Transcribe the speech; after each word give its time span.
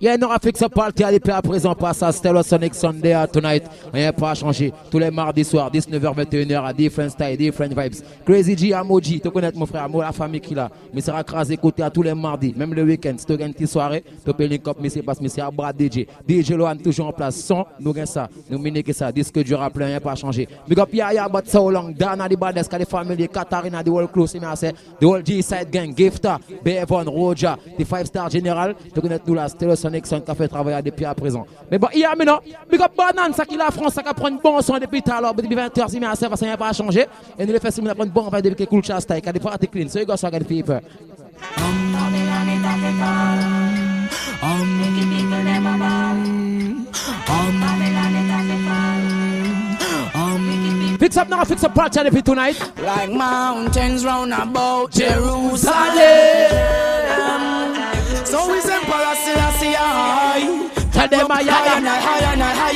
Yeah, 0.00 0.16
no 0.16 0.30
Afrique, 0.30 0.58
ça 0.58 0.68
parle 0.68 0.92
TADP 0.92 1.28
à 1.32 1.42
présent 1.42 1.74
par 1.74 1.92
ça. 1.92 2.12
Stellar 2.12 2.44
Sonic 2.44 2.72
Sunday 2.72 3.10
uh, 3.14 3.26
tonight. 3.26 3.64
Rien 3.92 4.12
pas 4.12 4.32
changé. 4.32 4.72
Tous 4.92 5.00
les 5.00 5.10
mardis 5.10 5.42
soir 5.44 5.72
19h21h 5.72 6.64
à 6.64 6.72
Different 6.72 7.08
Style, 7.10 7.36
Different 7.36 7.70
Vibes. 7.70 8.04
Crazy 8.24 8.56
G, 8.56 8.72
Amoji, 8.74 9.20
tu 9.20 9.28
connais 9.28 9.50
mon 9.56 9.66
frère, 9.66 9.82
Amo, 9.82 10.00
la 10.00 10.12
famille 10.12 10.40
qui 10.40 10.54
l'a. 10.54 10.70
Mais 10.94 11.00
ça 11.00 11.20
crasé 11.24 11.56
côté 11.56 11.82
à 11.82 11.90
tous 11.90 12.02
les 12.04 12.14
mardis, 12.14 12.54
même 12.56 12.74
le 12.74 12.84
week-end. 12.84 13.14
Si 13.18 13.26
tu 13.26 13.32
as 13.32 13.44
une 13.44 13.52
petite 13.52 13.70
soirée, 13.70 14.04
tu 14.24 14.32
peux 14.32 14.44
link 14.44 14.68
up, 14.68 14.76
mais 14.80 14.88
c'est 14.88 15.02
parce 15.02 15.18
que 15.18 15.40
à 15.40 15.50
bras 15.50 15.72
DJ. 15.72 16.06
DJ 16.30 16.50
Lohan 16.50 16.76
toujours 16.76 17.08
en 17.08 17.12
place. 17.12 17.34
Sans, 17.34 17.66
nous 17.80 17.92
gagnons 17.92 18.06
ça. 18.06 18.28
Nous 18.48 18.62
que 18.84 18.92
ça. 18.92 19.10
Disque 19.10 19.42
du 19.42 19.56
rappel 19.56 19.82
rien 19.82 19.98
pas 19.98 20.14
changé. 20.14 20.46
Big 20.68 20.78
up, 20.78 20.94
Yaya, 20.94 21.28
but 21.28 21.48
so 21.50 21.68
long. 21.68 21.90
Dana, 21.98 22.28
les 22.28 22.36
Bades, 22.36 22.64
les 22.78 22.84
familles, 22.84 23.28
Katarina, 23.28 23.82
the 23.82 23.88
World 23.88 24.12
Close, 24.12 24.32
the 24.34 24.74
World 25.04 25.26
G-Side 25.26 25.68
Gang, 25.72 25.92
Gifta, 25.92 26.38
Bevon, 26.64 27.02
Roja, 27.10 27.58
the 27.76 27.84
Five 27.84 28.06
Star 28.06 28.30
General. 28.30 28.74
Tu 28.94 29.00
connais 29.00 29.18
nous 29.26 29.34
là, 29.34 29.48
Stellar 29.48 29.74
son 29.88 29.94
excellent 29.94 30.20
qui 30.22 30.30
a 30.30 30.34
fait 30.34 30.48
travailler 30.48 30.82
depuis 30.82 31.04
à 31.04 31.14
présent. 31.14 31.46
Mais 31.70 31.78
bon, 31.78 31.88
il 31.94 32.00
y 32.00 32.04
a 32.04 32.14
maintenant, 32.14 32.38
big 32.70 32.80
up 32.80 32.92
banane, 32.96 33.32
ça 33.34 33.44
qui 33.44 33.56
la 33.56 33.70
France, 33.70 33.94
ça 33.94 34.02
qui 34.02 34.14
prend 34.14 34.30
bon 34.30 34.60
son 34.60 34.78
depuis 34.78 35.02
tout 35.02 35.12
à 35.12 35.20
l'heure, 35.20 35.34
depuis 35.34 35.54
20h, 35.54 35.88
si 35.88 35.98
bien 35.98 36.14
ça, 36.14 36.28
ça 36.34 36.46
n'a 36.46 36.56
pas 36.56 36.72
changé. 36.72 37.06
Et 37.38 37.46
nous 37.46 37.52
le 37.52 37.58
faisons, 37.58 37.82
nous 37.82 37.94
prendre 37.94 38.12
bon, 38.12 38.24
on 38.26 38.28
va 38.30 38.40
depuis 38.42 38.64
que 38.64 38.70
cool 38.70 38.82
chasta, 38.82 39.20
qui 39.20 39.28
a 39.28 39.32
des 39.32 39.40
fois 39.40 39.56
clean. 39.70 39.88
So 39.88 40.00
you 40.00 40.06
gars 40.06 40.16
qui 40.16 40.30
going 40.30 40.40
to 40.40 40.44
be 40.44 40.62
peur. 40.64 40.80
Fix 50.98 51.16
up 51.16 51.28
now, 51.28 51.44
fix 51.44 51.62
up 51.64 51.74
party 51.74 52.00
every 52.00 52.22
tonight. 52.22 52.60
Like 52.84 53.10
mountains 53.12 54.04
round 54.04 54.32
about 54.32 54.92
Jerusalem. 54.92 56.16
So 58.28 58.46
we're 58.46 58.56
is 58.56 58.68
Emperor 58.68 59.14
Selassie 59.14 59.74
I. 59.74 60.68
Tell 60.92 61.08
them 61.08 61.28
I 61.30 61.40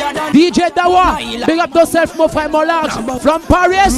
am 0.01 0.33
DJ 0.33 0.71
Dawa, 0.71 1.47
big 1.47 1.59
up 1.59 1.75
yourself, 1.75 2.17
more 2.17 2.29
five 2.31 2.51
more 2.51 2.65
large 2.65 2.91
from 3.21 3.43
Paris. 3.43 3.93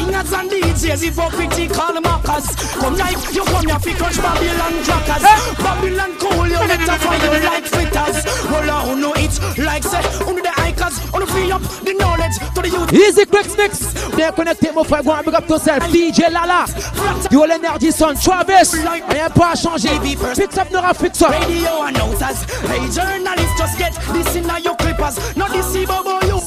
singers 0.09 0.31
and 0.33 0.49
DJs, 0.49 1.03
hypocritical 1.03 2.01
mockers. 2.01 2.55
Come 2.79 2.95
like 2.97 3.17
you 3.33 3.43
come 3.43 3.65
here 3.65 3.79
fi 3.79 3.93
crush 3.93 4.17
Babylon 4.17 4.75
crackers. 4.83 5.23
Babylon 5.57 6.11
cool, 6.19 6.47
you 6.47 6.57
better 6.67 6.97
find 6.97 7.23
you 7.23 7.49
like 7.49 7.65
fitters. 7.65 8.25
Well, 8.45 8.69
I 8.69 8.93
know 8.95 9.13
it 9.13 9.39
like 9.57 9.83
say, 9.83 10.01
under 10.25 10.41
the 10.41 10.53
icons, 10.57 10.97
on 11.13 11.25
free 11.27 11.51
up 11.51 11.61
the 11.83 11.93
knowledge 11.93 12.37
to 12.55 12.61
the 12.61 12.69
youth. 12.69 12.93
Easy 12.93 13.25
Clicks 13.25 13.55
Mix, 13.57 14.09
they're 14.15 14.31
connected 14.31 14.73
more 14.73 14.85
for 14.85 15.01
one 15.01 15.23
big 15.25 15.33
up 15.33 15.45
to 15.47 15.55
DJ 15.55 16.31
Lala, 16.31 16.67
you 17.31 17.41
all 17.41 17.51
energy 17.51 17.91
son, 17.91 18.15
Travis, 18.15 18.73
rien 19.09 19.29
pas 19.33 19.51
à 19.51 19.55
changer. 19.55 19.89
Fix 20.35 20.57
up, 20.57 20.71
Nora, 20.71 20.93
fix 20.93 21.21
up. 21.21 21.29
Radio 21.31 21.83
announcers, 21.83 22.43
hey 22.67 22.89
journalists, 22.93 23.57
just 23.57 23.77
get 23.77 23.93
this 24.13 24.35
in 24.35 24.49
your 24.63 24.75
clippers, 24.75 25.35
not 25.37 25.51
this 25.51 25.75
evil 25.75 26.18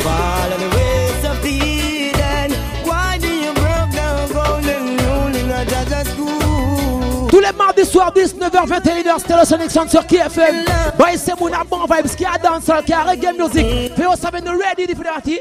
Follow 0.06 0.58
the 0.58 0.70
ways 0.76 1.26
of 1.32 1.42
the 1.42 1.52
Eden. 1.52 2.52
Why 2.90 3.18
do 3.22 3.30
you 3.44 3.54
broke 3.54 3.90
the 3.92 4.32
golden 4.34 4.84
rule 4.98 5.36
in 5.42 5.50
a 5.50 5.66
judge's 5.66 6.10
school? 6.12 7.30
Tous 7.30 7.40
les 7.40 7.54
mardis 7.54 7.86
soirs, 7.86 8.12
19h, 8.14 8.68
21h, 8.68 9.18
c'était 9.20 9.46
Sonic 9.46 9.72
sur 9.72 10.06
KFM. 10.06 10.66
Boy, 10.98 11.08
c'est 11.18 11.40
mon 11.40 11.48
amour 11.48 11.88
vibes 11.90 12.14
qui 12.18 12.26
a 12.26 12.38
dansé, 12.38 12.74
qui 12.86 12.92
a 12.92 13.04
reggae 13.04 13.32
music. 13.40 13.66
Mm. 13.66 13.96
Fais-vous 13.96 14.16
savoir, 14.22 14.42
nous 14.42 14.60
ready, 14.60 14.88
differenti. 14.94 15.40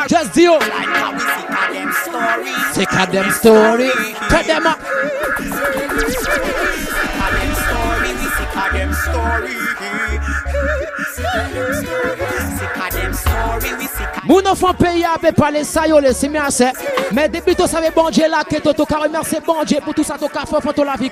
Just 0.09 0.33
deal. 0.33 0.51
Like 0.59 1.13
we 3.13 3.31
story. 3.31 3.89
ça 15.63 15.87
le 15.87 17.11
Mais 17.13 17.29
début 17.29 17.55
tout 17.55 17.67
ça, 17.67 17.79
bon 17.95 18.09
Dieu 18.09 18.23
là, 18.29 18.43
que 18.43 18.55
tu 18.57 18.85
cas 18.85 18.97
remercier 18.97 19.39
bon 19.45 19.55
Dieu 19.65 19.77
pour 19.83 19.93
tout 19.93 20.03
ça, 20.03 20.17
la 20.85 20.95
vie, 20.97 21.11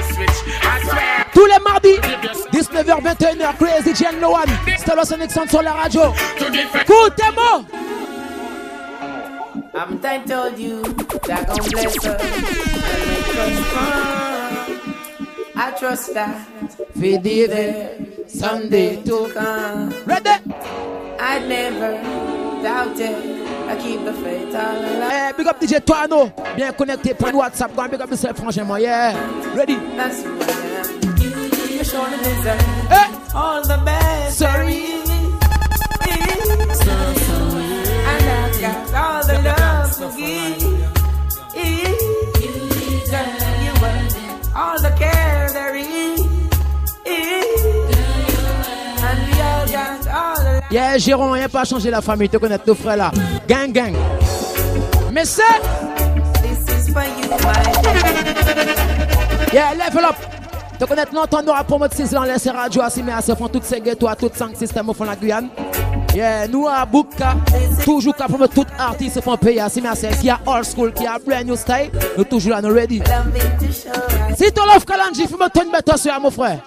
19h, 2.29 3.03
21h, 3.03 3.57
Crazy 3.59 3.93
Gen 3.95 4.21
No 4.21 4.31
One. 4.31 4.45
la 4.87 5.25
en 5.25 5.49
sur 5.49 5.63
la 5.63 5.73
radio. 5.73 6.01
Écoute 6.39 7.17
tes 7.17 7.23
I'm 9.77 9.99
I'm 10.03 10.25
told 10.25 10.59
you 10.59 10.83
that 11.27 11.47
gon 11.49 11.59
bless 11.59 12.05
her 12.05 12.17
I 15.57 15.71
trust 15.77 15.77
I 15.77 15.79
trust 15.79 16.15
that 16.15 16.47
we 16.97 17.19
did 17.19 17.51
there 17.51 17.91
to 18.29 19.33
come. 19.35 19.95
Ready? 20.07 20.31
I 21.21 21.39
never 21.47 21.99
doubted. 22.63 23.43
I 23.69 23.77
keep 23.77 24.05
the 24.05 24.13
faith 24.13 24.55
all 24.55 24.77
along 24.77 25.11
Hey, 25.11 25.33
big 25.37 25.47
up 25.47 25.61
DJ 25.61 25.81
Toano. 25.81 26.31
Bien 26.57 26.73
connecté, 26.73 27.15
point 27.15 27.33
WhatsApp. 27.33 27.75
Go 27.75 27.89
big 27.91 28.01
up 28.01 28.11
yourself, 28.11 28.37
franchement. 28.37 28.77
Yeah. 28.79 29.13
Ready? 29.57 29.77
That's 29.97 30.25
right. 30.27 30.64
All 31.97 32.11
the 32.11 32.17
best. 32.19 32.47
And 38.65 38.97
all 38.97 39.23
the 39.23 39.39
love 39.39 39.99
to 39.99 40.17
give. 40.17 40.83
all 44.63 44.77
the 44.87 44.93
care 44.99 45.49
there 45.53 45.77
is. 45.77 46.23
Yeah, 50.71 50.97
Jérôme, 50.99 51.33
rien 51.33 51.49
pas 51.49 51.65
changer 51.65 51.91
la 51.91 52.01
famille, 52.01 52.29
te 52.29 52.39
connais 52.39 52.59
ton 52.59 52.75
frère 52.75 52.97
là. 52.97 53.13
Gang, 53.47 53.71
gang. 53.73 53.95
Mais 55.13 55.25
c'est. 55.25 55.43
you, 56.91 57.29
Yeah, 59.53 59.73
level 59.75 60.05
up. 60.07 60.17
Donc 60.87 60.91
honnêtement, 60.99 61.23
on 61.35 61.49
aura 61.49 61.65
pour 61.65 61.79
mode 61.79 61.95
6 61.95 62.11
dans 62.11 62.25
les 62.25 62.35
radio 62.51 62.83
à 62.83 62.91
Simé 62.91 63.11
à 63.13 63.23
ce 63.23 63.35
font 63.35 63.49
toutes 63.49 63.65
ces 63.65 63.81
ghettos 63.81 64.07
à 64.07 64.15
toutes 64.15 64.35
5 64.37 64.55
systèmes 64.55 64.87
au 64.91 64.93
fond 64.93 65.05
la 65.05 65.17
Guyane. 65.17 65.49
Yeah, 66.15 66.47
nous 66.47 66.69
à 66.69 66.85
Bouka, 66.85 67.37
toujours 67.87 68.15
qu'à 68.15 68.25
promouvoir 68.25 68.51
tout 68.51 68.67
artiste 68.79 69.23
font 69.23 69.35
pays 69.39 69.59
à 69.61 69.71
Simé 69.71 69.89
qui 70.21 70.29
a 70.29 70.39
old 70.45 70.65
school, 70.67 70.93
qui 70.93 71.07
a 71.07 71.17
brand 71.27 71.47
new 71.47 71.57
style, 71.57 71.91
nous 72.19 72.25
toujours 72.25 72.53
là, 72.53 72.61
nous 72.61 72.69
ready. 72.75 73.01
Si 74.37 74.45
tu 74.53 74.57
l'offres 74.61 74.85
Kalanji, 74.85 75.27
faut 75.27 75.39
me 75.39 75.49
ton 75.49 75.71
bête 75.73 75.97
sur 75.97 76.21
mon 76.21 76.31
frère. 76.31 76.59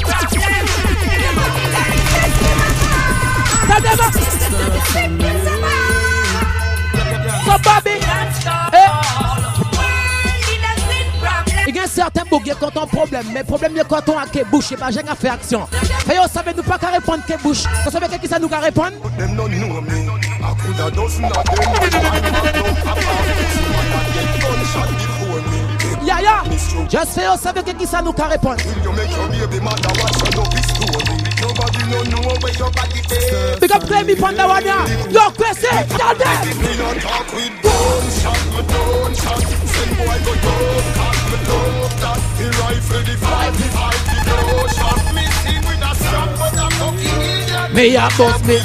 Tell 3.68 3.82
them 3.82 5.20
again. 5.20 5.52
So 7.46 7.58
Bobby. 7.64 8.05
Certains 11.96 12.24
bougies 12.30 12.52
quand 12.60 12.76
on 12.76 12.86
problème, 12.88 13.24
mais 13.34 13.42
problème 13.42 13.74
de 13.74 13.82
quand 13.84 14.02
on 14.10 14.18
a 14.18 14.26
que 14.26 14.44
bouche, 14.52 14.74
et 14.74 14.76
pas 14.76 14.92
j'ai 14.92 15.00
fait 15.18 15.30
action. 15.30 15.66
Et 16.12 16.16
on 16.20 16.28
savait 16.28 16.54
nous 16.54 16.62
pas 16.62 16.78
qu'à 16.78 16.88
répondre 16.90 17.24
que 17.26 17.42
bouche. 17.42 17.64
On 17.88 17.90
savait 17.90 18.08
que 18.10 18.18
qui 18.22 18.28
ça 18.28 18.38
nous 18.38 18.50
qu'à 18.50 18.60
répondre. 18.60 18.92
Yeah, 26.06 26.18
Just 26.88 27.16
qui 27.80 27.88
ça 27.88 28.00
nous 28.04 28.12
qu'à 28.14 28.26
répondre. 28.26 28.56
up 33.64 33.84
May 47.76 47.98
I 47.98 48.08
bust 48.18 48.46
me? 48.48 48.58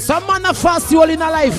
Some 0.00 0.26
man 0.26 0.44
a 0.44 0.52
fast 0.52 0.90
you 0.92 1.00
all 1.00 1.08
in 1.08 1.22
a 1.22 1.30
life. 1.30 1.58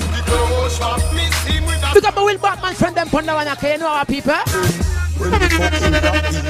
Pick 1.92 2.04
up 2.04 2.16
a 2.18 2.24
Will 2.24 2.38
Batman 2.38 2.76
friend 2.76 2.96
them 2.96 3.08
pon 3.10 3.26
the 3.26 3.34
one 3.34 3.48
okay, 3.48 3.72
you 3.74 3.78
know 3.80 3.88
our 3.88 4.06
people. 4.06 4.34
you 4.34 5.34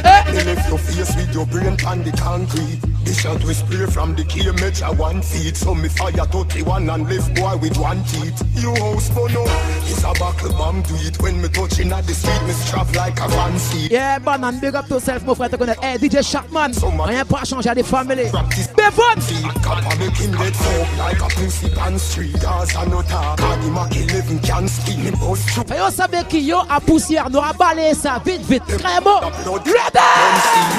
eh? 0.03 0.61
your 0.67 0.77
face 0.79 1.15
with 1.15 1.33
your 1.33 1.45
brain 1.45 1.77
on 1.87 2.03
the 2.03 2.11
concrete. 2.21 2.90
The 3.11 3.17
shot 3.17 3.43
we 3.43 3.53
spray 3.53 3.85
from 3.87 4.15
the 4.15 4.23
key 4.23 4.49
measure 4.53 4.85
one 4.95 5.21
feet. 5.21 5.57
So 5.57 5.75
me 5.75 5.89
fire 5.89 6.13
31 6.13 6.89
and 6.89 7.09
left 7.11 7.35
boy 7.35 7.57
with 7.57 7.77
one 7.77 8.01
teeth. 8.05 8.39
You 8.55 8.71
house 8.79 9.09
bono. 9.09 9.43
It's 9.83 9.99
a 10.05 10.15
buckle 10.17 10.53
bomb 10.55 10.81
do 10.83 10.95
it 11.03 11.19
when 11.21 11.41
me 11.41 11.49
touching 11.49 11.91
at 11.91 12.07
the 12.07 12.13
street. 12.13 12.39
Me 12.47 12.51
strap 12.53 12.87
like 12.95 13.19
a 13.19 13.27
fancy. 13.27 13.89
Yeah, 13.91 14.17
man, 14.19 14.45
I'm 14.45 14.61
big 14.61 14.75
up 14.75 14.87
to 14.87 14.97
self, 15.01 15.25
my 15.25 15.33
friend. 15.35 15.51
Hey, 15.51 15.97
DJ 15.99 16.23
Shackman. 16.23 16.73
So 16.73 16.87
Rien 16.87 17.25
pas 17.27 17.43
changer 17.43 17.75
the 17.75 17.83
family. 17.83 18.29
familles. 18.31 18.67
Bevon! 18.79 19.19
I 19.19 19.59
can't 19.59 19.99
make 19.99 20.15
him 20.15 20.31
dead 20.31 20.55
folk 20.55 20.97
like 20.97 21.19
a 21.19 21.27
pussy 21.35 21.69
pan 21.69 21.99
street. 21.99 22.35
As 22.37 22.73
I 22.77 22.85
know 22.85 23.01
that. 23.01 23.37
Cardi 23.37 23.69
Mac 23.71 23.91
living 23.91 24.39
can 24.39 24.69
speak 24.69 24.99
me 24.99 25.11
post 25.11 25.49
oh, 25.49 25.63
through. 25.63 25.73
Hey, 25.75 25.81
yo, 25.83 25.89
savez 25.89 26.23
qui 26.29 26.39
yo 26.39 26.59
a 26.61 26.79
poussière, 26.79 27.29
nous 27.29 27.39
a 27.39 27.51
ça 27.93 28.21
vite, 28.25 28.45
vite, 28.47 28.63
très 28.79 29.01
beau. 29.01 29.19
Ready! 29.65 29.99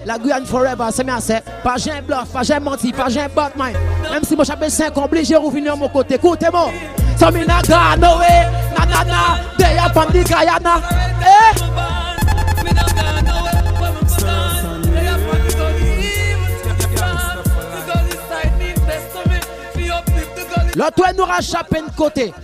La 0.05 0.16
Guyane 0.19 0.45
forever, 0.45 0.75
bien 0.76 0.90
ça 1.21 1.40
Pas 1.62 1.75
j'ai 1.78 1.93
un 1.93 2.02
bluff, 2.02 2.26
pas 2.33 2.43
j'ai 2.43 2.55
un 2.55 2.61
menti, 2.61 2.93
pas 2.93 3.07
batman 3.35 3.73
Même 4.12 4.23
si 4.23 4.37
moi 4.37 4.45
Même 4.61 4.69
5 4.71 4.95
moi 4.97 5.09
j'ai 5.23 5.37
revenu 5.37 5.69
à 5.69 5.76
mon 5.76 5.88
côté 5.88 6.19
côté. 6.19 6.47
mon 6.52 6.64
côté. 7.19 7.45
moi 7.49 7.61
Guyana 7.62 7.62
eh? 20.99 21.14
nous 21.16 21.25
rachapé 21.25 21.78
de 21.81 21.90
côté. 21.97 22.35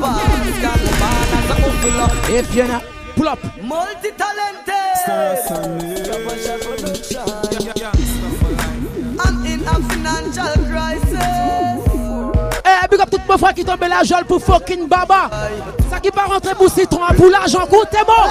If 2.28 2.54
you 2.54 2.64
not 2.68 2.82
Pull 3.16 3.28
up 3.28 3.38
Multi-talented 3.62 4.74
I'm 9.24 9.44
in 9.46 9.62
a 9.62 9.76
financial 9.88 10.69
big 12.90 13.00
up 13.00 13.10
tout 13.10 13.20
mon 13.28 13.52
qui 13.52 13.64
tombe 13.64 13.80
la 13.82 14.02
jolle 14.02 14.24
pour 14.24 14.42
fucking 14.42 14.88
baba. 14.88 15.30
Ça 15.90 16.00
qui 16.00 16.10
va 16.14 16.22
rentrer 16.22 16.54
pour 16.54 16.68
citron, 16.70 17.00
pour 17.16 17.30
l'argent, 17.30 17.60
C'est 17.90 18.06
bon. 18.06 18.30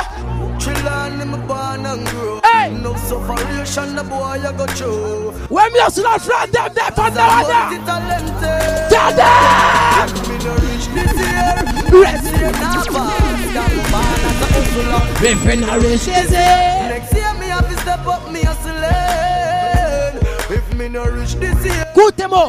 Écoutez-moi. 21.95 22.45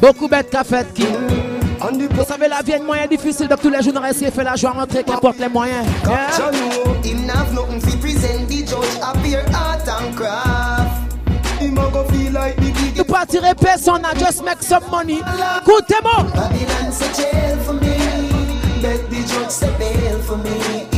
Beaucoup 0.00 0.28
bêtes 0.28 0.56
fait 0.64 0.84
mm. 1.00 1.88
Vous 2.14 2.24
savez, 2.26 2.48
la 2.48 2.62
vie 2.62 2.72
est 2.72 2.78
moyen 2.80 3.06
difficile, 3.06 3.48
donc 3.48 3.60
tous 3.60 3.70
les 3.70 3.82
jours, 3.82 3.92
on 3.96 4.12
fait 4.12 4.44
la 4.44 4.54
joie 4.54 4.70
rentrer, 4.72 5.02
qu'importe 5.02 5.38
les 5.38 5.48
moyens. 5.48 5.86
You 10.20 10.26
The 12.92 13.06
party 13.08 13.38
repairs 13.40 13.88
on, 13.88 14.04
I 14.04 14.12
just 14.14 14.44
make 14.44 14.60
some 14.62 14.82
money. 14.90 15.22
Good 15.64 15.86
demo. 15.86 16.28
Babylon's 16.30 17.00
a 17.00 17.14
jail 17.14 17.56
for 17.60 17.72
me. 17.72 17.80
Bet 18.82 19.00
the 19.08 19.24
drugs 19.32 19.60
to 19.60 19.72
bail 19.78 20.18
for 20.20 20.36
me. 20.36 20.88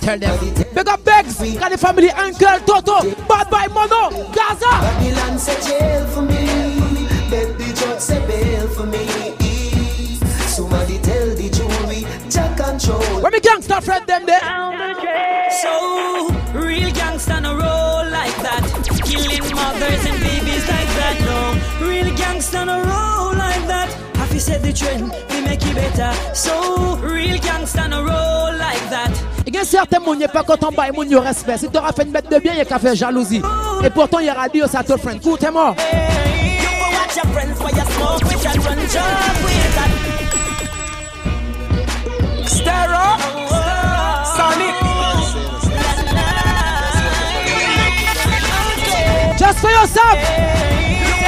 Tell 0.00 0.18
them. 0.18 0.64
Big 0.74 0.86
up 0.88 1.02
Begs, 1.02 1.38
got 1.58 1.70
the 1.72 1.78
family 1.78 2.10
uncle 2.10 2.58
Toto, 2.66 3.10
bad 3.26 3.48
boy 3.48 3.72
Mono, 3.72 4.10
Gaza. 4.34 4.66
Babylon's 4.68 5.48
a 5.48 5.62
jail 5.66 6.06
for 6.08 6.20
me. 6.20 7.06
Bet 7.30 7.56
the 7.56 7.72
drugs 7.74 8.06
to 8.08 8.20
bail 8.26 8.68
for 8.68 8.84
me. 8.84 9.06
Somebody 10.46 10.98
tell 10.98 11.34
the 11.34 11.48
jury, 11.48 12.28
Jack 12.30 12.54
control. 12.58 13.00
When 13.22 13.32
we 13.32 13.40
gangsta 13.40 13.82
friend 13.82 14.06
them 14.06 14.26
there. 14.26 14.40
So 15.62 16.39
no. 21.20 21.86
Real 21.86 22.14
gangsta 22.14 22.64
no 22.64 22.78
roll 22.80 23.34
like 23.36 23.66
that. 23.66 23.88
Have 24.18 24.32
you 24.32 24.40
set 24.40 24.62
the 24.62 24.72
trend? 24.72 25.12
We 25.30 25.40
make 25.42 25.64
it 25.64 25.74
better. 25.74 26.10
So, 26.34 26.96
real 26.98 27.38
gangsta 27.38 27.88
no 27.88 28.02
roll 28.02 28.52
like 28.58 28.82
that. 28.90 29.10
Il 29.46 29.54
y 29.54 29.58
a 29.58 29.64
certains 29.64 30.00
qui 30.00 30.26
pas 30.32 30.42
content 30.44 30.70
de 30.70 31.14
mon 31.14 31.20
respect. 31.20 31.58
Si 31.58 31.68
tu 31.68 31.78
auras 31.78 31.92
fait 31.92 32.02
une 32.04 32.12
bête 32.12 32.30
de 32.30 32.38
bien, 32.38 32.52
il 32.52 32.58
y 32.58 32.60
a 32.60 32.64
qu'à 32.64 32.78
faire 32.78 32.94
jalousie. 32.94 33.42
Et 33.82 33.90
pourtant, 33.90 34.18
il 34.20 34.26
y 34.26 34.30
aura 34.30 34.48
Dieu, 34.48 34.64
ça 34.70 34.82
te 34.82 34.96
friend. 34.96 35.20
Cool, 35.22 35.38
t'es 35.38 35.50
mort. 35.50 35.74
Stero, 42.46 43.16
Sonic. 44.36 44.74
Just 49.38 49.58
for 49.58 49.70
yourself. 49.70 50.79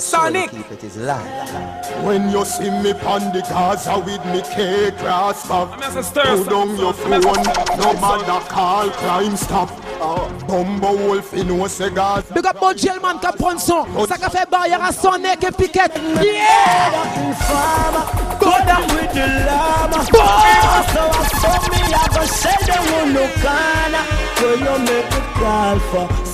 Sonic! 0.00 0.50
Keep 0.50 0.72
it 0.72 0.84
is 0.84 0.96
live. 0.96 1.94
When 2.02 2.30
you 2.30 2.42
see 2.46 2.70
me 2.80 2.94
pon 2.94 3.20
the 3.34 3.44
Gaza 3.50 3.98
with 3.98 4.24
me 4.26 4.40
cake 4.54 4.96
grass 4.98 5.46
back. 5.48 5.78
Put 5.78 6.48
down 6.48 6.76
your 6.78 6.92
phone, 6.94 7.20
no 7.20 7.92
matter 8.00 8.48
call, 8.48 8.88
crime 8.90 9.36
stop. 9.36 9.68
Oh. 10.00 10.35
Bumbo 10.46 10.94
Wolf 10.96 11.34
in 11.34 11.48
Osegas. 11.50 12.32
Big 12.32 12.46
up 12.46 12.56
about 12.56 12.76
Gelman 12.78 13.18
Caponson. 13.20 13.84
Ça 14.08 14.16
qu'a 14.16 14.30
fait 14.30 14.48
barrière 14.50 14.80
à 14.84 14.92
son 14.92 15.18
nez 15.18 15.30
et 15.34 15.52
piquette. 15.52 16.00
Yeah! 16.20 16.92
Goda! 18.38 18.80
Goda! 20.12 20.44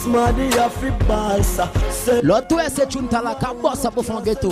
Somebody 0.03 0.49
have 0.59 0.75
to 0.81 0.91
balsa. 1.07 1.71
L'autre 2.25 2.57
c'est 2.75 2.91
chuntala 2.91 3.37
kabosa 3.39 3.89
pour 3.89 4.05
faire 4.05 4.21
ghetto. 4.21 4.49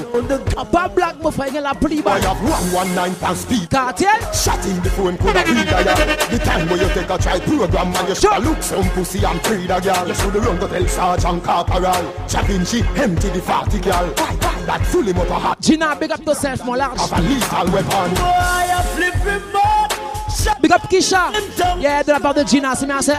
Papa 0.54 0.87
black 0.95 1.16
pour 1.19 1.35
faire 1.35 1.61
la 1.61 1.75
plus 1.75 2.00
bas. 2.00 2.12
I 2.12 2.21
have 2.25 2.40
one 2.45 2.73
one 2.73 2.95
nine 2.95 3.12
pound 3.16 3.37
speed. 3.37 3.69
Cartel. 3.69 4.07
Shut 4.33 4.62
the 4.85 4.88
phone 4.90 5.16
could 5.19 5.35
be 5.35 5.64
The 5.64 6.38
time 6.45 6.69
where 6.69 6.80
you 6.80 6.88
take 6.95 7.11
a 7.11 7.19
try 7.19 7.40
program 7.40 7.92
and 7.97 8.09
you 8.11 8.14
sure 8.14 8.38
look 8.38 8.62
some 8.62 8.88
pussy 8.90 9.25
and 9.25 9.40
free 9.45 9.66
the 9.66 9.80
girl. 9.80 10.07
You 10.07 10.14
should 10.14 10.37
run 10.37 10.57
go 10.61 10.69
tell 10.69 10.87
sergeant 10.87 11.42
corporal. 11.42 12.12
Chapping 12.28 12.64
she 12.64 12.85
empty 12.97 13.30
the 13.30 13.40
fatty 13.40 13.80
girl. 13.80 14.07
That 14.66 14.83
fool 14.87 15.02
him 15.02 15.19
up 15.19 15.30
a 15.30 15.35
hat. 15.35 15.61
Gina 15.61 15.97
big 15.99 16.12
up 16.12 16.25
yourself 16.25 16.64
more 16.64 16.76
large. 16.76 16.97
Have 17.00 17.12
a 17.12 17.21
lethal 17.23 17.71
weapon. 17.73 18.14
Boy, 18.14 18.71
I 18.71 18.83
flip 18.95 19.14
him 19.14 19.57
up. 19.57 20.62
Big 20.62 20.71
up 20.71 20.83
Kisha. 20.83 21.33
Yeah, 21.83 22.04
de 22.04 22.12
la 22.12 22.21
part 22.21 22.35
de 22.35 22.45
Gina, 22.45 22.75
me, 22.87 22.92
I 22.92 23.00
said. 23.00 23.19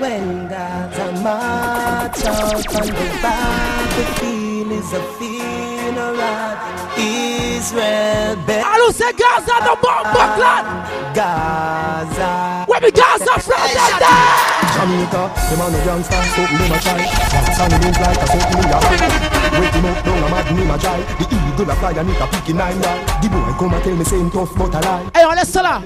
When 0.00 0.46
God's 0.48 0.98
a 0.98 1.10
march 1.22 2.24
out 2.26 2.54
on 2.74 2.86
the 2.86 2.92
battlefield 3.22 4.72
is 4.72 4.92
a 4.92 5.00
funeral. 5.16 6.52
Israel 7.00 8.36
bed. 8.46 8.62
I 8.62 8.74
don't 8.76 8.92
say 8.94 9.10
Gaza, 9.12 9.56
the 9.64 9.78
bomb, 9.80 11.14
Gaza. 11.14 12.66
When 12.70 12.82
be 12.82 12.90
Gaza 12.90 13.40
from? 13.40 14.55
Jamaica, 14.76 15.32
them 15.48 15.60
a 15.64 15.66
no 15.72 15.78
gangster, 15.88 16.20
something 16.36 16.58
them 16.60 16.68
my 16.68 16.78
try. 16.84 17.00
Song 17.56 17.68
don't 17.72 17.96
like 17.96 18.20
a 18.20 18.26
something 18.28 18.60
we 18.60 18.66
a 18.68 18.76
like. 18.76 19.16
Wake 19.56 19.72
him 19.72 19.84
up, 19.88 20.04
don't 20.04 20.20
a 20.22 20.28
mad 20.28 20.46
name 20.52 20.66
my 20.68 20.76
try. 20.76 21.00
The 21.16 21.24
eagle 21.32 21.64
a 21.70 21.74
fly 21.80 21.92
and 21.96 22.10
it 22.12 22.20
a 22.20 22.26
picky 22.28 22.50
in 22.52 22.56
nine 22.60 22.80
die. 22.84 23.00
The 23.24 23.26
boy 23.32 23.52
come 23.56 23.72
and 23.72 23.82
tell 23.82 23.96
me 23.96 24.04
same 24.04 24.30
tough 24.30 24.52
but 24.54 24.74
a 24.76 24.80
lie. 24.84 25.08
Hey, 25.16 25.24
let's 25.24 25.50
tell 25.50 25.64
her. 25.64 25.80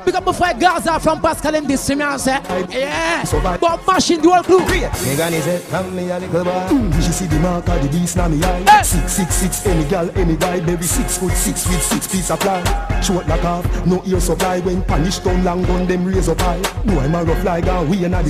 Pick 0.00 0.14
up 0.14 0.24
my 0.40 0.52
Gaza 0.56 0.98
from 1.00 1.20
Pascal 1.20 1.54
and 1.56 1.68
this 1.68 1.82
semi 1.84 2.16
say. 2.16 2.40
Yeah. 2.70 3.24
But 3.60 3.86
machine 3.86 4.22
the 4.22 4.30
whole 4.32 4.42
crew. 4.42 4.64
Megan 5.04 5.34
is 5.36 5.46
it, 5.46 5.68
come 5.68 5.94
me 5.94 6.10
a 6.10 6.18
little 6.18 6.42
boy. 6.42 6.96
You 6.96 7.02
see 7.12 7.26
the 7.26 7.38
mark 7.40 7.68
of 7.68 7.82
the 7.82 7.88
beast 7.90 8.16
now 8.16 8.28
me 8.28 8.42
eye. 8.42 8.82
Six 8.82 9.12
six 9.12 9.34
six, 9.34 9.66
any 9.66 9.84
girl, 9.86 10.08
any 10.16 10.36
guy, 10.36 10.60
baby 10.60 10.84
six 10.84 11.18
foot 11.18 11.32
six 11.32 11.66
feet, 11.66 11.80
six 11.82 12.06
feet 12.06 12.30
of 12.30 12.40
Short 13.04 13.26
like 13.28 13.40
half, 13.40 13.64
no 13.86 14.02
ear 14.06 14.20
supply 14.20 14.60
when 14.60 14.82
punish 14.84 15.18
down 15.18 15.44
long 15.44 15.62
gun 15.64 15.86
them 15.86 16.06
raise 16.06 16.28
up 16.28 16.40
high. 16.40 16.60
Boy, 16.86 17.04
a 17.04 17.24
rough 17.24 17.44
like 17.44 17.66
a 17.66 17.82
we 17.84 18.02
and 18.04 18.14
a 18.14 18.29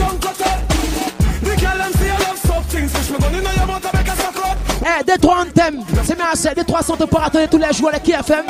Eh, 4.83 5.03
D3 5.03 5.27
on 5.29 5.45
t'aime, 5.51 5.79
c'est 6.03 6.15
bien 6.15 6.25
ça, 6.33 6.53
D3 6.53 6.79
on 6.89 6.97
te 6.97 7.03
pourra 7.03 7.25
attendre 7.25 7.47
tous 7.49 7.59
les 7.59 7.71
jours 7.71 7.89
avec 7.89 8.01
KFM. 8.01 8.45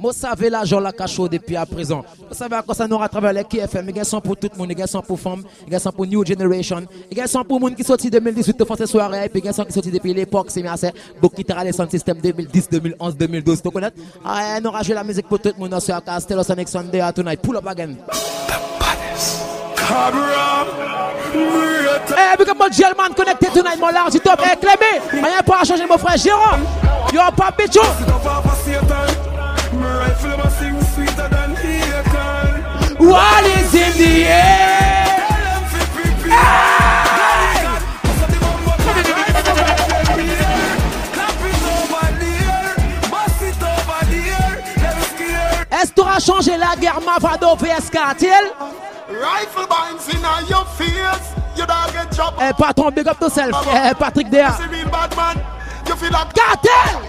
Moi, 0.00 0.14
savais 0.14 0.48
l'argent 0.48 0.80
la 0.80 0.92
cachot 0.92 1.28
depuis 1.28 1.56
à 1.56 1.66
présent. 1.66 2.02
Vous 2.28 2.34
savez 2.34 2.56
à 2.56 2.62
quoi 2.62 2.74
ça 2.74 2.88
nous 2.88 3.00
à 3.02 3.06
travers 3.08 3.34
les 3.34 3.44
KFM. 3.44 3.86
Il 3.90 3.96
y 3.96 4.00
a 4.00 4.04
100 4.04 4.22
pour 4.22 4.34
tout 4.34 4.48
le 4.50 4.56
monde, 4.56 4.68
il 4.70 4.78
y 4.78 4.82
a 4.82 4.86
100 4.86 5.02
pour 5.02 5.20
femmes, 5.20 5.42
il 5.66 5.72
y 5.74 5.76
a 5.76 5.78
100 5.78 5.92
pour 5.92 6.06
New 6.06 6.24
Generation, 6.24 6.84
il 7.10 7.18
y 7.18 7.20
a 7.20 7.26
100 7.26 7.44
pour 7.44 7.60
monde 7.60 7.74
qui 7.76 7.84
sorti 7.84 8.08
2018 8.08 8.58
de 8.60 8.64
France 8.64 8.86
soirée, 8.86 9.26
et 9.26 9.28
puis 9.28 9.40
il 9.40 9.44
y 9.44 9.48
a 9.50 9.52
100 9.52 9.66
qui 9.66 9.72
sorti 9.74 9.90
depuis 9.90 10.14
l'époque, 10.14 10.46
c'est 10.48 10.62
bien 10.62 10.74
c'est 10.76 10.94
beaucoup 11.20 11.36
qui 11.36 11.44
travaille 11.44 11.72
sur 11.74 11.84
le 11.84 11.90
système 11.90 12.18
2010, 12.18 12.70
2011, 12.70 13.14
2012. 13.18 13.60
Tu 13.62 13.70
connais? 13.70 13.90
Ah, 14.24 14.54
eh, 14.56 14.60
nous 14.62 14.70
rajouter 14.70 14.94
la 14.94 15.04
musique 15.04 15.28
pour 15.28 15.38
tout 15.38 15.50
le 15.54 15.62
monde, 15.62 15.78
c'est 15.82 15.92
à 15.92 16.00
Castello 16.00 16.42
Sonic 16.44 16.68
Sunday 16.68 17.00
à 17.02 17.12
tonight. 17.12 17.40
Pull 17.42 17.56
up 17.58 17.66
again. 17.66 17.96
The 18.06 18.56
baddest. 18.78 19.42
Eh, 22.16 22.36
because 22.38 22.56
mon 22.56 22.70
gentleman 22.72 23.12
connected 23.14 23.52
tonight, 23.52 23.78
mon 23.78 23.92
large 23.92 24.12
top. 24.22 24.40
Eh, 24.50 24.56
Clémy, 24.56 25.24
rien 25.26 25.42
pour 25.44 25.62
changer 25.66 25.86
mon 25.86 25.98
frère 25.98 26.16
Jérôme. 26.16 26.64
Yo, 27.12 27.20
pas 27.36 27.50
bitchou. 27.58 27.82
Mavado 47.04 47.54
vs 47.58 47.90
Kartel. 47.90 48.44
Rifle 49.08 49.66
binds 49.68 50.08
in 50.12 50.20
your 50.48 50.64
face. 50.78 51.26
You 51.56 51.66
don't 51.66 51.92
get 51.92 52.12
job. 52.12 52.34
Hey, 52.36 52.52
patron, 52.52 52.94
big 52.94 53.08
up 53.08 53.20
yourself. 53.20 53.64
Hey, 53.66 53.92
Patrick 53.94 54.30
Dea. 54.30 54.50
You 55.88 55.96
feel 55.96 56.10
like 56.12 56.34
Cartel. 56.34 57.00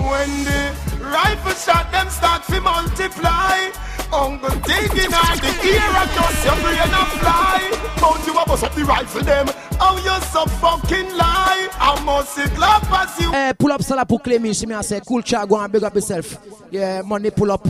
When 0.00 0.30
the 0.44 0.60
rifle 1.02 1.52
shot 1.54 1.90
them 1.90 2.08
start 2.08 2.44
to 2.44 2.60
multiply. 2.60 3.70
Uncle 4.12 4.50
taking 4.66 5.12
out 5.14 5.36
the 5.38 5.52
ear 5.62 5.90
of 6.02 6.10
just 6.14 6.44
your 6.44 6.54
brain 6.62 6.90
a 6.90 7.04
fly. 7.18 7.62
Mount 8.02 8.26
you 8.26 8.36
up, 8.38 8.48
bust 8.48 8.64
up 8.64 8.74
the 8.74 8.84
rifle 8.84 9.22
them. 9.22 9.46
Oh, 9.82 10.00
you 10.04 10.10
are 10.10 10.20
so 10.32 10.46
fucking 10.58 11.16
lie. 11.16 11.68
I 11.78 12.02
must 12.04 12.34
sit 12.34 12.52
love 12.58 12.82
as 12.90 13.20
you. 13.20 13.32
Eh, 13.32 13.52
pull 13.52 13.70
up 13.70 13.82
sala 13.82 14.04
pour 14.04 14.20
Clémy. 14.20 14.52
She 14.58 14.66
me 14.66 14.74
I 14.74 14.80
say, 14.82 15.00
cool 15.06 15.22
chat, 15.22 15.48
go 15.48 15.56
and 15.60 15.72
big 15.72 15.84
up 15.84 15.94
yourself. 15.94 16.36
Yeah, 16.72 17.02
money 17.02 17.30
pull 17.30 17.52
up. 17.52 17.64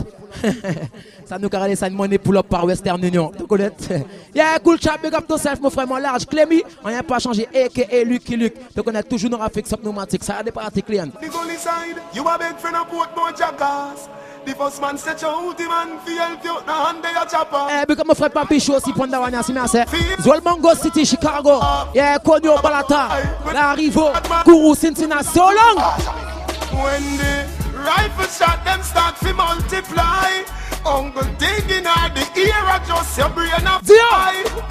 nous 1.39 1.49
money 1.91 2.17
pour 2.17 2.33
l'op 2.33 2.49
par 2.49 2.65
Western 2.65 2.99
Union. 3.03 3.31
Tu 3.37 3.45
connais? 3.47 3.71
Yeah, 4.33 4.57
cool 4.63 4.77
chap, 4.79 5.01
big 5.01 5.13
up 5.13 5.25
mon 5.61 5.69
frère, 5.69 5.85
mon 5.87 5.97
large. 5.97 6.25
Clémy, 6.25 6.63
on 6.83 6.89
n'a 6.89 7.03
pas 7.03 7.19
changé. 7.19 7.47
AKA 7.53 8.03
Lucky 8.05 8.35
Luke. 8.37 8.53
Tu 8.75 8.81
connais 8.83 9.03
toujours 9.03 9.29
nos 9.31 9.37
pneumatiques. 9.37 10.23
Ça 10.23 10.35
a 10.39 10.43
des 10.43 10.51
parties 10.51 10.83
you 12.13 12.27
a 12.27 12.37
big 12.37 12.57
friend 12.57 12.75
of 12.75 12.87
The 14.43 14.55
first 14.57 14.81
man 14.81 14.97
set 14.97 15.23
hand 15.23 15.55
eh, 17.87 17.95
mon 18.05 18.15
frère 18.15 18.31
City, 20.81 21.05
Chicago. 21.05 21.61
Yeah, 21.93 22.17
Konyo 22.17 22.57
Balata. 22.61 23.09
La 23.53 23.73
Rivo, 23.73 24.07
Kourou, 24.43 24.73
Cincinnati, 24.73 25.25
so 25.27 25.41
long. 25.41 25.79
Rifle 27.83 28.27
shot, 28.29 28.63
them 28.63 28.81
start 28.83 29.17
to 29.17 29.33
multiply. 29.33 30.43
Uncle 30.85 31.25
digging 31.41 31.85
at 31.85 32.13
the 32.13 32.21
ear, 32.39 32.53
I 32.61 32.77
just 32.85 33.17
your 33.17 33.29
brain 33.29 33.65
up. 33.65 33.81
Dear, 33.83 34.05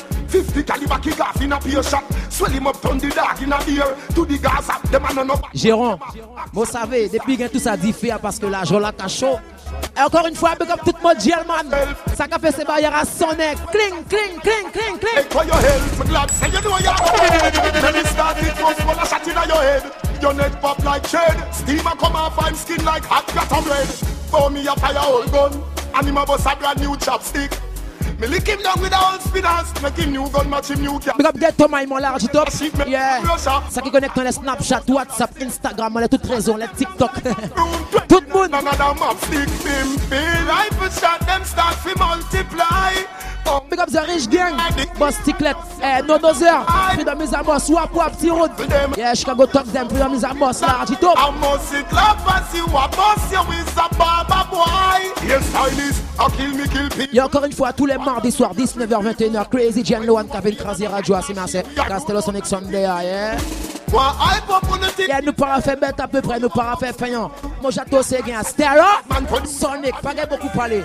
50 5.55 6.01
vous 6.53 6.65
savez, 6.65 7.09
depuis 7.09 7.37
que 7.37 7.49
tout 7.49 7.59
ça 7.59 7.77
dit 7.77 7.93
parce 8.23 8.39
que 8.39 8.47
là 8.47 8.61
je 8.65 8.69
chaud. 9.09 9.39
Et 9.97 10.01
encore 10.01 10.25
une 10.27 10.35
fois, 10.35 10.55
big 10.59 10.69
up 10.71 10.81
tout 10.85 10.91
le 10.97 11.03
monde, 11.03 11.21
German. 11.21 11.71
Ça 12.17 12.27
a 12.31 12.39
fait 12.39 12.53
ses 12.55 12.65
barrières 12.65 12.95
à 12.95 13.05
sonner. 13.05 13.55
Cling, 13.73 14.05
cling, 14.09 14.39
cling, 14.41 14.71
cling, 14.73 14.99
cling. 14.99 15.25
pop 20.61 20.79
like 27.35 27.53
Me 28.19 28.27
lick 28.27 28.47
him 28.47 28.61
down 28.63 28.81
with 28.81 28.93
a 28.93 28.97
whole 28.97 29.19
speed 29.21 29.45
and 29.45 29.83
make 29.83 29.95
him 29.97 30.13
new 30.13 30.29
gun 30.31 30.49
match 30.49 30.71
him 30.71 30.81
new 30.81 30.99
car. 30.99 31.15
Big 31.17 31.27
up 31.27 31.39
get 31.39 31.57
to 31.59 31.69
my 31.69 31.85
molar, 31.87 32.17
it 32.17 32.35
up. 32.35 32.49
Yeah. 32.89 33.21
Ça 33.71 33.81
qui 33.81 33.91
connecte, 33.91 34.17
on 34.19 34.23
est 34.23 34.33
Snapchat, 34.33 34.83
WhatsApp, 34.89 35.31
Instagram, 35.41 35.93
on 35.97 36.01
est 36.01 36.09
toutes 36.09 36.27
raisons, 36.27 36.57
on 36.57 36.59
est 36.61 36.73
TikTok. 36.77 37.11
Tout 38.09 38.21
le 38.27 38.33
monde. 38.35 38.49
None 38.51 38.67
of 38.67 38.79
them 38.79 38.99
have 39.01 39.19
stick 39.23 39.51
him. 39.65 39.97
Be 40.11 40.17
rifle 40.49 40.91
shot, 40.99 41.19
them 41.27 41.45
start 41.45 41.77
to 41.85 41.97
multiply. 41.99 42.95
Big 43.71 43.79
up 43.81 43.89
the 43.89 44.01
rich 44.07 44.29
gang. 44.29 44.55
Boss 44.99 45.17
Ticklet. 45.25 45.57
Eh, 45.83 46.03
no 46.07 46.19
dozer. 46.19 46.65
Freedom 46.95 47.21
is 47.23 47.33
a 47.35 47.43
boss. 47.43 47.69
Wap 47.71 47.93
wap, 47.95 48.13
si 48.19 48.29
road. 48.29 48.51
Yeah, 48.97 49.15
Chicago 49.15 49.47
talk 49.47 49.65
them. 49.67 49.89
Freedom 49.89 50.13
is 50.13 50.23
a 50.25 50.35
boss. 50.35 50.61
la 50.61 50.83
it 50.83 50.99
I'm 51.03 51.43
on 51.43 51.59
sick 51.61 51.91
love 51.93 52.53
you 52.53 53.45
is 53.53 53.73
a 53.75 53.89
baba 53.97 54.45
kill 56.37 56.55
me, 56.55 56.69
kill 56.69 56.89
people. 56.91 57.07
Et 57.15 57.21
encore 57.21 57.45
une 57.45 57.53
fois, 57.53 57.73
tous 57.73 57.87
les 57.87 57.97
mardis 57.97 58.33
soirs, 58.33 58.55
19h, 58.55 59.15
21h. 59.15 59.49
Crazy 59.49 59.85
Jen 59.85 60.05
Lohan, 60.05 60.25
Kevin 60.25 60.57
Crazy 60.57 60.87
Radio 60.87 61.17
merci. 61.35 61.63
Castello 61.89 62.21
Sonic 62.21 62.47
Sunday, 62.47 62.85
ah, 62.85 63.03
yeah. 63.03 63.37
Yeah, 64.99 65.23
nous 65.23 65.33
para 65.33 65.63
fait 65.63 65.77
bête 65.81 65.99
à 65.99 66.07
peu 66.07 66.21
près, 66.21 66.39
nous 66.39 66.51
para 66.51 66.77
fait 66.77 66.93
faillant. 66.93 67.27
Hein. 67.45 67.49
Mon 67.63 67.71
château 67.71 68.03
c'est 68.03 68.21
gain. 68.23 68.43
Stella, 68.43 68.85
Sonic, 69.47 69.95
pas 70.03 70.13
beaucoup 70.29 70.49
parler. 70.55 70.85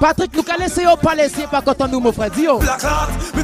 Patrick 0.00 0.30
nous 0.34 0.44
a 0.54 0.58
laissé 0.58 0.86
au 0.86 0.96
palais, 0.96 1.28
c'est 1.34 1.46
pas 1.48 1.62
nous, 1.88 2.00
mon 2.00 2.12
frère. 2.12 2.30
me 2.30 3.42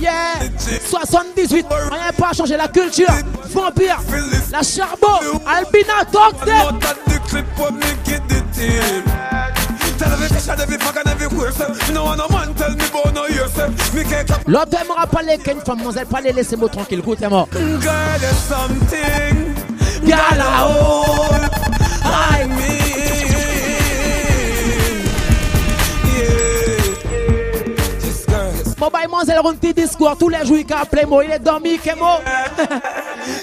Yeah. 0.00 0.40
78, 1.10 1.66
rien 1.90 2.12
pas 2.16 2.32
changer 2.32 2.56
la 2.56 2.68
culture, 2.68 3.06
vampire, 3.48 3.98
la 4.52 4.62
charbon, 4.62 5.08
albina, 5.44 6.04
L'homme 14.46 14.66
pas 14.68 15.22
qu'une 15.42 15.60
femme, 15.60 15.80
elle 15.98 16.06
pas 16.06 16.20
les 16.20 16.32
laisser 16.32 16.56
moi 16.56 16.68
tranquille, 16.68 17.00
écoutez-moi. 17.00 17.48
Mobile 28.80 29.02
mademoiselle 29.12 29.40
un 29.44 29.52
petit 29.52 29.74
discours 29.74 30.16
tous 30.18 30.30
les 30.30 30.42
jours, 30.46 30.56
il 30.56 30.72
a 30.72 30.80
appelé 30.80 31.04
moi, 31.04 31.22
il 31.22 31.30
est 31.30 31.38
dormi, 31.38 31.78
Kemo. 31.78 32.20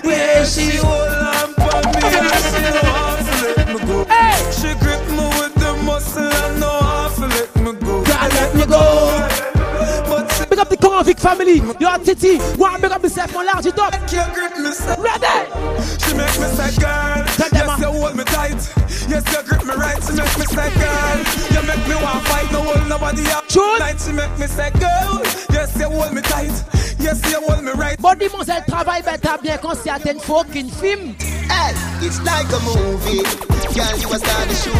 Hey! 0.03 0.43
She 0.47 0.63
me 0.63 0.79
with 0.81 1.11
muscle 5.85 6.31
go. 7.85 8.01
let 8.07 8.55
me 8.55 8.65
go. 8.65 9.11
Big 10.49 10.57
up 10.59 10.69
the 10.69 10.77
convict 10.77 11.19
family. 11.19 11.61
Yo, 11.79 11.87
Titi, 12.03 12.39
why 12.57 12.79
big 12.81 12.91
up 12.91 13.03
on 13.03 13.45
large 13.45 13.67
Ready? 14.97 15.37
She 16.01 16.15
make 16.17 16.33
me 16.39 16.47
say, 16.57 16.73
girl, 16.81 17.21
Yes, 19.07 19.23
you 19.31 19.41
grip 19.43 19.63
me 19.63 19.73
right, 19.79 20.03
you 20.09 20.15
make 20.15 20.37
me 20.37 20.45
say 20.51 20.69
girl. 20.75 21.17
You 21.55 21.61
make 21.65 21.87
me 21.87 21.95
want 21.95 22.27
fight, 22.27 22.51
no 22.51 22.61
hold 22.63 22.89
nobody 22.89 23.23
up. 23.31 23.47
True. 23.47 23.79
Night, 23.79 24.05
you 24.05 24.13
make 24.13 24.37
me 24.37 24.47
say 24.47 24.69
girl. 24.71 25.21
Yes, 25.49 25.73
you 25.79 25.89
hold 25.89 26.13
me 26.13 26.21
tight. 26.23 26.51
Yes, 26.99 27.21
you 27.31 27.39
hold 27.39 27.63
me 27.63 27.71
right. 27.71 27.97
Body 28.01 28.27
must 28.27 28.49
elle 28.49 28.63
travaille 28.67 29.01
bête 29.03 29.25
bien 29.41 29.57
qu'on 29.57 29.73
s'y 29.75 29.89
attend 29.89 30.19
fucking 30.19 30.69
film. 30.69 31.15
Hey, 31.49 31.73
it's 32.01 32.19
like 32.25 32.51
a 32.51 32.59
movie. 32.65 33.23
Girl, 33.73 33.97
you 33.97 34.11
a 34.13 34.17
star 34.19 34.45
the 34.45 34.55
show. 34.55 34.71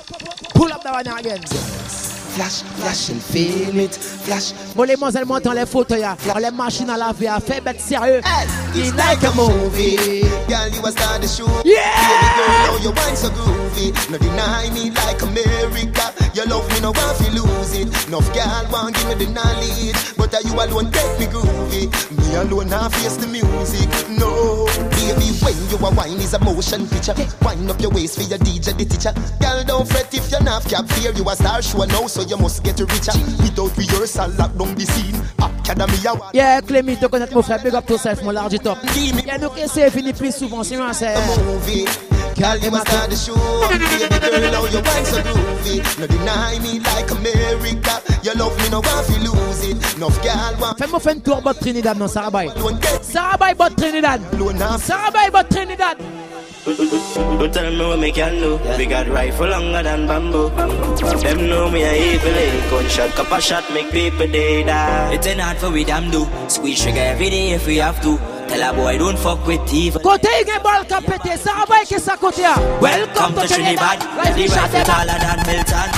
Pull 0.55 0.73
up 0.73 0.83
that 0.85 0.93
one 0.93 1.07
again. 1.19 1.43
Yes. 1.43 2.06
Flash, 2.37 2.63
flash 2.85 3.09
and 3.09 3.23
feel 3.23 3.79
it. 3.81 3.95
Flash. 3.95 4.53
Mademoiselle 4.77 5.25
monte 5.25 5.47
les 5.55 5.65
fauteuils, 5.65 6.05
on 6.35 6.39
les 6.39 6.51
machines 6.51 6.91
à 6.91 6.99
laver, 6.99 7.29
à 7.29 7.41
faire 7.41 7.63
bête 7.63 7.81
sérieux. 7.81 8.21
It's 8.75 8.93
like 8.99 9.25
a 9.25 9.33
movie. 9.35 9.97
Girl, 10.47 10.69
you 10.71 10.85
a 10.87 10.91
star 10.91 11.19
the 11.19 11.27
show. 11.27 11.47
Yeah. 11.65 11.81
Baby 11.97 12.45
girl, 12.45 12.81
your 12.83 12.93
wine 12.93 13.17
so 13.17 13.31
groovy. 13.31 13.91
No 14.11 14.19
deny 14.19 14.69
me 14.75 14.91
like 14.91 15.23
America. 15.23 16.13
Your 16.35 16.45
love 16.49 16.69
me 16.69 16.81
no 16.81 16.91
want 16.93 17.17
feel 17.17 17.43
lose 17.43 17.73
it. 17.73 17.89
No 18.11 18.21
girl 18.35 18.69
won't 18.71 18.93
give 18.95 19.09
me 19.19 19.25
the 19.25 19.33
knowledge, 19.33 19.97
but 20.19 20.35
are 20.35 20.43
you 20.43 20.53
alone 20.61 20.93
take 20.93 21.19
me 21.19 21.25
groovy? 21.33 21.89
Me 22.19 22.35
alone 22.37 22.71
I 22.71 22.91
face 22.91 23.17
the 23.17 23.29
music. 23.29 23.89
No, 24.19 24.67
baby, 24.93 25.33
when 25.41 25.57
you 25.71 25.79
a 25.79 25.91
wine 25.91 26.21
is 26.21 26.35
a 26.35 26.39
motion 26.41 26.87
picture. 26.87 27.15
Wind 27.41 27.71
up 27.71 27.81
your 27.81 27.93
waist 27.93 28.17
for 28.21 28.29
your 28.29 28.39
DJ 28.41 28.77
the 28.77 28.85
teacher. 28.85 29.15
Girl, 29.41 29.65
don't 29.65 29.89
fret 29.89 30.13
if 30.13 30.31
you're 30.31 30.43
not 30.43 30.63
cap 30.69 30.87
fear. 30.93 31.13
You 31.13 31.25
a 31.31 31.35
star, 31.35 31.63
show 31.63 31.85
know 31.87 32.07
so 32.09 32.26
you 32.29 32.37
must 32.39 32.63
get 32.65 32.79
richer. 32.81 33.17
Without 33.43 33.77
rehearsal, 33.77 34.31
lock 34.33 34.55
down 34.57 34.75
the 34.75 34.85
scene. 34.87 35.15
Academy 35.39 35.99
award. 36.07 36.35
Yeah, 36.35 36.59
It 36.59 36.65
te 36.67 37.07
connaître 37.09 37.35
mon 37.35 37.43
frère, 37.43 37.63
big 37.63 37.75
up 37.75 37.89
yourself, 37.89 38.23
mon 38.23 38.31
large 38.33 38.59
top. 38.61 38.79
Yeah, 38.97 39.39
nous, 39.39 39.49
qu'est-ce 39.51 39.75
que 39.75 39.81
c'est 39.81 39.91
fini 39.91 40.13
plus 40.13 40.35
souvent, 40.35 40.63
c'est 40.63 40.77
moi, 40.77 40.93
c'est. 40.93 41.15
Girl, 42.39 42.57
you 42.59 42.71
must 42.71 42.87
start 42.87 43.09
the 43.09 43.17
show. 43.17 43.33
Baby 43.73 43.87
girl, 43.97 44.53
how 44.53 44.67
your 44.69 44.83
wine 44.85 45.05
so 45.09 45.23
groovy. 45.25 45.81
No 45.99 46.07
deny 46.07 46.59
me 46.59 46.81
like 46.81 47.11
America. 47.11 47.97
You 48.23 48.35
love 48.35 48.53
me 48.59 48.69
no 48.69 48.81
want 48.81 49.07
to 49.09 49.17
lose 49.25 49.65
it. 49.65 49.99
No 49.99 50.11
girl 50.21 50.55
want. 50.61 50.77
Fais-moi 50.77 51.01
faire 51.01 51.15
une 51.15 51.23
tour 51.23 51.41
bot 51.41 51.55
Trinidad, 51.55 51.97
non 51.97 52.09
Sarabay. 52.09 52.49
Sarabay 53.01 53.55
bot 53.55 53.71
Trinidad. 53.75 54.21
Sarabay 54.81 55.31
bot 55.33 55.45
Trinidad. 55.49 55.97
You 56.67 57.49
tell 57.49 57.71
me 57.73 57.87
what 57.87 57.99
me 58.01 58.13
can 58.13 58.33
do. 58.37 58.61
Yeah. 58.63 58.77
We 58.77 58.85
got 58.87 59.09
rifle 59.09 59.49
longer 59.49 59.83
than 59.83 60.07
bamboo. 60.07 60.51
Them 60.51 61.49
know 61.49 61.71
me 61.71 61.85
a 61.85 62.15
evil. 62.17 62.35
Gunshot, 62.69 63.11
cup 63.15 63.31
a 63.33 63.41
shot, 63.41 63.65
make 63.73 63.91
people 63.91 64.27
they 64.29 64.63
die. 64.63 65.15
It's 65.15 65.27
an 65.27 65.39
hard 65.39 65.57
for 65.57 65.71
we 65.71 65.85
damn 65.85 66.11
do. 66.11 66.27
Squeeze 66.49 66.83
sugar 66.83 67.01
every 67.01 67.31
day 67.31 67.53
if 67.53 67.67
we 67.67 67.79
have 67.79 68.03
to. 68.03 68.19
Tell 68.49 68.63
a 68.63 68.73
boy 68.75 68.99
don't 68.99 69.19
fuck 69.19 69.45
with 69.47 69.61
evil. 69.73 70.01
Kote 70.01 70.25
yi 70.29 70.45
gen 70.45 70.63
bal 70.63 70.85
ka 70.85 71.01
pete, 71.01 71.35
sa 71.43 71.65
abay 71.65 71.83
ah, 71.83 71.85
ki 71.85 71.99
sa 71.99 72.15
Welcome 72.81 73.35
to 73.35 73.47
Trinidad, 73.49 73.99
life 74.19 74.39
is 74.39 74.55
shot 74.55 74.71
than 74.71 75.37
Milton. 75.47 75.91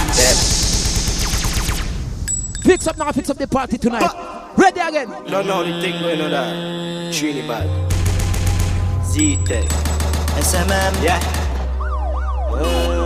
Fix 2.64 2.86
up 2.86 2.98
now, 2.98 3.12
fix 3.12 3.28
up 3.30 3.36
the 3.38 3.46
party 3.46 3.76
tonight. 3.76 4.10
Ready 4.56 4.80
again. 4.80 5.08
No, 5.28 5.42
no, 5.42 5.62
the 5.64 5.80
thing 5.80 6.00
going 6.00 6.20
on 6.20 6.30
that. 6.30 7.12
Trinidad. 7.14 7.66
Z-Tech. 9.06 9.64
SMM. 10.40 11.04
Yeah. 11.04 11.20
Oh. 12.50 12.97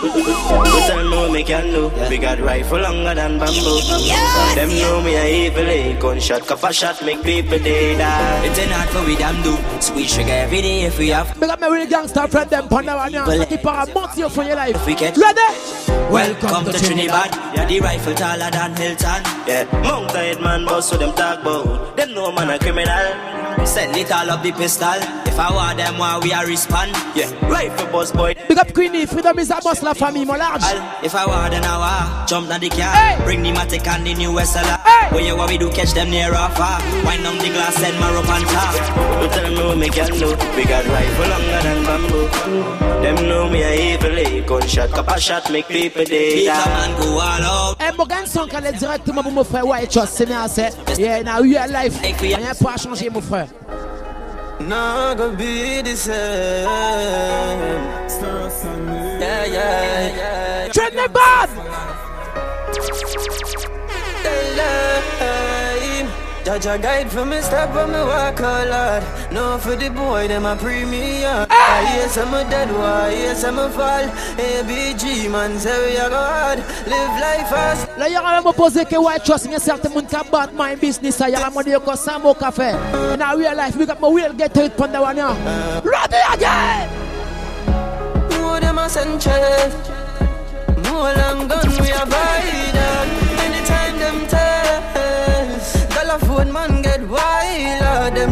But 0.00 0.10
I 0.14 1.02
know 1.10 1.28
me 1.30 1.42
can 1.42 1.66
do. 1.74 1.90
We 2.08 2.18
got 2.18 2.38
rifle 2.38 2.78
longer 2.78 3.14
than 3.16 3.38
bamboo. 3.38 3.82
them 4.54 4.68
know 4.68 5.02
me 5.02 5.16
a 5.16 5.46
evil 5.48 5.66
eh? 5.68 5.98
Gunshot, 5.98 6.46
cuff 6.46 6.62
shot, 6.72 7.04
make 7.04 7.22
people 7.24 7.58
they 7.58 7.96
die. 7.98 8.46
It's 8.46 8.58
an 8.60 8.68
hard 8.70 8.88
for 8.90 9.04
we 9.04 9.16
damn 9.16 9.42
do. 9.42 9.56
Sweet 9.80 10.08
sugar 10.08 10.30
every 10.30 10.62
day 10.62 10.82
if 10.82 10.98
we 10.98 11.08
have. 11.08 11.34
Big 11.40 11.50
up 11.50 11.60
my 11.60 11.68
real 11.68 11.88
gangster 11.88 12.28
friend 12.28 12.48
them 12.48 12.68
Pandawania. 12.68 13.24
Qui 13.48 13.58
part 13.58 13.80
à 13.80 13.86
mentir 13.86 14.30
for 14.30 14.44
your 14.44 14.54
life. 14.54 14.76
If 14.76 14.86
we 14.86 14.94
get 14.94 15.16
ready. 15.18 15.40
Welcome, 16.12 16.12
Welcome 16.48 16.64
to, 16.72 16.78
to 16.78 16.84
Trinidad. 16.84 17.34
you 17.34 17.40
Yeah, 17.56 17.64
the 17.66 17.80
rifle 17.80 18.14
taller 18.14 18.50
than 18.52 18.76
Hilton. 18.76 19.22
Yeah, 19.48 19.64
Mountain 19.82 20.40
man 20.44 20.64
boss 20.64 20.90
so 20.90 20.96
them 20.96 21.12
talk 21.16 21.42
bout. 21.42 21.96
Them 21.96 22.14
know 22.14 22.30
man 22.30 22.50
a 22.50 22.58
criminal. 22.58 23.66
Send 23.66 23.96
it 23.96 24.12
all 24.12 24.30
up 24.30 24.44
the 24.44 24.52
pistol. 24.52 25.02
Forward 25.38 25.78
them 25.78 25.98
while 25.98 26.20
we 26.20 26.32
are 26.32 26.44
respond. 26.48 26.90
Yeah, 27.14 27.30
right 27.46 27.70
for 27.78 27.86
boss 27.92 28.10
boy. 28.10 28.34
Big 28.48 28.58
up 28.58 28.74
Queenie, 28.74 29.06
freedom 29.06 29.38
is 29.38 29.50
a 29.52 29.60
boss, 29.62 29.78
for 29.96 30.10
me, 30.10 30.24
my 30.24 30.36
large. 30.36 30.62
If 31.04 31.14
I 31.14 31.24
were 31.26 31.48
then 31.48 31.62
I 31.64 31.78
war, 31.78 32.26
jump 32.26 32.48
down 32.48 32.58
the 32.58 32.68
car, 32.68 32.90
hey. 32.92 33.22
bring 33.24 33.42
the 33.44 33.52
matic 33.52 33.86
and 33.86 34.04
the 34.04 34.14
new 34.14 34.30
SLR. 34.32 34.80
Hey. 34.80 35.14
Where 35.14 35.24
you 35.24 35.36
what 35.36 35.48
we 35.48 35.56
do 35.56 35.70
catch 35.70 35.92
them 35.92 36.10
near 36.10 36.30
or 36.30 36.48
far. 36.58 36.80
Wind 37.06 37.24
on 37.24 37.38
the 37.38 37.50
glass, 37.54 37.80
and 37.84 37.96
my 38.00 38.12
rope 38.12 38.28
on 38.28 38.40
top. 38.40 39.20
We 39.22 39.28
tell 39.28 39.42
them 39.44 39.54
no 39.54 39.76
me 39.76 39.88
can 39.90 40.10
do. 40.10 40.30
We 40.56 40.64
got 40.64 40.84
rifle 40.86 41.28
longer 41.30 41.62
than 41.62 41.84
bamboo. 41.84 42.28
Them 43.04 43.28
know 43.28 43.48
me 43.48 43.62
a 43.62 43.94
evil, 43.94 44.44
gunshot, 44.44 44.90
cup 44.90 45.18
shot, 45.20 45.52
make 45.52 45.68
people 45.68 46.02
day. 46.04 46.46
man 46.46 47.00
go 47.00 47.10
all 47.12 47.20
out. 47.70 47.78
Hey, 47.80 47.90
eh, 47.90 47.92
Morgan 47.92 48.26
Song, 48.26 48.50
allez 48.52 48.72
directement 48.80 49.22
pour 49.22 49.30
mon 49.30 49.44
frère 49.44 49.64
Why 49.68 49.86
Choss, 49.88 50.18
me? 50.18 50.26
bien, 50.26 50.48
c'est. 50.48 50.72
Yeah, 50.98 51.22
now 51.22 51.42
you 51.44 51.56
are 51.58 51.68
life. 51.68 51.96
Rien 52.20 52.38
pas 52.60 52.76
changer, 52.76 53.08
mon 53.08 53.20
frère 53.22 53.46
not 54.60 55.16
gonna 55.18 55.36
be 55.36 55.82
the 55.82 55.96
same. 55.96 56.66
Yeah, 59.20 59.44
yeah, 59.44 60.16
yeah. 60.66 60.72
Trinidad! 60.72 61.48
Yeah. 64.24 65.67
Judge 66.48 66.64
a 66.64 66.78
guide 66.78 67.10
for 67.12 67.26
me, 67.26 67.42
step 67.42 67.68
on 67.76 67.92
me 67.92 67.98
walk, 68.00 68.40
a 68.40 68.64
lot. 68.72 69.04
No 69.30 69.58
for 69.58 69.76
the 69.76 69.90
boy, 69.90 70.26
them 70.28 70.46
a 70.46 70.56
premium. 70.56 71.44
Ah, 71.50 71.50
ah 71.52 71.80
yes, 71.92 72.16
I'm 72.16 72.32
a 72.32 72.40
dead 72.48 72.72
why, 72.72 73.10
yes, 73.12 73.44
I'm 73.44 73.58
a 73.58 73.68
fall. 73.68 74.08
ABG, 74.40 75.30
man, 75.30 75.58
say 75.58 75.92
we 75.92 75.98
are 75.98 76.08
God. 76.08 76.56
Live 76.88 77.14
life 77.20 77.48
fast. 77.52 77.84
La 77.98 78.06
yara 78.08 78.40
mo 78.40 78.54
pose 78.56 78.80
ke 78.88 78.96
white 78.96 79.26
trust 79.28 79.44
me 79.44 79.58
certain 79.60 79.92
mun 79.92 80.08
ka 80.08 80.24
bad 80.24 80.54
my 80.56 80.72
business 80.74 81.20
ayara 81.20 81.52
mo 81.52 81.60
de 81.60 81.76
yoko 81.76 81.92
samo 81.92 82.32
cafe. 82.32 82.72
In 83.12 83.20
our 83.20 83.36
real 83.36 83.54
life, 83.54 83.76
we 83.76 83.84
got 83.84 84.00
my 84.00 84.08
real 84.08 84.32
get 84.32 84.54
to 84.54 84.64
it 84.64 84.72
pon 84.74 84.90
the 84.90 84.96
one 85.04 85.20
ya. 85.20 85.28
Ready 85.84 86.22
again. 86.32 86.88
More 88.40 88.56
them 88.58 88.78
a 88.78 88.88
send 88.88 89.20
More 90.88 91.12
long 91.12 91.44
gun 91.44 91.68
we 91.76 91.92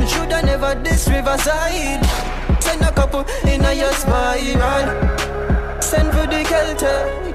shoulda 0.08 0.42
never 0.42 0.74
this 0.82 1.08
riverside. 1.08 2.02
Send 2.60 2.82
a 2.82 2.92
couple 2.92 3.24
in 3.48 3.64
a 3.64 3.72
your 3.72 3.92
spiral. 3.92 4.86
Send 5.80 6.08
for 6.14 6.26
the 6.32 6.42
Celtic. 6.46 7.34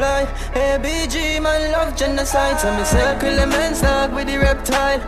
fly. 0.01 0.23
ABG, 0.53 1.41
my 1.41 1.57
love 1.73 1.95
genocide. 1.97 2.57
So 2.59 2.67
me 2.77 2.83
circle 2.83 3.35
the 3.37 3.45
men's 3.47 3.81
dog 3.81 4.13
with 4.15 4.27
the 4.27 4.37
reptile. 4.37 4.97
with 4.99 5.07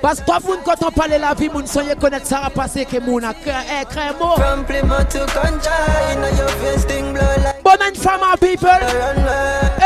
Parce 0.00 0.20
que 0.30 0.40
vous, 0.42 0.56
quand 0.64 0.80
on 0.86 0.92
parle 0.92 1.16
la 1.18 1.34
vie, 1.34 1.48
moun 1.48 1.66
soyez 1.66 1.96
connaître 1.96 2.26
ça 2.26 2.42
à 2.46 2.50
passer 2.50 2.84
que 2.84 2.98
moun 3.00 3.24
a 3.24 3.34
créé 3.34 3.56
eh, 3.80 3.84
mot. 4.22 4.36
From 4.36 4.62
Plymouth 4.64 5.08
to 5.08 5.18
like. 7.80 7.98
people. 8.40 8.78
Eh. 9.80 9.84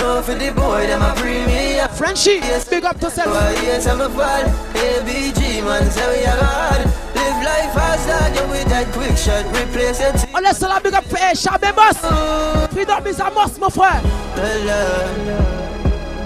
Oh 0.00 0.22
for 0.22 0.32
the 0.34 0.50
boy, 0.50 0.86
a 0.90 0.98
Frenchie, 1.88 2.40
yes. 2.40 2.70
up 2.84 3.00
to 3.00 3.10
self. 3.10 3.34
Yes, 3.62 3.86
I'm 3.86 4.00
a 4.02 4.08
ABG, 4.08 5.60
life 7.44 7.72
hazard, 7.72 8.34
you 8.38 8.42
with 8.50 8.68
that 8.68 8.86
quick 8.92 9.16
shot, 9.16 9.44
replace 9.54 9.98
it. 10.00 10.26
Unless 10.34 10.60
big 10.82 10.92
up 10.94 11.04
for 11.04 11.16
Aisha, 11.16 11.58
members. 11.60 11.98
We 12.74 12.84
don't 12.84 13.02
miss 13.04 13.18
a 13.20 13.30
must, 13.30 13.58
my 13.60 13.68
friend. 13.68 14.04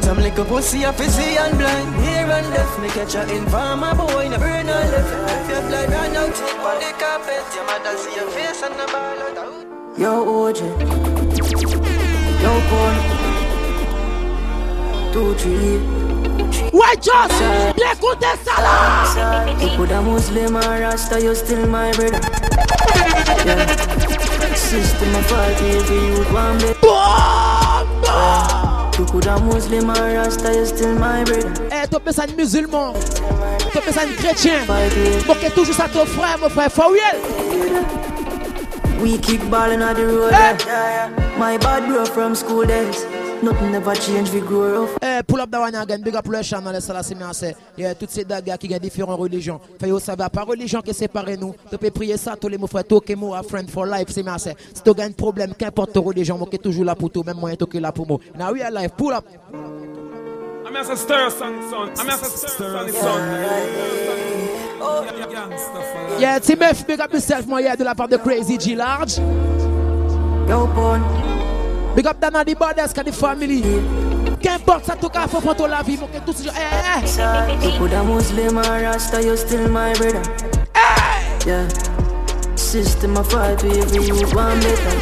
Some 0.05 0.19
little 0.19 0.45
pussy 0.45 0.83
a 0.83 0.93
fizzy 0.93 1.37
and 1.39 1.57
blind 1.57 1.95
Here 2.03 2.27
and 2.29 2.51
left, 2.51 2.81
me 2.81 2.89
catch 2.89 3.15
a 3.15 3.23
informer 3.33 3.95
boy 3.95 4.27
Never 4.29 4.49
in 4.49 4.69
a 4.69 4.85
left, 4.91 5.13
if 5.31 5.49
your 5.49 5.63
blood 5.69 5.89
run 5.91 6.17
out 6.17 6.43
On 6.43 6.81
the 6.81 6.93
carpet, 6.99 7.45
your 7.55 7.65
mother 7.67 7.97
see 7.97 8.17
your 8.17 8.29
face 8.31 8.63
and 8.63 8.75
the 8.75 8.85
ball 8.89 9.39
out 9.39 9.65
Yo, 9.97 10.25
OJ 10.51 10.61
Yo, 12.43 12.61
boy 15.07 15.13
Two, 15.13 15.35
three 15.37 16.12
why 16.73 16.95
just 16.97 17.35
l'écoute 17.77 18.25
ça 18.45 18.57
là 18.63 19.05
You 19.61 19.69
could 19.77 19.93
a 19.93 20.01
Muslim 20.01 20.57
or 20.57 20.81
Rasta, 20.81 21.21
you 21.21 21.35
still 21.35 21.67
my 21.67 21.93
brother 21.93 22.19
System 24.55 25.15
of 25.17 25.29
party, 25.29 25.65
if 25.67 25.91
you 25.91 26.25
want 26.35 26.63
me 26.63 26.73
Bomba 26.81 28.89
You 28.99 29.05
could 29.07 29.27
a 29.27 29.39
Muslim 29.41 29.91
or 29.91 30.13
Rasta, 30.15 30.55
you 30.55 30.65
still 30.67 30.95
my 30.95 31.23
brother 31.25 31.53
Eh, 31.71 31.87
t'as 31.91 32.01
pensé 32.01 32.21
à 32.21 32.25
un 32.25 32.33
musulman 32.37 32.95
T'as 33.75 33.81
pensé 33.83 33.99
à 33.99 34.03
un 34.03 34.15
chrétien 34.23 34.55
Moquez 35.27 35.51
toujours 35.51 35.75
ça 35.75 35.89
ton 35.93 36.07
frère, 36.07 36.39
mon 36.41 36.49
frère, 36.49 36.73
faut 36.73 36.93
We 39.01 39.19
kick 39.21 39.51
ballin' 39.51 39.83
at 39.83 39.95
the 39.95 40.07
road 40.07 40.33
hey. 40.33 40.55
Eh! 40.67 41.09
My 41.39 41.59
bad 41.59 41.87
bro 41.89 42.05
from 42.07 42.35
school 42.35 42.65
days 42.65 43.05
Nothing 43.43 43.73
never 43.73 43.93
change, 43.97 44.31
we 44.31 44.41
grow 44.41 44.85
up. 44.85 44.91
Hey, 45.03 45.19
eh, 45.19 45.23
pull 45.25 45.41
up 45.41 45.51
that 45.51 45.59
one 45.59 45.75
again, 45.75 46.01
big 46.01 46.15
up 46.15 46.25
Lush 46.29 46.53
and 46.53 46.65
laisse 46.71 46.87
la 46.91 47.01
Y 47.01 47.17
Yeah, 47.77 47.93
toutes 47.97 48.11
ces 48.13 48.25
dagas 48.25 48.57
qui 48.57 48.73
ont 48.73 48.79
différentes 48.79 49.19
religions. 49.19 49.59
Fait 49.81 49.89
yo 49.89 49.99
va 50.17 50.31
pas 50.31 50.45
religion 50.45 50.81
qui 50.81 50.95
sépare 50.95 51.25
nous. 51.37 51.53
Tu 51.69 51.77
peux 51.77 51.91
prier 51.91 52.17
ça, 52.17 52.37
tous 52.41 52.47
les 52.49 52.57
mots 52.57 52.69
frères, 52.69 52.85
toi 52.85 53.01
moi, 53.17 53.39
a 53.39 53.43
friend 53.43 53.69
for 53.69 53.85
life, 53.85 54.11
séminaire. 54.11 54.39
Si 54.39 54.51
tu 54.85 54.95
gagnes 54.95 55.15
problème, 55.15 55.55
qu'importe 55.59 55.93
ta 55.93 55.99
religion, 56.01 56.39
moi 56.39 56.47
qui 56.49 56.57
toujours 56.59 56.85
là 56.85 56.95
pour 56.95 57.11
toi, 57.11 57.25
même 57.27 57.37
moi 57.37 57.51
qui 57.57 57.81
là 57.81 57.91
pour 57.91 58.07
moi. 58.07 58.19
Now 58.39 58.53
we 58.53 58.63
are 58.63 58.71
live, 58.71 58.91
pull 58.97 59.13
up. 59.13 59.25
I'm 59.53 60.77
as 60.77 60.89
a 60.89 60.95
stir 60.97 61.29
son, 61.33 61.53
son. 61.69 61.89
I'm 62.01 62.11
as 62.11 62.23
a 62.23 62.31
stir 62.31 62.87
son, 62.93 62.95
son. 62.95 63.19
Yeah, 66.21 66.39
F, 66.41 66.85
big 66.87 67.01
up 67.01 67.13
yourself, 67.13 67.45
moi, 67.49 67.61
yeah, 67.61 67.75
de 67.75 67.83
la 67.83 67.97
part 67.97 68.07
de 68.09 68.19
Crazy 68.19 68.57
G 68.61 68.77
Large. 68.77 69.17
Yo, 70.49 70.69
bon. 70.77 71.01
Big 71.95 72.07
up 72.07 72.19
Dana 72.21 72.43
di 72.43 72.55
Bades 72.55 72.93
family. 73.19 73.61
Qu'importe 74.41 74.87
ça, 74.87 74.95
tout 74.99 75.11
cas, 75.11 75.29
faut 75.29 75.41
prendre 75.41 75.69
la 75.69 75.83
vie, 75.83 75.99
mon 75.99 76.07
que 76.07 76.19
tout 76.25 76.33
ce 76.33 76.45
genre. 76.45 76.55
Eh, 76.57 76.65
eh, 76.73 77.05
eh. 77.05 77.21
Hey, 77.21 77.21
hey. 77.21 77.69
You 77.73 77.79
could 77.79 77.93
a 77.93 78.03
Muslim 78.03 78.59
Rasta, 78.59 79.23
you 79.23 79.37
still 79.37 79.69
my 79.69 79.93
brother. 79.95 80.23
Hey. 80.75 81.39
Yeah. 81.47 81.69
System 82.57 83.17
of 83.19 83.31
fight 83.31 83.63
every 83.63 84.07
youth 84.07 84.35
one 84.35 84.59
better. 84.61 84.99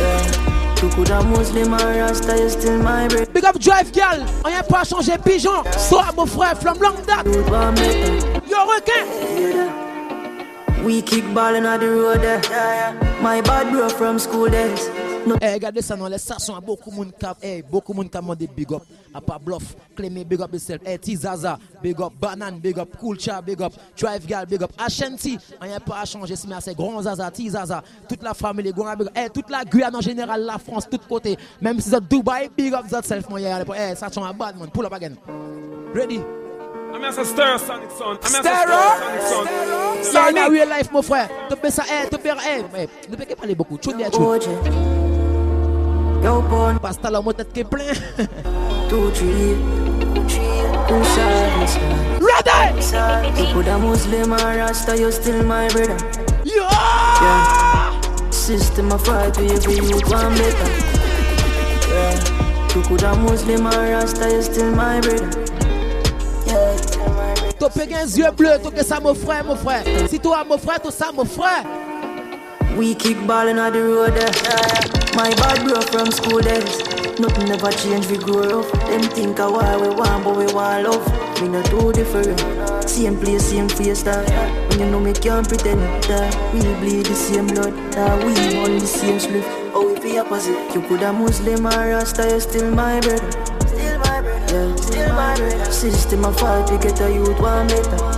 Yeah. 0.00 0.74
You 0.82 0.88
could 0.90 1.10
a 1.10 1.22
Muslim 1.24 1.74
Rasta, 1.74 2.38
you 2.38 2.48
still 2.50 2.78
my 2.78 3.08
brother. 3.08 3.26
Big 3.26 3.44
up 3.44 3.58
Drive 3.58 3.92
Girl, 3.92 4.24
on 4.44 4.48
a 4.52 4.62
pas 4.62 4.84
changé 4.88 5.18
pigeon. 5.24 5.64
Sois 5.76 6.06
mon 6.16 6.26
frère, 6.26 6.56
from 6.56 6.78
long 6.78 6.96
date. 7.04 7.26
Yo 8.48 8.64
requin. 8.64 9.04
We 10.84 11.02
kick 11.02 11.24
ballin' 11.34 11.64
on 11.64 11.80
the 11.80 11.86
road 11.86 12.20
My 13.22 13.40
bad 13.40 13.72
bro 13.72 13.88
from 13.88 14.18
school 14.20 14.48
days. 14.48 14.88
Eh, 15.40 15.52
regardez 15.54 15.82
ça 15.82 15.96
non, 15.96 16.06
les 16.06 16.18
stations, 16.18 16.54
beaucoup 16.64 16.90
de 16.90 16.94
monde 16.96 17.12
eh, 17.42 17.62
beaucoup 17.62 17.92
monde 17.94 18.08
demandé 18.12 18.46
big 18.46 18.72
up. 18.72 18.82
a 19.14 19.20
pas 19.20 19.38
bluff, 19.38 19.74
clamer 19.96 20.24
big 20.24 20.40
up 20.40 20.52
yourself. 20.52 20.80
Eh, 20.84 20.98
Tizaza, 20.98 21.58
big 21.82 21.98
up, 22.00 22.12
Banane 22.20 22.60
big 22.60 22.78
up, 22.78 22.88
culture 23.00 23.40
big 23.44 23.60
up, 23.62 23.72
Drive 23.96 24.26
girl 24.26 24.44
big 24.46 24.62
up, 24.62 24.72
Ashanti, 24.78 25.38
on 25.60 25.66
n'y 25.66 25.72
a 25.72 25.80
pas 25.80 26.00
à 26.00 26.04
changer, 26.04 26.36
c'est 26.36 26.46
merci, 26.48 26.74
grand 26.74 27.00
Zaza, 27.02 27.30
Tizaza, 27.30 27.82
toute 28.08 28.22
la 28.22 28.34
famille, 28.34 28.72
grand 28.72 28.94
big 28.96 29.06
up. 29.08 29.12
Eh, 29.16 29.28
toute 29.30 29.48
la 29.50 29.64
Guyane 29.64 29.96
en 29.96 30.00
général, 30.00 30.42
la 30.42 30.58
France, 30.58 30.86
tout 30.90 30.98
côté. 31.08 31.38
Même 31.60 31.80
si 31.80 31.90
c'est 31.90 32.06
Dubaï, 32.06 32.50
big 32.56 32.74
up 32.74 32.84
yourself, 32.90 33.28
mon 33.30 33.38
yeah. 33.38 33.60
Eh, 33.76 33.94
ça 33.94 34.08
change 34.10 34.26
un 34.26 34.32
bad 34.34 34.58
man, 34.58 34.68
pull 34.70 34.86
up 34.86 34.92
again. 34.92 35.14
Ready? 35.94 36.20
I'm 36.92 37.02
as 37.04 37.18
a 37.18 37.24
stir, 37.24 37.58
Sonic 37.58 37.88
Son. 37.98 38.18
I'm 38.20 38.20
as 38.22 38.34
a 38.34 38.40
stir, 38.40 39.32
Sonic 39.32 40.04
Son. 40.12 40.32
Yeah, 40.34 40.46
in 40.46 40.50
real 40.52 40.68
life, 40.68 40.92
mon 40.92 41.02
frère. 41.02 41.28
Tu 41.48 41.56
peux 41.56 41.70
ça, 41.70 41.82
eh, 41.88 42.08
tu 42.08 42.18
peux, 42.20 42.28
eh. 42.28 43.08
Ne 43.10 43.16
peux 43.16 43.24
pas 43.24 43.34
parler 43.36 43.54
beaucoup. 43.56 43.74
à 43.76 44.10
tout 44.10 45.03
Pasta 46.80 47.10
la 47.10 47.20
tête 47.32 47.52
qui 47.52 47.60
est 47.60 47.64
plein. 47.64 47.92
Tout 48.88 49.10
Ready! 52.20 52.74
You 53.36 53.64
Rasta, 54.36 55.12
still 55.18 55.44
my 55.44 55.68
brother. 55.68 55.96
System 58.30 58.92
of 58.92 59.04
fight, 59.04 59.36
one 59.36 60.36
Rasta, 63.90 64.42
still 64.42 64.72
my 64.72 65.00
brother. 65.00 65.28
T'as 67.56 67.86
des 67.86 68.18
yeux 68.18 68.30
bleus, 68.36 68.58
t'as 68.62 68.70
que 68.70 68.84
ça 68.84 69.00
mon 69.00 69.14
frère, 69.14 69.42
mon 69.44 69.56
frère. 69.56 69.84
Si 70.10 70.18
toi 70.20 70.44
mon 70.46 70.58
frère, 70.58 70.80
tout 70.82 70.90
ça 70.90 71.06
mon 71.14 71.24
frère. 71.24 71.64
We 72.76 72.92
kick 72.96 73.16
ballin' 73.24 73.60
on 73.60 73.72
the 73.72 73.80
road 73.84 74.14
eh. 74.18 74.32
My 75.14 75.30
bad 75.38 75.62
bro 75.62 75.78
from 75.94 76.10
school 76.10 76.40
days. 76.40 76.82
Nothing 77.20 77.48
ever 77.52 77.70
change, 77.70 78.08
we 78.10 78.18
grow 78.18 78.62
up. 78.62 78.72
Them 78.90 79.02
think 79.14 79.38
of 79.38 79.52
why 79.52 79.76
we 79.76 79.94
want, 79.94 80.24
but 80.24 80.36
we 80.36 80.52
want 80.52 80.82
love. 80.82 81.40
We 81.40 81.46
not 81.46 81.66
too 81.66 81.92
different. 81.92 82.40
Same 82.88 83.16
place, 83.20 83.44
same 83.44 83.68
face, 83.68 84.02
that. 84.02 84.26
When 84.70 84.80
you 84.80 84.86
know 84.86 84.98
me 84.98 85.12
can't 85.12 85.46
pretend 85.48 85.82
that 86.10 86.52
we 86.52 86.62
bleed 86.80 87.06
the 87.06 87.14
same 87.14 87.46
blood, 87.46 87.78
that 87.92 88.18
we 88.24 88.32
on 88.58 88.78
the 88.80 88.86
same 88.88 89.20
slip. 89.20 89.44
Oh, 89.72 89.92
we 89.94 90.00
be 90.00 90.18
opposite. 90.18 90.74
You 90.74 90.82
could 90.82 91.02
a 91.02 91.12
Muslim 91.12 91.68
or 91.68 91.70
Rasta, 91.70 92.28
you 92.28 92.40
still 92.40 92.72
my 92.74 92.98
brother. 93.02 93.30
Still 93.70 93.98
my 94.00 94.20
brother. 94.20 94.52
Yeah. 94.52 94.74
Still 94.74 95.08
my 95.14 95.36
brother. 95.36 95.64
System 95.70 96.24
of 96.24 96.40
fight, 96.40 96.68
we 96.72 96.78
get 96.78 97.00
a 97.00 97.14
youth 97.14 97.38
one 97.38 97.68
better. 97.68 98.13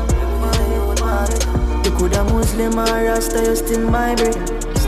could 1.99 2.15
a 2.15 2.25
Muslim 2.25 2.79
or 2.79 2.85
Rasta, 2.85 3.79
my 3.79 4.15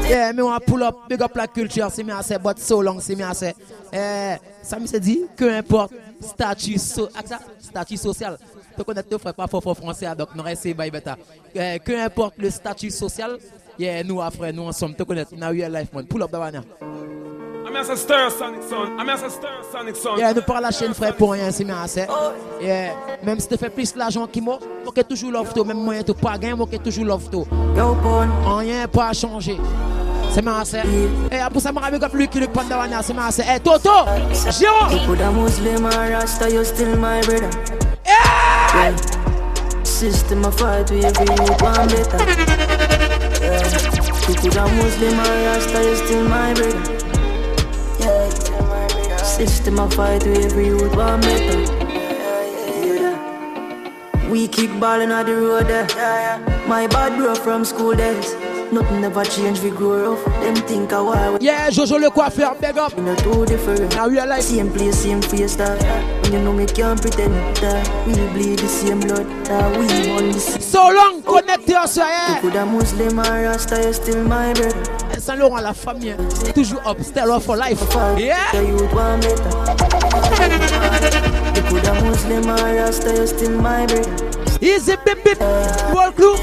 Yeah, 0.09 0.33
pull 0.66 0.83
up, 0.83 1.09
big 1.09 1.21
up 1.23 1.35
la 1.37 1.47
culture, 1.47 1.87
c'est 1.90 2.03
me 2.05 2.12
assez, 2.12 2.38
but 2.38 2.59
so 2.59 2.81
long, 2.83 2.99
c'est 3.01 3.14
me 3.16 3.25
assez. 3.25 3.55
Eh, 3.92 4.35
ça 4.62 4.79
me 4.79 4.87
se 4.87 4.97
dit, 4.99 5.23
que 5.37 5.44
importe, 5.59 5.92
statut, 6.21 6.79
ah, 7.14 7.21
statut 7.59 7.97
social. 7.97 8.38
Tu 8.77 8.85
connais 8.85 9.03
pas 9.03 9.47
français, 9.49 10.07
donc 10.16 10.29
nous 10.35 10.42
beta. 10.90 11.16
que 11.55 11.90
eh, 11.92 12.01
importe 12.01 12.35
le 12.38 12.51
statut 12.51 12.90
social, 12.90 13.38
yeah, 13.79 14.03
nous, 14.03 14.21
ah, 14.21 14.31
frère, 14.31 14.53
nous 14.53 14.62
ensemble, 14.62 14.94
sommes 14.97 15.07
connais, 15.07 15.68
life, 15.68 15.88
Pull 16.09 16.23
up, 16.23 16.31
Yeah, 20.16 20.33
nous 20.33 20.42
pas 20.42 20.61
la 20.61 20.71
chaîne 20.71 20.94
frère 20.94 21.14
pour 21.14 21.33
rien, 21.33 21.51
c'est 21.51 21.64
bien 21.64 21.83
assez. 21.83 22.05
Oh. 22.09 22.33
Yeah. 22.62 22.94
Même 23.23 23.38
si 23.40 23.49
tu 23.49 23.57
fais 23.57 23.68
plus 23.68 23.94
l'argent 23.94 24.27
qui 24.27 24.40
moi, 24.40 24.59
faut 24.85 24.92
toujours 25.03 25.33
l'offre 25.33 25.64
Même 25.64 25.77
moyen 25.79 26.03
tu 26.03 26.14
pas 26.14 26.38
gain, 26.38 26.57
faut 26.57 26.66
toujours 26.66 27.05
l'offre 27.05 27.31
toi. 27.31 27.44
Rien 28.59 28.87
pas 28.88 29.12
changé. 29.12 29.59
C'est 30.33 30.40
bien 30.42 30.55
assez. 30.59 30.81
Et 31.31 31.38
après 31.38 31.61
ça, 31.61 31.71
je 31.92 31.99
vais 31.99 32.09
plus 32.09 32.29
que 32.29 32.38
le 32.38 32.47
pandawana, 32.49 33.03
c'est 33.03 33.12
bien 33.12 33.23
assez. 33.27 33.44
Eh, 33.55 33.61
Toto, 33.61 33.90
System 39.83 40.44
of 40.44 40.57
fight, 40.57 40.92
Muslim 40.92 42.11
still 45.61 46.29
my 46.37 46.53
brother. 46.55 47.08
system 49.46 49.79
I 49.79 49.88
fight 49.90 50.27
with 50.27 50.44
every 50.46 50.70
road 50.70 50.94
one 50.96 51.20
metal 51.20 51.61
We 54.31 54.48
kick 54.48 54.70
ballin' 54.81 55.12
on 55.12 55.27
the 55.27 55.35
road 55.37 55.66
there 55.68 55.87
eh. 55.96 56.66
My 56.66 56.87
bad 56.88 57.16
bro 57.18 57.35
from 57.37 57.64
school 57.64 57.94
days 57.94 58.35
Nothing 58.72 59.00
never 59.00 59.24
change, 59.24 59.61
we 59.61 59.70
grow 59.70 60.12
up 60.14 60.24
Them 60.42 60.54
think 60.54 60.92
I 60.92 61.00
why. 61.00 61.38
Yeah, 61.40 61.70
Jojo 61.70 61.96
le 61.98 62.11
coiffeur, 62.11 62.54
big 62.61 62.76
up. 62.76 62.94
We 62.98 63.02
not 63.02 63.16
too 63.20 63.46
different. 63.46 63.94
Now 63.96 64.09
we 64.09 64.18
are 64.18 64.26
like 64.26 64.42
same 64.42 64.70
place, 64.70 64.98
same 64.98 65.22
face, 65.22 65.57
that. 65.57 65.81
When 66.24 66.33
you 66.35 66.40
know 66.42 66.52
me 66.52 66.66
can't 66.66 67.00
pretend 67.00 67.33
that 67.62 68.07
we 68.07 68.12
bleed 68.35 68.59
the 68.59 68.68
same 68.68 69.00
blood, 69.00 69.24
that 69.46 69.70
we 69.78 70.11
on 70.11 70.33
the 70.33 70.38
same. 70.38 70.61
So 70.61 70.90
long, 70.90 71.22
connecté 71.22 71.78
en 71.78 71.87
soi. 71.87 72.04
You 72.28 72.40
could 72.42 72.57
a 72.57 72.66
Muslim 72.66 73.18
or 73.20 73.22
Rasta, 73.48 73.81
you 73.83 73.92
still 73.94 74.22
my 74.24 74.52
brother. 74.52 74.76
Eh, 75.16 75.18
Saint 75.18 75.37
Laurent 75.38 75.62
la 75.62 75.72
famille, 75.72 76.16
toujours 76.54 76.81
up, 76.87 77.00
still 77.00 77.33
up 77.33 77.42
for 77.44 77.57
life. 77.57 77.81
Yeah. 78.18 78.37
You 78.52 78.76
could 78.76 78.92
Muslim 82.04 82.50
or 82.50 82.54
Rasta, 82.54 83.16
you 83.16 83.26
still 83.28 83.59
my 83.62 83.87
brother. 83.87 84.28
Easy 84.61 84.97
bip 85.07 85.23
bip, 85.25 85.40
wall 85.94 86.11
crew, 86.12 86.35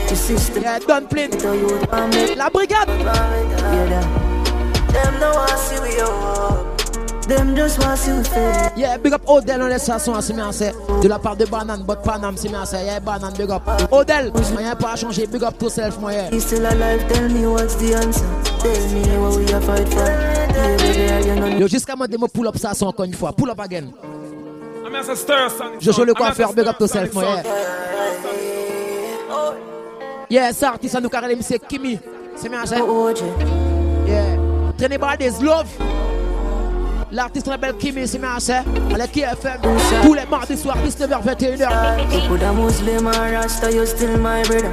yeah, 0.61 0.79
done 0.79 1.05
plane. 1.07 1.31
La 2.37 2.49
brigade. 2.49 2.87
Yeah, 8.77 8.97
big 8.97 9.11
up 9.13 9.21
Odell, 9.27 9.61
on 9.63 9.67
laisse 9.69 9.83
ça 9.85 9.99
son 9.99 10.13
De 10.13 11.07
la 11.09 11.19
part 11.19 11.35
de 11.35 11.45
Banane, 11.45 11.83
but 11.85 11.97
Panam, 12.05 12.35
c'est 12.37 12.47
Yeah, 12.85 13.01
Banane, 13.01 13.33
big 13.37 13.49
up. 13.51 13.63
Odell, 13.91 14.31
rien 14.57 14.75
pas 14.77 14.93
à 14.93 14.95
changer, 14.95 15.27
big 15.27 15.43
up 15.43 15.57
to 15.57 15.67
self, 15.67 15.99
moi. 15.99 16.13
Yeah. 16.13 16.29
He's 16.31 16.45
still 16.45 16.65
alive, 16.65 17.03
tell 17.09 17.29
me 17.29 17.45
what's 17.47 17.75
the 17.75 17.95
answer. 17.97 18.23
Tell 18.59 18.91
me 18.93 19.19
what 19.19 19.37
we 19.37 19.53
are 19.53 19.61
fighting. 19.61 21.59
Yo, 21.59 21.67
jusqu'à 21.67 21.97
moi, 21.97 22.07
des 22.07 22.17
mots 22.17 22.29
pull 22.29 22.47
up 22.47 22.57
ça 22.57 22.73
son 22.73 22.87
encore 22.87 23.05
une 23.05 23.13
fois. 23.13 23.33
Pull 23.33 23.49
up 23.49 23.59
again. 23.59 23.91
Je 25.79 25.91
joue 25.91 26.03
le 26.03 26.13
coiffeur, 26.13 26.53
big 26.53 26.67
up 26.67 26.77
yourself, 26.79 27.13
moi. 27.13 27.23
Yeah, 30.29 30.51
ça, 30.53 30.69
artiste, 30.69 30.99
nous 31.01 31.09
carrément, 31.09 31.41
c'est 31.41 31.59
Kimi. 31.67 31.97
C'est 32.35 32.49
bien, 32.49 32.59
oh, 32.87 33.09
j'ai. 33.15 34.09
Yeah. 34.11 34.23
Traînez 34.77 34.97
pas 34.97 35.15
des 35.17 35.29
love. 35.41 35.65
L'artiste 37.11 37.47
rebelle 37.47 37.75
Kimi, 37.77 38.07
c'est 38.07 38.17
bien, 38.19 38.29
c'est. 38.39 38.55
Allez, 38.93 39.07
qui 39.11 39.21
KFM, 39.21 39.59
Tous 40.03 40.13
les 40.13 40.25
mardis 40.29 40.57
soirs, 40.57 40.77
19h, 40.79 41.23
21h. 41.23 42.27
Could 42.27 42.43
a 42.43 42.51
Muslim 42.53 43.07
or 43.07 43.11
Rasta, 43.41 43.71
you're 43.71 43.87
still 43.87 44.17
my 44.19 44.43
brother. 44.43 44.71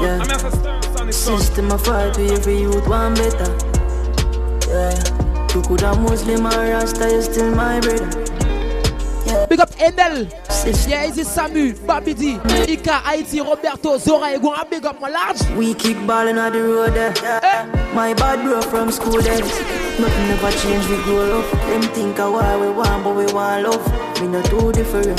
Yeah. 0.00 0.16
sister, 0.16 0.82
my 0.82 0.86
father, 0.86 1.12
son. 1.12 1.12
System 1.38 1.70
of 1.72 1.84
fight, 1.84 2.18
every 2.18 2.60
youth 2.62 2.86
one 2.88 3.14
better. 3.14 3.56
Yeah. 4.68 4.90
You 5.54 5.62
could 5.62 5.82
a 5.82 5.94
Muslim 5.96 6.46
Rasta, 6.46 7.08
you're 7.10 7.22
still 7.22 7.54
my 7.54 7.78
brother. 7.80 8.24
Big 9.48 9.60
up 9.60 9.70
Enel, 9.76 10.26
Yaisi 10.90 11.24
Samu, 11.24 11.72
Babidi, 11.86 12.34
Ika, 12.68 12.92
Haiti, 13.06 13.40
Roberto, 13.40 13.96
Zora, 13.96 14.28
Egouan, 14.36 14.68
big 14.68 14.84
up 14.84 15.00
my 15.00 15.08
large. 15.08 15.40
We 15.56 15.74
keep 15.74 15.96
balling 16.04 16.36
on 16.38 16.52
the 16.52 16.60
road 16.62 16.96
eh. 16.96 17.14
Eh. 17.22 17.92
My 17.94 18.12
bad 18.14 18.44
bro 18.44 18.60
from 18.60 18.90
school 18.90 19.20
days. 19.20 19.40
Eh. 19.40 19.98
Nothing 20.00 20.30
ever 20.30 20.50
change, 20.58 20.86
we 20.88 20.96
grow 21.04 21.40
up. 21.40 21.52
Them 21.68 21.82
think 21.94 22.18
I 22.18 22.28
what 22.28 22.60
we 22.60 22.70
want, 22.70 23.04
but 23.04 23.14
we 23.14 23.32
want 23.32 23.68
love. 23.68 24.20
We 24.20 24.26
not 24.28 24.46
too 24.46 24.72
different. 24.72 25.18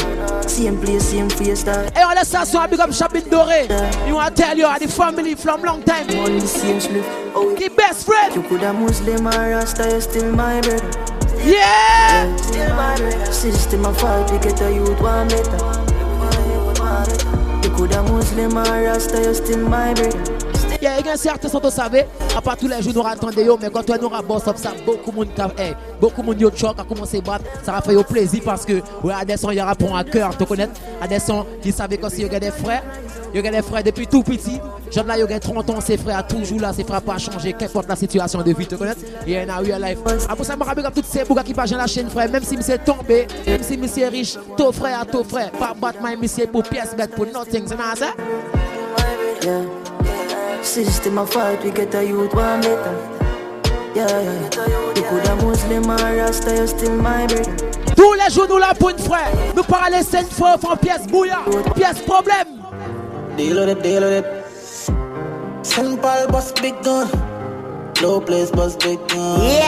Same 0.50 0.80
place, 0.82 1.06
same 1.08 1.30
face 1.30 1.64
that. 1.64 1.96
Hey, 1.96 2.04
on 2.04 2.16
laisse 2.16 2.30
ça 2.30 2.56
I 2.66 2.68
Big 2.68 2.80
Up 2.82 2.92
Chapin 2.94 3.22
Doré. 3.22 3.68
You 4.08 4.16
want 4.16 4.36
to 4.36 4.42
tell 4.42 4.58
you, 4.58 4.68
the 4.80 4.88
family 4.90 5.36
from 5.36 5.62
long 5.62 5.84
time. 5.84 6.08
Money, 6.08 6.42
same 6.42 6.80
the 6.82 7.72
best 7.78 8.06
friend. 8.06 8.36
You 8.36 8.44
could 8.44 8.60
have 8.62 8.76
Muslim 8.78 9.26
or 9.28 9.32
Rasta, 9.32 9.90
you 9.90 10.02
still 10.02 10.36
my 10.36 10.60
brother. 10.62 11.18
Yeah! 11.44 12.36
System 13.32 13.86
of 13.88 14.00
fight, 14.00 14.30
we 14.32 14.38
get 14.38 14.60
you 14.62 14.86
youth 14.86 15.02
one 15.02 15.28
better. 15.28 15.58
You 17.68 17.76
could 17.76 17.92
a 17.94 18.04
Muslim 18.04 18.58
or 18.60 18.84
Rasta, 18.84 19.24
you 19.24 19.34
still 19.34 19.68
my 19.68 19.92
brother. 19.96 20.51
Il 20.82 20.86
y 20.86 20.88
a 20.88 21.12
un 21.14 21.16
certain 21.16 21.48
sens, 21.48 21.62
vous 21.62 21.70
savoir. 21.70 22.04
à 22.36 22.42
part 22.42 22.58
tous 22.58 22.68
les 22.68 22.82
jours, 22.82 22.94
nous 22.96 23.06
attendons, 23.08 23.58
mais 23.62 23.70
quand 23.70 23.88
on 23.88 24.04
aura 24.04 24.24
bon 24.24 24.40
ça, 24.40 24.54
beaucoup 24.84 25.12
de 25.12 25.16
monde 25.16 25.30
eh, 25.60 25.74
beaucoup 26.00 26.22
de 26.24 26.26
monde 26.26 26.52
choc 26.58 26.76
a 26.80 26.84
commencé 26.84 27.20
à 27.20 27.22
battre, 27.22 27.46
ça 27.62 27.74
va 27.74 27.82
faire 27.82 28.04
plaisir 28.04 28.42
parce 28.44 28.66
que, 28.66 28.82
ouais, 29.04 29.14
Adesson, 29.14 29.52
il 29.52 29.60
un 29.60 29.68
un 29.68 30.04
cœur, 30.04 30.36
tu 30.36 30.44
connais, 30.46 30.68
Adesson, 31.00 31.46
qui 31.62 31.72
savait 31.72 31.98
que 31.98 32.08
il 32.18 32.32
y 32.34 32.36
a 32.36 32.40
des 32.40 32.50
frères, 32.50 32.82
il 33.32 33.46
y 33.46 33.48
a 33.48 33.52
des 33.52 33.62
frères 33.62 33.84
depuis 33.84 34.08
tout 34.08 34.24
petit, 34.24 34.60
J'en 34.92 35.04
là, 35.04 35.18
il 35.20 35.30
y 35.30 35.34
a 35.34 35.40
30 35.40 35.70
ans, 35.70 35.80
ses 35.82 35.98
frères 35.98 36.26
toujours 36.26 36.60
là, 36.60 36.74
ses 36.74 36.84
frères 36.84 37.02
pas 37.04 37.20
changé, 37.20 37.54
qu'importe 37.54 37.88
la 37.88 37.96
situation 37.96 38.42
de 38.42 38.52
vie, 38.52 38.66
tu 38.66 38.76
connais, 38.76 38.94
il 39.28 39.34
y 39.34 39.38
en 39.38 39.50
a 39.56 39.62
eu 39.62 39.72
à 39.72 39.78
life. 39.78 40.00
Après 40.06 40.16
ah, 40.32 40.44
ça, 40.44 40.54
je 40.54 40.58
me 40.58 40.64
rappelle 40.64 40.90
toutes 40.96 41.06
ces 41.06 41.24
bougas 41.26 41.44
qui 41.44 41.54
passent 41.54 41.72
la 41.72 41.86
chaîne, 41.86 42.10
frère, 42.10 42.30
même 42.32 42.44
si 42.44 42.58
monsieur 42.58 42.80
tombé, 42.84 43.28
même 43.46 43.62
si 43.62 43.78
je 43.80 43.88
suis 43.88 44.06
riche, 44.06 44.36
ton 44.58 44.72
frère 44.72 45.02
à 45.02 45.06
ton 45.06 45.24
frère, 45.24 45.52
pas 45.52 45.76
battre, 45.80 46.00
monsieur 46.20 46.48
pour 46.48 46.64
pièce, 46.64 46.96
bête 46.98 47.12
pour 47.14 47.28
nothing, 47.32 47.66
c'est 47.68 49.81
System 50.64 51.18
of 51.18 51.32
fight 51.34 51.62
we 51.64 51.72
get 51.72 51.94
a 51.96 52.04
youth 52.06 52.36
one 52.36 52.62
You 52.64 52.78
could 53.94 54.10
still 55.58 55.82
my 57.02 57.28
Tous 57.98 58.14
les 58.16 58.30
jours, 58.34 58.48
nous 58.48 58.58
la 58.58 58.74
pour 58.76 58.92
frère. 58.92 59.32
Nous 59.56 59.64
parlons 59.64 60.02
cinq 60.04 60.32
fois, 60.32 60.56
en 60.72 60.76
pièce 60.78 61.06
bouillard, 61.08 61.44
pièce 61.76 62.00
problème. 62.08 62.62
boss 66.30 66.54
big 66.62 66.74
gun. 66.84 67.08
Low 68.02 68.22
place 68.22 68.50
boss 68.52 68.78
big 68.78 68.98
gun. 69.10 69.42
Yeah. 69.42 69.68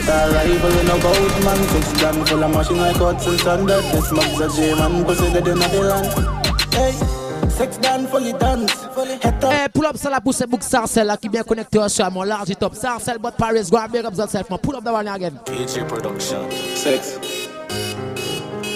The 0.07 0.17
rival 0.31 0.75
in 0.79 0.87
a 0.87 0.95
boat 1.03 1.35
man 1.43 1.59
Six 1.67 1.85
gun 2.01 2.25
full 2.31 2.41
of 2.43 2.51
machine 2.53 2.77
like 2.79 2.95
cuts 2.95 3.27
and 3.27 3.39
thunder 3.41 3.81
This 3.91 4.09
mug's 4.09 4.39
a 4.39 4.47
J-man 4.55 5.03
Pussy 5.03 5.33
dead 5.33 5.47
in 5.49 5.59
the 5.59 5.81
land 5.83 6.73
Hey 6.73 7.16
Sex 7.57 7.77
done 7.79 8.05
fully 8.05 8.33
dance. 8.33 8.83
Hey, 9.23 9.31
eh, 9.65 9.69
pull 9.73 9.87
up, 9.87 9.97
ça 9.97 10.11
la 10.11 10.21
pousse, 10.21 10.43
book 10.47 10.61
Sarcel, 10.61 11.11
qui 11.19 11.27
bien 11.27 11.41
connecté 11.41 11.79
au 11.79 11.87
char, 11.89 12.11
mon 12.11 12.21
large 12.21 12.55
top. 12.59 12.75
Sarcel, 12.75 13.17
but 13.17 13.31
Paris, 13.35 13.67
go 13.71 13.77
and 13.79 13.89
big 13.91 14.05
up 14.05 14.13
yourself, 14.15 14.47
Pull 14.61 14.75
up 14.75 14.83
the 14.83 14.89
one 14.91 15.07
again. 15.07 15.39
KJ 15.43 15.87
Production. 15.87 16.37
Sex. 16.75 17.17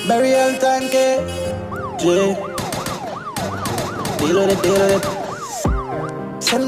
Burial 0.08 0.58
time, 0.58 0.90
J 0.90 1.20
Deal 2.00 2.36
with 4.20 4.50
it, 4.50 4.62
deal 4.64 5.00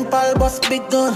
Paul, 0.05 0.29
boss, 0.37 0.59
big 0.69 0.87
gun. 0.91 1.15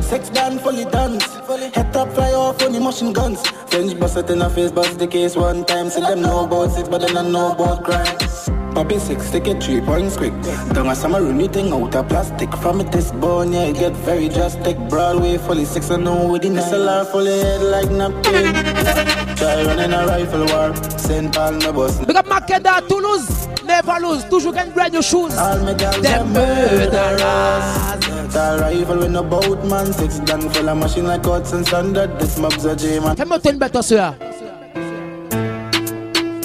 Sex 0.00 0.30
done, 0.30 0.58
fully 0.58 0.84
dance. 0.86 1.24
Head 1.74 1.92
top 1.92 2.08
fly 2.12 2.32
off 2.32 2.62
on 2.62 2.72
the 2.72 2.80
machine 2.80 3.12
guns. 3.12 3.46
French 3.68 3.98
bust 4.00 4.16
in 4.30 4.40
a 4.42 4.50
face, 4.50 4.70
bust 4.70 4.98
the 4.98 5.06
case 5.06 5.34
one 5.36 5.64
time. 5.64 5.88
Say 5.90 6.00
them 6.02 6.20
know 6.22 6.44
about 6.44 6.70
sex, 6.72 6.86
but 6.88 6.98
they 6.98 7.08
I 7.16 7.22
know 7.26 7.52
about 7.52 7.84
crime. 7.84 8.16
Poppy 8.74 8.98
six, 8.98 9.30
take 9.30 9.46
it 9.46 9.62
three 9.62 9.80
points 9.80 10.16
quick. 10.16 10.32
Don't 10.72 10.88
a 10.88 10.94
summer 10.94 11.20
room, 11.22 11.40
out 11.40 11.94
of 11.94 12.08
plastic. 12.08 12.52
From 12.56 12.80
it 12.80 12.94
is 12.94 13.12
born, 13.12 13.52
yeah, 13.52 13.64
it 13.68 13.76
get 13.76 13.92
very 13.92 14.28
drastic. 14.28 14.76
Broadway, 14.88 15.36
fully 15.38 15.64
six, 15.64 15.90
I 15.90 15.96
know 15.96 16.26
with 16.30 16.42
sell 16.42 16.84
SLR, 16.84 17.06
fully 17.10 17.38
head 17.38 17.62
like 17.62 17.90
napkin. 17.90 18.54
Try 19.36 19.64
running 19.64 19.92
a 19.94 20.06
rifle 20.06 20.44
war, 20.46 20.74
St. 20.98 21.32
Paul, 21.34 21.52
no 21.52 21.72
bus. 21.72 21.98
Big 22.04 22.16
up 22.16 22.26
Makeda, 22.26 22.82
Toulouse, 22.88 23.46
never 23.64 23.96
lose. 24.06 24.24
Toujours 24.24 24.54
can 24.54 24.70
brand 24.72 24.92
new 24.92 25.02
shoes. 25.02 25.34
All 25.36 25.58
my 25.64 25.72
girls, 25.74 26.00
they're 26.02 26.24
murderers. 26.24 27.22
Tall 28.32 28.58
rifle 28.58 28.98
with 28.98 29.10
no 29.10 29.22
boat 29.24 29.64
man 29.64 29.90
Six 29.92 30.18
gun 30.20 30.48
full 30.50 30.68
of 30.68 30.76
machine 30.76 31.06
like 31.06 31.22
cuts 31.22 31.52
and 31.54 31.66
standard 31.66 32.18
This 32.18 32.36
mob's 32.38 32.64
a 32.66 32.76
J 32.76 33.00
man 33.00 33.16
Fais-moi 33.16 33.38
une 33.50 33.56
batteur 33.58 33.82
ceux-là 33.82 34.14
I'm 34.20 34.32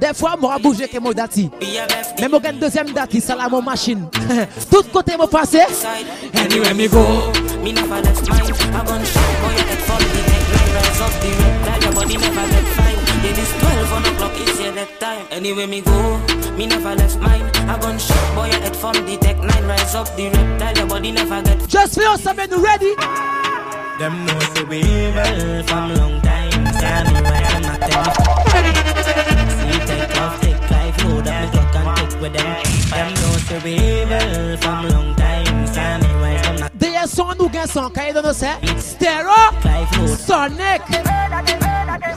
Des 0.00 0.14
fois, 0.14 0.34
moi, 0.38 0.58
bouger 0.62 0.88
que 0.88 0.98
mon 0.98 1.12
dati. 1.12 1.50
Mais 2.20 2.28
moi, 2.28 2.40
gagne 2.40 2.58
deuxième 2.58 2.90
dati, 2.92 3.20
ça 3.20 3.34
la 3.34 3.48
mon 3.48 3.62
machine. 3.62 4.06
Tout 4.70 4.82
côté, 4.92 5.12
mon 5.18 5.26
passé. 5.26 5.58
Anywhere 6.34 6.74
me 6.74 6.88
go, 6.88 7.00
me 7.62 7.72
never 7.72 8.00
left 8.02 8.28
mine. 8.28 8.50
up 8.50 8.86
body 11.94 12.16
never 12.16 12.48
get 12.48 12.66
fine. 12.74 12.96
It 13.24 13.38
is 13.38 13.50
12 13.58 13.92
on 13.92 14.02
it's 14.04 14.92
that 15.00 15.00
time. 15.00 15.42
me 15.70 15.80
go, 15.80 16.20
me 16.56 16.66
never 16.66 16.94
left 16.94 17.16
mine. 17.20 17.42
I 17.68 17.78
going 17.78 17.96
boy, 18.34 18.50
from 18.78 19.06
the 19.06 19.16
tech 19.20 19.38
nine, 19.42 19.64
rise 19.68 19.94
up 19.94 20.14
the 20.16 20.28
red 20.60 20.76
Your 20.76 20.86
body 20.86 21.12
never 21.12 21.42
get. 21.42 21.66
Just 21.68 21.94
feel 21.98 22.16
something 22.18 22.50
ready. 22.60 22.94
Them 23.98 24.26
know 24.26 24.38
say 24.54 24.64
we 24.64 24.78
evil 24.78 25.62
from 25.64 25.94
long 25.96 26.20
time. 26.20 26.46
Take 29.86 30.18
off, 30.20 30.40
take 30.40 30.58
life, 30.68 30.98
up 31.04 31.26
and 31.26 32.10
take 32.10 32.20
with 32.20 32.32
them. 32.32 32.62
Them 32.90 34.58
from 34.58 34.88
long 34.88 35.14
time. 35.14 35.66
Sammy 35.68 36.12
Wise, 36.20 36.60
not. 36.60 36.76
They 36.78 36.96
are 36.96 37.06
son 37.06 37.36
who 37.36 37.48
get 37.48 37.68
song, 37.70 37.92
can 37.92 38.08
you 38.08 38.20
don't 38.20 38.34
say? 38.34 38.54
Stereo, 38.78 39.30
Sonic. 40.16 40.82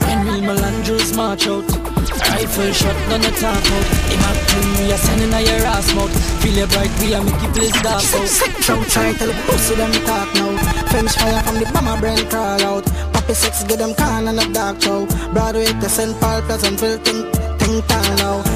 When 0.02 0.42
Melandros 0.46 1.16
march 1.16 1.46
out. 1.46 1.64
Rifle 1.70 2.72
shot, 2.72 2.96
none 3.08 3.24
of 3.24 3.36
talk 3.40 3.54
out 3.56 3.86
Imagine 4.12 4.72
me 4.74 4.92
a 4.92 4.96
sending 4.98 5.32
a 5.32 5.40
your 5.40 5.66
ass 5.66 5.94
mouth 5.94 6.42
Feel 6.42 6.54
your 6.58 6.66
bright, 6.68 6.90
we 7.00 7.14
are 7.14 7.22
make 7.24 7.40
you 7.42 7.48
place 7.48 7.72
dark 7.82 8.02
out 8.02 8.60
Trump 8.62 8.86
try 8.88 9.12
tell 9.14 9.28
the 9.28 9.34
pussy 9.46 9.74
them 9.74 9.90
talk 10.04 10.32
now 10.34 10.56
French 10.88 11.14
fire 11.16 11.42
from 11.42 11.54
the 11.56 11.68
bomber 11.72 11.98
brain 12.00 12.28
crawl 12.28 12.60
out 12.62 12.84
Poppy 13.12 13.34
sex 13.34 13.62
get 13.64 13.78
them 13.78 13.94
can 13.94 14.28
and 14.28 14.38
a 14.40 14.52
dark 14.52 14.80
show 14.82 15.06
Broadway 15.32 15.66
to 15.66 15.88
St. 15.88 16.18
Paul, 16.20 16.42
Pleasantville, 16.42 16.98
think 16.98 17.34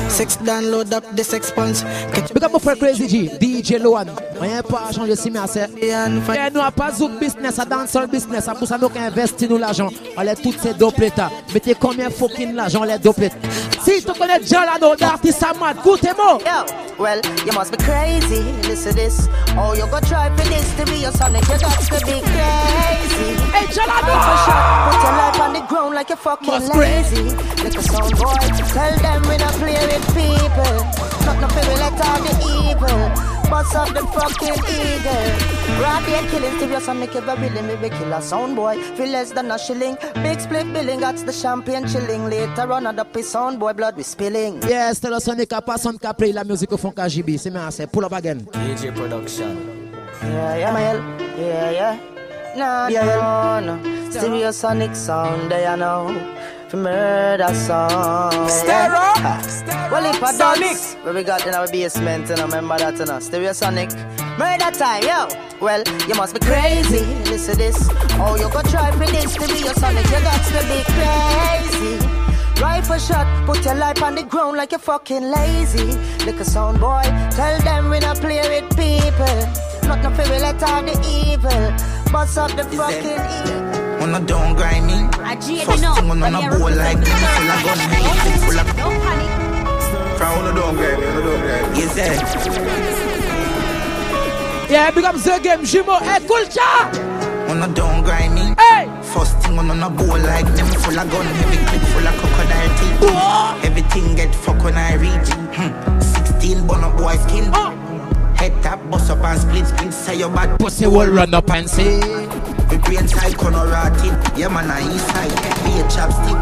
Six 0.09 0.37
download 0.45 0.93
up 0.95 1.03
the 1.17 1.25
six 1.25 1.51
up 1.51 1.57
my 2.53 2.75
Crazy 2.77 3.09
G, 3.09 3.29
DJ 3.29 3.81
Loan. 3.83 4.07
a 4.11 4.63
pas 4.63 4.93
changer 4.93 5.17
si 5.17 5.33
a 5.37 6.71
pas 6.71 6.93
zouk 6.93 7.19
business, 7.19 7.57
dance 7.57 7.69
dancer 7.69 8.07
business, 8.09 8.49
à 8.49 8.55
pousser 8.55 8.75
nous 8.81 9.49
nous 9.51 9.59
l'argent. 9.59 9.89
On 10.17 10.35
toutes 10.41 10.61
ces 10.61 10.73
doplettes. 10.75 11.21
Mettez 11.53 11.75
combien 11.75 12.11
fucking 12.11 12.55
l'argent 12.55 12.85
les 12.85 12.99
doplettes. 12.99 13.33
Si 13.85 14.03
tu 14.05 14.13
connais 14.19 14.39
déjà 14.39 14.65
la 14.65 14.95
d'artiste 14.97 15.41
sa 15.41 15.53
mat, 15.59 15.75
well, 16.99 17.21
you 17.45 17.53
must 17.53 17.73
be 17.73 17.77
crazy. 17.83 18.45
Listen 18.69 18.95
this. 18.95 19.23
Oh, 19.59 19.75
you 19.75 19.87
got 19.89 20.01
try 20.05 20.31
for 20.37 20.85
to 20.85 20.93
be 20.93 20.99
your 21.01 21.13
son, 21.13 21.35
you 21.35 21.41
got 21.41 21.59
be 21.91 22.21
crazy. 22.23 23.35
Hey, 23.53 23.67
Put 23.67 23.77
your 23.77 23.87
life 25.17 25.41
on 25.41 25.53
the 25.55 25.61
ground 25.69 25.95
like 25.95 26.09
you're 26.09 26.17
fucking 26.17 26.77
lazy. 26.79 27.35
Like 27.63 27.75
a 27.75 27.89
boy, 28.17 29.01
tell 29.01 29.14
time 29.15 29.29
we 29.29 29.37
don't 29.39 29.57
play 29.63 29.79
with 29.87 30.07
people. 30.15 30.77
Not 31.27 31.39
nothing 31.41 31.67
we 31.71 31.77
let 31.81 31.95
all 32.07 32.21
the 32.23 32.33
evil. 32.43 33.01
Bust 33.51 33.77
up 33.77 33.89
the 33.93 34.03
fucking 34.19 34.57
eagle. 34.67 35.27
Rap 35.83 36.03
your 36.09 36.23
killing 36.31 36.59
serious 36.59 36.89
I 36.89 36.93
make 36.95 37.15
it 37.15 37.25
very 37.25 37.51
me 37.63 37.75
we 37.81 37.91
kill 37.91 38.13
a 38.13 38.23
sound 38.23 38.57
boy. 38.57 38.79
Feel 38.97 39.11
less 39.13 39.33
than 39.33 39.51
a 39.51 39.59
shilling. 39.59 39.97
Big 40.23 40.41
split 40.41 40.73
billing, 40.73 41.01
that's 41.01 41.23
the 41.23 41.33
champagne 41.33 41.87
chilling. 41.87 42.27
Later 42.29 42.73
on, 42.73 42.87
at 42.87 42.97
the 42.97 43.05
piss 43.05 43.31
sound 43.31 43.59
boy, 43.61 43.73
blood 43.73 43.97
we 43.97 44.03
spilling. 44.03 44.63
Yes, 44.63 45.01
tell 45.01 45.15
us 45.15 45.29
on 45.29 45.37
the 45.37 45.47
personne 45.47 45.99
qui 45.99 46.07
a 46.07 46.15
pris 46.15 46.33
la 46.33 46.45
musique 46.45 46.73
au 46.73 46.77
fond 46.79 46.91
KGB. 46.93 47.39
C'est 47.39 47.51
I 47.55 47.71
say 47.73 47.87
pull 47.87 48.05
up 48.05 48.13
again. 48.13 48.41
DJ 48.55 48.93
Production. 48.93 49.57
Yeah, 50.23 50.59
yeah, 50.59 50.73
man. 50.73 51.03
Yeah, 51.39 51.71
yeah. 51.71 51.97
No, 52.57 52.89
yeah, 52.89 53.61
no, 53.61 53.75
no. 53.77 54.11
Serious 54.11 54.53
sonic 54.57 54.95
sound, 54.95 55.51
they 55.51 55.67
I 55.67 55.77
know 55.77 56.15
for 56.71 56.77
murder 56.79 57.53
song. 57.55 58.31
Stereo. 58.49 58.93
Yeah. 58.95 59.41
Stereo. 59.43 59.91
Well, 59.91 60.15
if 60.15 60.23
I 60.23 60.33
Sonic. 60.33 61.05
Where 61.05 61.15
we 61.15 61.23
got 61.23 61.47
in 61.47 61.55
our 61.55 61.69
basement, 61.69 62.31
and 62.31 62.41
I 62.41 62.45
remember 62.45 62.79
that, 62.79 63.01
in 63.01 63.11
I 63.11 63.19
stereo 63.19 63.53
Sonic. 63.53 63.91
Murder 64.39 64.71
time, 64.77 65.03
yo. 65.03 65.27
Well, 65.61 65.83
you 66.09 66.15
must 66.15 66.35
be 66.35 66.41
crazy. 66.41 67.05
Listen 67.31 67.59
this. 67.59 67.77
Oh, 68.19 68.37
you 68.39 68.51
got 68.51 68.65
try 68.69 68.91
for 68.93 69.07
this 69.07 69.35
to 69.35 69.41
be 69.47 69.61
your 69.65 69.75
Sonic. 69.75 70.05
You 70.07 70.21
got 70.23 70.45
to 70.53 70.61
be 70.71 70.83
crazy. 70.95 72.11
Rifle 72.63 72.99
shot, 72.99 73.27
put 73.47 73.65
your 73.65 73.75
life 73.75 74.01
on 74.03 74.15
the 74.15 74.23
ground 74.23 74.57
like 74.57 74.71
you're 74.73 74.79
fucking 74.79 75.23
lazy. 75.23 75.85
Look 76.25 76.37
a 76.41 76.45
sound 76.45 76.81
boy, 76.81 77.03
tell 77.33 77.59
them 77.61 77.91
we 77.91 77.99
not 77.99 78.17
play 78.19 78.41
with 78.49 78.69
people. 78.71 79.89
Not 79.89 80.03
nothing 80.03 80.31
will 80.31 80.41
let 80.41 80.63
out 80.63 80.87
the 80.87 80.93
evil. 81.05 82.13
Bust 82.13 82.39
up 82.39 82.51
the 82.53 82.65
fucking 82.65 83.73
evil 83.77 83.84
on 84.05 84.15
a 84.15 84.21
down 84.27 84.55
grind 84.55 84.87
me. 84.87 84.93
First 84.93 85.15
thing 85.49 85.85
on 85.85 86.23
a 86.23 86.29
bowl 86.29 86.69
like 86.71 86.99
this, 87.01 87.19
full 88.45 88.61
of 88.61 88.67
gun, 88.77 88.93
full 88.93 89.65
of. 89.65 89.77
From 90.19 90.39
on 90.39 90.47
a 90.47 90.53
down 90.59 90.75
grind 90.77 90.99
me, 91.01 91.07
on 91.07 91.15
a 91.17 91.25
down 91.25 91.39
grind 91.41 91.77
Yes, 91.77 91.91
sir. 92.53 92.61
Yeah, 94.73 94.89
big 94.91 95.05
the 95.05 95.39
game, 95.43 95.61
Jimo, 95.71 95.99
hey, 96.01 96.21
culture. 96.27 96.63
On 97.51 97.63
a 97.63 97.65
down 97.75 98.03
grind 98.05 98.33
me. 98.35 98.45
Hey. 98.63 98.85
First 99.13 99.35
thing 99.39 99.57
on 99.59 99.69
a 99.71 99.89
bowl 99.91 100.19
like 100.31 100.47
them, 100.57 100.67
full 100.83 100.99
of 100.99 101.09
gun, 101.11 101.27
heavy 101.27 101.59
clip, 101.67 101.83
full 101.95 102.07
of 102.07 102.13
crocodile 102.21 102.73
teeth. 102.77 103.03
Everything 103.65 104.17
get 104.17 104.35
fucked 104.35 104.65
when 104.65 104.75
I 104.77 104.95
reach. 104.97 105.29
Hmm. 105.57 105.71
Sixteen, 106.01 106.67
bono 106.67 106.91
boy 106.99 107.17
skin. 107.17 107.45
Head 108.35 108.53
tap, 108.63 108.81
bust 108.91 109.11
up 109.11 109.25
and 109.25 109.41
split, 109.41 109.67
split, 109.67 109.93
say 109.95 110.17
your 110.19 110.31
bad 110.31 110.59
pussy 110.61 110.87
will 110.87 111.11
run 111.11 111.33
up 111.35 111.49
and 111.51 111.69
say. 111.71 112.54
We 112.71 112.79
brain 112.79 113.07
side 113.09 113.37
corner 113.37 113.67
rotting. 113.69 114.17
Yeah, 114.41 114.49
man, 114.49 114.71
I 114.71 114.81
east 114.89 115.05
side. 115.13 115.29
Be 115.65 115.71
a 115.81 115.85
chapstick. 115.93 116.33
You 116.33 116.39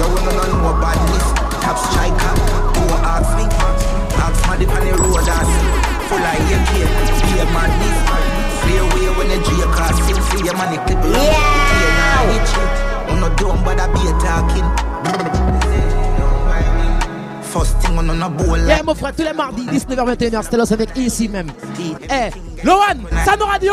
wanna 0.00 0.32
know 0.32 0.46
no 0.56 0.56
more 0.64 0.76
badness. 0.80 1.26
Tap 1.60 1.76
striker. 1.76 2.32
Do 2.72 2.80
a 2.96 2.98
ask 3.04 3.32
me. 3.36 3.44
Ask 4.16 4.40
man 4.48 4.62
if 4.64 4.70
on 4.72 4.80
the 4.88 4.94
road 4.96 5.28
ass. 5.28 5.50
Full 6.08 6.16
of 6.16 6.32
AK. 6.32 6.70
Be 7.24 7.30
a 7.40 7.44
madness. 7.52 7.98
Play 8.64 8.76
away 8.80 9.12
when 9.18 9.28
the 9.28 9.36
J 9.44 9.48
car 9.68 9.92
sing. 10.00 10.16
See 10.32 10.40
your 10.46 10.56
money 10.56 10.78
clip. 10.86 11.04
Yeah. 11.04 12.24
I'm 13.08 13.20
not 13.20 13.36
dumb, 13.38 13.62
but 13.64 13.78
I 13.78 13.86
be 13.92 14.00
a 14.08 14.10
talking. 14.20 14.68
Yeah, 15.08 15.84
mon 18.84 18.94
frère, 18.94 19.14
tous 19.16 19.22
les 19.22 19.32
mardis, 19.32 19.64
19h-21h, 19.66 20.42
Stellos 20.44 20.72
avec 20.72 20.90
ici 20.96 21.28
même. 21.28 21.48
Eh, 22.08 22.12
hey, 22.12 22.30
Lohan, 22.62 23.02
Sano 23.24 23.46
Radio! 23.46 23.72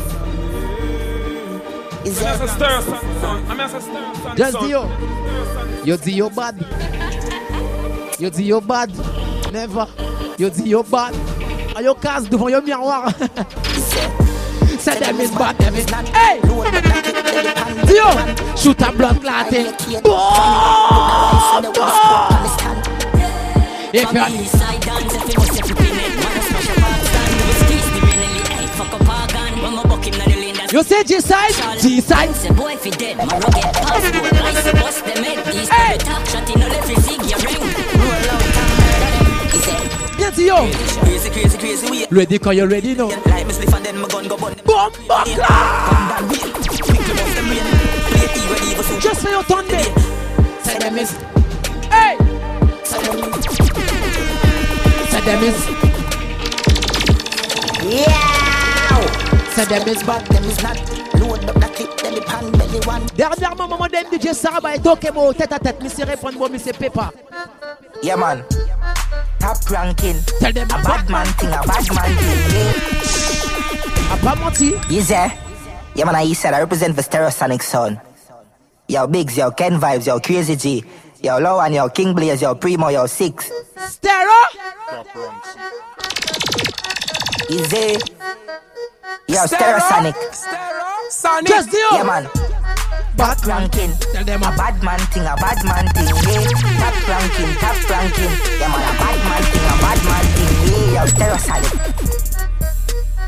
Is 2.05 2.19
there... 2.19 2.35
Just 4.35 4.59
Dio. 4.59 4.89
You 5.83 5.97
yo 6.05 6.29
bad. 6.29 6.55
You 8.19 8.31
yo 8.33 8.59
bad. 8.61 8.89
Never. 9.53 9.87
You 10.37 10.51
yo 10.65 10.81
bad. 10.83 11.13
À 11.75 11.83
yo 11.83 11.93
cast 11.93 12.27
devant 12.29 12.49
your 12.49 12.61
miroir. 12.61 13.13
Say 14.79 14.97
them 14.97 15.19
is 15.19 15.29
bad, 15.29 15.55
Hey! 16.09 16.41
Dio! 17.85 18.55
Shoot 18.55 18.81
a 18.81 18.91
blood 18.93 19.21
clotting. 19.21 19.67
You 30.71 30.81
say 30.83 31.03
G 31.03 31.19
side, 31.19 31.51
G 31.81 31.99
side. 31.99 32.29
hey. 32.31 32.47
you 40.37 40.45
yo. 40.45 40.71
Crazy, 41.01 41.29
crazy, 41.29 41.57
crazy. 41.57 41.91
We 41.91 42.05
ready 42.07 42.39
'cause 42.39 42.55
you 42.55 42.65
ready 42.67 42.93
no. 42.95 43.07
Like 43.07 43.21
Bomb 44.65 44.91
ah! 45.09 46.21
Just 49.01 49.23
your 49.25 49.43
Hey. 51.91 52.15
Say 52.87 52.99
them 55.25 55.43
is. 55.43 55.57
Yeah. 58.07 58.40
So 59.55 59.65
them 59.65 59.85
is 59.89 60.01
bad, 60.03 60.25
them 60.27 60.43
is 60.45 60.63
not. 60.63 60.77
Load 61.19 61.43
up 61.43 61.55
the 61.55 61.67
clip, 61.75 62.01
belly 62.01 62.21
pan, 62.21 62.51
belly 62.55 62.79
one. 62.87 63.03
Dernièrement, 63.19 63.67
maman 63.67 63.89
dem 63.91 64.05
DJ 64.09 64.31
Saraba 64.33 64.71
est 64.75 64.79
talking 64.81 65.09
about 65.11 65.33
tête 65.33 65.51
à 65.51 65.59
tête. 65.59 65.81
Monsieur 65.83 66.05
répond, 66.05 66.31
bon, 66.37 66.47
monsieur 66.49 66.71
Pepa. 66.71 67.11
Yeah, 68.01 68.15
man. 68.15 68.45
Top 69.39 69.57
ranking. 69.69 70.15
Tell 70.39 70.53
them 70.53 70.69
a 70.71 70.79
bad 70.81 71.09
man 71.09 71.25
thing, 71.35 71.49
a 71.49 71.61
bad 71.67 71.85
man 71.91 72.15
thing. 72.15 73.91
A 74.11 74.23
bad 74.23 74.39
man 74.39 74.51
thing. 74.53 74.79
Yeah, 74.89 75.25
eh? 75.25 75.29
yeah 75.95 76.05
man, 76.05 76.15
I 76.15 76.31
said 76.31 76.53
I 76.53 76.59
represent 76.59 76.95
the 76.95 77.01
Stereosonic 77.01 77.61
sound. 77.61 77.99
Yo, 78.87 79.05
Biggs, 79.07 79.35
yo, 79.35 79.51
Ken 79.51 79.77
Vybz, 79.77 80.07
yo, 80.07 80.17
Crazy 80.21 80.55
G, 80.55 80.85
yo, 81.21 81.39
Low 81.39 81.59
and 81.59 81.75
yo, 81.75 81.89
King 81.89 82.13
Blaze, 82.15 82.41
yo, 82.41 82.55
Primo, 82.55 82.87
yo, 82.87 83.05
Six. 83.05 83.51
Stereo? 83.75 84.31
Easy. 87.49 87.99
Yo, 89.27 89.45
Stereo 89.45 89.79
Sonic. 89.79 90.15
Stereo 90.31 90.87
Sonic. 91.09 91.47
Just 91.47 91.69
do 91.71 91.77
Yeah, 91.91 92.03
man. 92.03 92.29
Back 93.17 93.45
ranking. 93.45 93.91
Tell 94.13 94.23
them 94.23 94.43
a 94.43 94.51
bad 94.55 94.81
man 94.83 94.99
thing, 95.11 95.23
a 95.23 95.35
bad 95.35 95.59
man 95.65 95.85
thing. 95.93 96.05
Yeah. 96.07 96.47
Top 96.79 96.97
ranking, 97.07 97.51
top 97.59 97.77
ranking. 97.89 98.33
Yeah, 98.59 98.71
man, 98.71 98.81
a 98.81 98.93
bad 98.99 99.19
man 99.27 99.43
thing, 99.51 99.65
a 99.67 99.73
bad 99.83 99.99
man 100.05 100.25
thing. 100.35 100.53
Yeah, 100.69 101.01
yo, 101.01 101.07
Stereo 101.07 101.37
Sonic. 101.37 102.00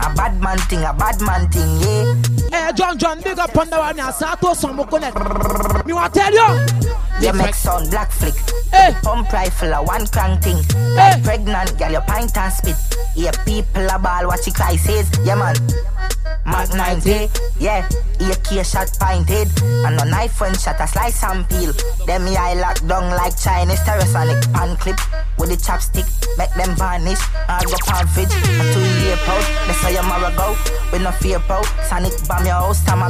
A 0.06 0.10
bad 0.16 0.42
man 0.42 0.58
thing, 0.68 0.84
a 0.84 0.92
bad 0.94 1.22
man 1.22 1.50
thing, 1.50 1.80
yeah. 1.80 2.48
Hey, 2.52 2.68
eh, 2.68 2.72
John 2.74 2.98
John, 2.98 3.22
big 3.22 3.40
up 3.40 3.56
on 3.58 3.70
the 3.70 3.78
one, 3.78 3.96
yeah. 3.96 4.12
Sato, 4.12 4.54
some 4.54 4.84
connect. 4.84 5.16
Me 5.86 5.94
want 5.94 6.14
to 6.14 6.20
tell 6.20 6.34
you. 6.34 6.92
Yeah, 7.22 7.32
make 7.32 7.56
sound 7.56 7.90
black 7.90 8.12
flick. 8.12 8.34
Hey. 8.70 8.92
Eh. 8.92 9.00
Pump 9.02 9.32
rifle, 9.32 9.72
a 9.72 9.82
one 9.82 10.06
crank 10.08 10.44
thing. 10.44 10.58
Hey. 10.98 11.08
Eh. 11.16 11.24
Pregnant 11.24 11.80
girl, 11.80 11.92
your 11.94 12.02
pint 12.02 12.36
and 12.38 12.52
spit. 12.52 12.76
Yeah, 13.16 13.32
people 13.46 13.88
a 13.90 13.98
ball, 13.98 14.28
what 14.28 14.44
she 14.44 14.52
cry 14.52 14.76
says. 14.76 15.10
Yeah, 15.24 15.36
man. 15.36 15.56
Mark 16.46 16.74
90, 16.74 17.30
yeah, 17.60 17.88
AK 18.20 18.66
shot 18.66 18.92
pinted. 19.00 19.48
And 19.88 19.98
a 20.02 20.04
knife 20.04 20.42
when 20.42 20.54
shot 20.56 20.82
a 20.82 20.88
slice 20.88 21.24
and 21.24 21.48
peel. 21.48 21.72
Them 22.08 22.28
eye 22.28 22.56
lock 22.60 22.86
down 22.88 23.08
like 23.16 23.38
Chinese 23.40 23.80
terrasonic 23.84 24.52
pan 24.52 24.76
clip. 24.76 25.00
With 25.40 25.48
the 25.50 25.56
chopstick, 25.56 26.06
make 26.38 26.54
them 26.56 26.76
vanish. 26.76 27.24
I 27.48 27.64
go 27.64 27.76
pan 27.88 28.06
fridge. 28.08 28.28
A 28.34 28.74
two 28.74 29.06
year 29.06 29.16
post. 29.24 29.43
go. 30.38 30.56
We 30.92 31.00
no 31.00 31.12
fear 31.12 31.38
about 31.38 31.66
Sonic 31.90 32.14
bomb 32.28 32.46
house, 32.46 32.84
time 32.86 33.02
I 33.04 33.10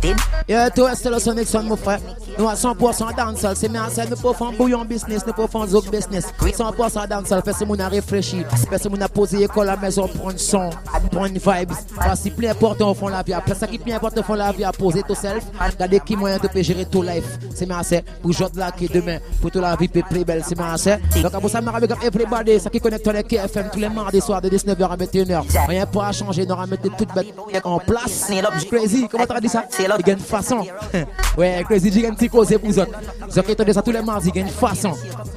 been 0.00 0.16
Yeah 0.48 0.68
le 0.76 1.18
Sonic 1.18 1.48
son, 1.48 1.62
mon 1.64 1.76
frère. 1.76 1.98
Nous 2.38 2.48
à 2.48 2.54
100% 2.54 3.16
dancehall, 3.16 3.56
c'est 3.56 3.68
mes 3.68 3.78
anciens, 3.80 4.04
nous 4.08 4.16
pouvons 4.16 4.52
bouillon 4.52 4.84
business, 4.84 5.22
nous 5.26 5.32
pouvons 5.32 5.66
zouk 5.66 5.90
business. 5.90 6.26
100% 6.40 7.08
dancehall, 7.08 7.42
fait 7.42 7.52
sol. 7.52 7.68
mon 7.68 7.78
a 7.78 7.88
réfléchi, 7.88 8.44
parce 8.70 8.82
que 8.82 8.88
mon 8.88 9.00
a 9.00 9.08
posé 9.08 9.42
école 9.44 9.68
à 9.70 9.74
la 9.74 9.76
maison, 9.78 10.06
prendre 10.06 10.38
son, 10.38 10.70
prendre 11.10 11.28
vibes. 11.32 11.72
Voici 12.00 12.30
plus 12.30 12.46
important 12.46 12.90
au 12.90 12.94
fond 12.94 13.06
de 13.06 13.12
la 13.12 13.22
vie, 13.22 13.32
après 13.32 13.54
ça 13.54 13.66
qui 13.66 13.76
est 13.76 13.78
plus 13.78 13.92
important 13.92 14.20
au 14.20 14.24
fond 14.24 14.34
de 14.34 14.38
la 14.38 14.52
vie, 14.52 14.64
à 14.64 14.72
poser 14.72 15.02
tout 15.02 15.14
self, 15.14 15.44
Regardez 15.58 16.00
qui 16.00 16.16
moyen 16.16 16.38
de 16.38 16.62
gérer 16.62 16.84
tout 16.84 17.02
life. 17.02 17.24
C'est 17.54 17.66
merci 17.66 17.76
anciens, 17.96 18.00
pour 18.22 18.32
jouer 18.32 18.50
de 18.52 18.58
la 18.58 18.70
qui 18.70 18.86
demain, 18.86 19.18
pour 19.40 19.50
toute 19.50 19.62
la 19.62 19.74
vie 19.76 19.88
peut 19.88 20.02
plus 20.08 20.24
belle, 20.24 20.44
c'est 20.46 20.56
mes 20.58 20.64
anciens. 20.64 20.98
Donc 21.22 21.32
vous 21.42 21.48
ça, 21.48 21.60
je 21.60 21.86
comme 21.86 21.98
everybody, 22.02 22.60
ça 22.60 22.70
qui 22.70 22.80
connecte 22.80 23.08
avec 23.08 23.28
KFM 23.28 23.70
tous 23.72 23.78
les 23.80 23.88
mardis 23.88 24.20
soirs 24.20 24.42
de 24.42 24.48
19h 24.50 24.86
à 24.90 24.96
21h. 24.96 25.42
Rien 25.66 25.86
pour 25.86 26.12
changer 26.12 26.44
aura 26.56 26.66
mettre 26.66 26.82
toute 26.96 27.12
bête 27.14 27.26
en 27.64 27.78
place. 27.78 28.30
Crazy, 28.70 29.06
comment 29.10 29.26
t'as 29.26 29.40
dit 29.40 29.48
ça 29.48 29.64
Il 29.78 29.84
y 29.84 29.90
a 29.92 30.10
une 30.12 30.18
façon. 30.18 30.66
ouais, 31.36 31.62
Crazy, 31.68 31.92
j'ai 31.92 32.06
un 32.08 32.14
petit 32.14 32.28
cause 32.30 32.48
pour 32.48 32.58
vous 32.68 32.78
autres. 32.78 32.92
Vous 33.28 33.38
entendez 33.38 33.72
ça 33.74 33.82
tous 33.82 33.90
les 33.90 34.02
mardis, 34.02 34.28
il 34.34 34.40
y 34.40 34.40
a 34.42 34.42
une 34.42 34.48
façon. 34.52 34.92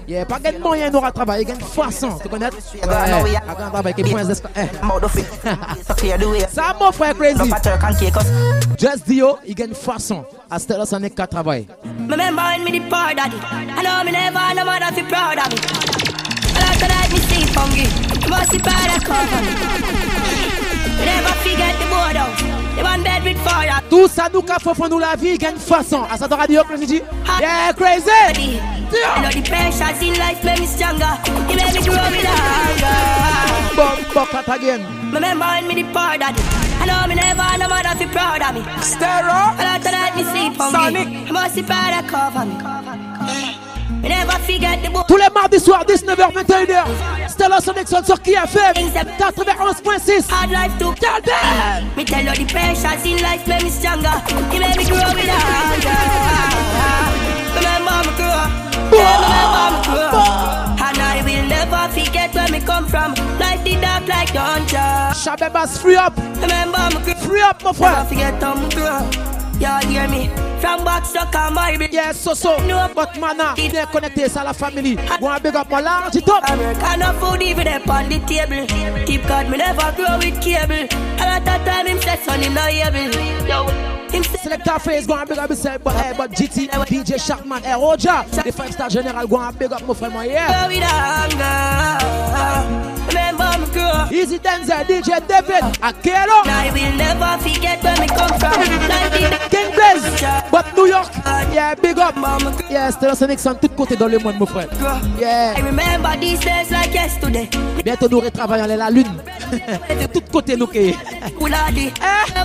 Il 0.07 0.13
n'y 0.15 0.19
a 0.19 0.25
pas 0.25 0.37
de 0.39 0.57
moyen 0.57 0.89
de 0.89 0.97
travailler, 1.11 1.43
il 1.43 1.49
y 1.49 1.51
a 1.51 1.55
une 1.55 1.61
façon. 1.61 2.17
Tu 2.21 2.29
connais 2.29 2.47
Ouais, 2.49 2.51
eh, 2.73 2.79
eh, 2.83 3.21
eh, 3.31 3.37
un 3.59 3.69
travail 3.69 3.93
qui 3.93 4.03
prend 4.03 4.19
Ça, 6.51 6.75
mon 6.79 6.91
frère 6.91 7.13
Crazy. 7.15 7.51
Just 8.77 9.05
Dio, 9.07 9.37
il 9.45 9.57
y 9.57 9.61
a 9.61 9.65
une 9.65 9.73
façon. 9.75 10.23
À 10.49 10.57
ce 10.59 10.67
temps-là, 10.67 10.85
ça 10.85 10.99
n'est 10.99 11.09
qu'à 11.09 11.27
travailler. 11.27 11.67
Remember 12.09 12.41
when 12.43 12.63
me 12.63 12.69
the 12.71 12.81
poor 12.89 13.13
daddy 13.15 13.37
I 13.51 13.83
know 13.83 14.03
me 14.03 14.11
never 14.11 14.37
had 14.39 14.55
no 14.55 14.65
mother 14.65 14.89
to 14.95 15.03
proud 15.03 15.37
of 15.37 15.47
me 15.51 15.57
I 16.55 16.57
like 16.61 16.79
to 16.79 16.87
like 16.87 17.11
me 17.11 17.19
see 17.19 17.45
fungi 17.53 17.87
Must 18.29 18.51
be 18.51 18.57
proud 18.57 18.89
of 18.97 19.03
company 19.03 20.08
Never 21.05 21.33
forget 21.43 21.73
the 21.79 21.87
border. 21.87 22.27
The 22.75 22.83
one 22.83 23.03
bed 23.03 23.23
with 23.23 23.39
fire. 23.43 23.79
Tout 23.89 24.07
ça 24.07 24.27
nous 24.33 24.41
qu'a 24.41 24.59
fait 24.59 24.89
nous 24.89 24.99
la 24.99 25.15
vie, 25.15 25.37
gagne 25.37 25.57
façon. 25.57 26.03
À 26.11 26.17
cette 26.17 26.33
radio, 26.33 26.61
crazy. 26.63 27.01
Yeah, 27.39 27.71
crazy. 27.73 28.59
You 28.59 28.99
know 29.21 29.29
the 29.29 29.41
pressures 29.47 30.01
in 30.01 30.17
life 30.17 30.43
make 30.43 30.59
me 30.59 30.65
stronger. 30.67 31.15
It 31.49 31.55
make 31.55 31.73
me 31.73 31.81
grow 31.85 31.95
with 31.95 32.25
hunger. 32.25 33.75
Bump 33.75 34.15
up 34.17 34.35
at 34.49 34.57
again. 34.57 34.81
Remember 35.13 35.45
when 35.45 35.67
me 35.67 35.75
the 35.75 35.83
poor 35.93 36.17
daddy. 36.17 36.41
I 36.81 36.85
know 36.85 37.07
me 37.07 37.15
never, 37.15 37.57
no 37.59 37.67
mother 37.69 37.95
feel 37.97 38.09
proud 38.09 38.41
of 38.41 38.53
me. 38.55 38.63
Stereo. 38.81 39.31
A 39.31 39.61
lot 39.63 39.79
of 39.79 39.85
let 39.85 40.15
me 40.15 40.23
sleep 40.23 40.59
on 40.59 40.93
me. 40.93 41.27
I 41.27 41.31
must 41.31 41.55
be 41.55 41.63
proud 41.63 41.93
of 42.03 42.09
cover 42.09 42.45
me. 42.45 42.55
Cover 42.59 42.97
me, 42.97 43.15
cover 43.17 43.57
me. 43.61 43.68
Tous 45.07 45.17
les 45.17 45.27
mardis 45.33 45.59
soirs, 45.59 45.83
19h-21h, 45.85 47.27
Stella 47.29 47.57
Connection 47.65 48.03
sur 48.03 48.21
KFM 48.21 48.87
91.6. 48.87 48.95
Tell 49.17 50.25
them! 50.27 51.85
Me 51.97 52.03
tell 52.03 52.21
you 52.23 52.31
the 52.31 52.51
pressures 52.51 53.05
in 53.05 53.21
life 53.21 53.45
make 53.47 53.63
me 53.63 53.69
stronger. 53.69 54.09
It 54.51 54.59
make 54.59 54.77
me 54.77 54.83
grow 54.85 55.13
with 55.13 55.27
hunger. 55.27 55.91
Remember 57.55 57.99
me 58.05 58.15
grow. 58.15 58.91
Remember 58.91 59.71
me 59.71 59.83
grow. 59.85 60.19
And 60.79 60.99
I 60.99 61.21
will 61.25 61.47
never 61.47 61.93
forget 61.93 62.33
where 62.33 62.49
me 62.49 62.59
come 62.61 62.87
from. 62.87 63.13
Life 63.37 63.63
did 63.65 63.81
not 63.81 64.07
like 64.07 64.31
dungeon. 64.33 65.13
Shabebas, 65.13 65.77
free 65.79 65.97
up. 65.97 66.15
Remember 66.41 66.97
me 66.99 67.03
grow. 67.05 67.15
Free 67.27 67.41
up, 67.41 67.63
my 67.63 67.73
friend. 67.73 67.95
Never 67.95 68.09
forget 68.09 68.41
how 68.41 68.55
me 68.55 68.69
grow 68.73 69.38
you 69.59 69.67
hear 69.89 70.07
me? 70.07 70.27
From 70.59 70.83
box 70.85 71.11
to 71.13 71.25
come, 71.31 71.53
my 71.53 71.71
bitch. 71.73 71.91
Yes, 71.93 72.19
so 72.19 72.33
so. 72.33 72.57
No, 72.65 72.91
but 72.95 73.17
mana, 73.19 73.53
they're 73.55 73.85
connected 73.87 74.29
to 74.31 74.43
la 74.43 74.53
family. 74.53 74.95
Wanna 75.19 75.39
big 75.39 75.55
up 75.55 75.69
my 75.69 75.79
large 75.81 76.15
it 76.15 76.27
up. 76.27 76.43
American 76.49 77.15
food 77.19 77.41
even 77.41 77.67
up 77.67 77.87
on 77.87 78.09
the 78.09 78.19
table. 78.19 78.67
Keep 79.05 79.27
God, 79.27 79.49
me 79.49 79.57
never 79.57 79.91
grow 79.95 80.17
with 80.17 80.39
cable. 80.41 80.87
A 81.21 81.25
lot 81.25 81.41
of 81.47 81.65
time 81.65 81.87
him 81.87 81.99
says 82.01 82.19
son 82.23 82.41
him 82.41 82.53
not 82.53 82.69
able. 82.69 83.15
Yo. 83.47 83.67
Select 84.41 84.67
our 84.69 84.79
face, 84.79 85.05
go 85.05 85.15
and 85.17 85.27
big 85.27 85.37
up 85.37 85.49
yourself, 85.49 85.83
but 85.83 85.93
hey, 85.95 86.09
eh, 86.11 86.17
but 86.17 86.31
GT, 86.31 86.69
DJ 86.69 87.15
Shackman, 87.17 87.59
hey, 87.61 87.73
eh, 87.73 87.75
Roger, 87.75 88.23
the 88.41 88.51
five 88.51 88.71
star 88.71 88.89
general, 88.89 89.27
go 89.27 89.37
and 89.37 89.57
big 89.59 89.71
up 89.71 89.81
my 89.85 89.93
friend, 89.93 90.13
yeah. 90.31 90.69
play 93.09 93.31
mom 93.33 93.61
girl. 93.73 94.07
Easy 94.11 94.39
dancer, 94.39 94.81
DJ 94.87 95.19
David, 95.27 95.63
Akelo. 95.83 96.45
I 96.45 96.71
will 96.73 96.93
never 96.95 97.31
forget 97.43 97.83
where 97.83 97.97
me 97.99 98.07
come 98.07 98.33
from. 98.39 98.55
King 99.53 99.69
Blaze, 99.75 100.21
but 100.51 100.65
New 100.75 100.87
York. 100.87 101.09
Yeah, 101.53 101.75
big 101.75 101.97
up. 101.97 102.15
Yeah, 102.69 102.91
c'était 102.91 103.07
l'ancien 103.07 103.29
accent 103.29 103.53
de 103.53 103.59
tous 103.59 103.69
côtés 103.75 103.95
dans 103.95 104.07
le 104.07 104.19
monde, 104.19 104.35
mon 104.39 104.45
frère. 104.45 104.67
Yeah. 105.19 105.55
I 105.57 105.61
remember 105.61 106.09
these 106.19 106.39
days 106.39 106.69
like 106.71 106.93
yesterday. 106.93 107.49
Bientôt 107.83 108.07
nous 108.09 108.19
retravaillons 108.19 108.77
la 108.77 108.89
lune. 108.89 109.21
De 109.89 110.05
tous 110.13 110.21
côtés, 110.31 110.55
nous 110.55 110.67
qui. 110.67 110.95
Kuladi, 111.39 111.91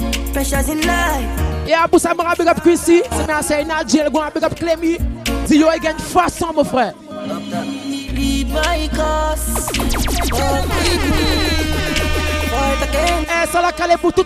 life. 0.00 0.50
Yeah, 1.66 1.86
pour 1.88 2.00
ça, 2.00 2.12
je 2.12 2.38
big 2.40 2.48
up 2.48 2.60
C'est 2.76 3.04
Nadjel, 3.64 4.08
je 4.10 4.18
vais 4.64 4.76
big 4.76 5.00
Dis 5.46 5.56
il 5.56 5.80
gagne 5.80 5.98
façon, 5.98 6.48
mon 6.54 6.64
frère. 6.64 6.92
Read 7.22 8.48
my 8.48 8.88
cause. 8.94 9.68
Hey, 13.28 13.46
so 13.46 13.60
la 13.60 13.72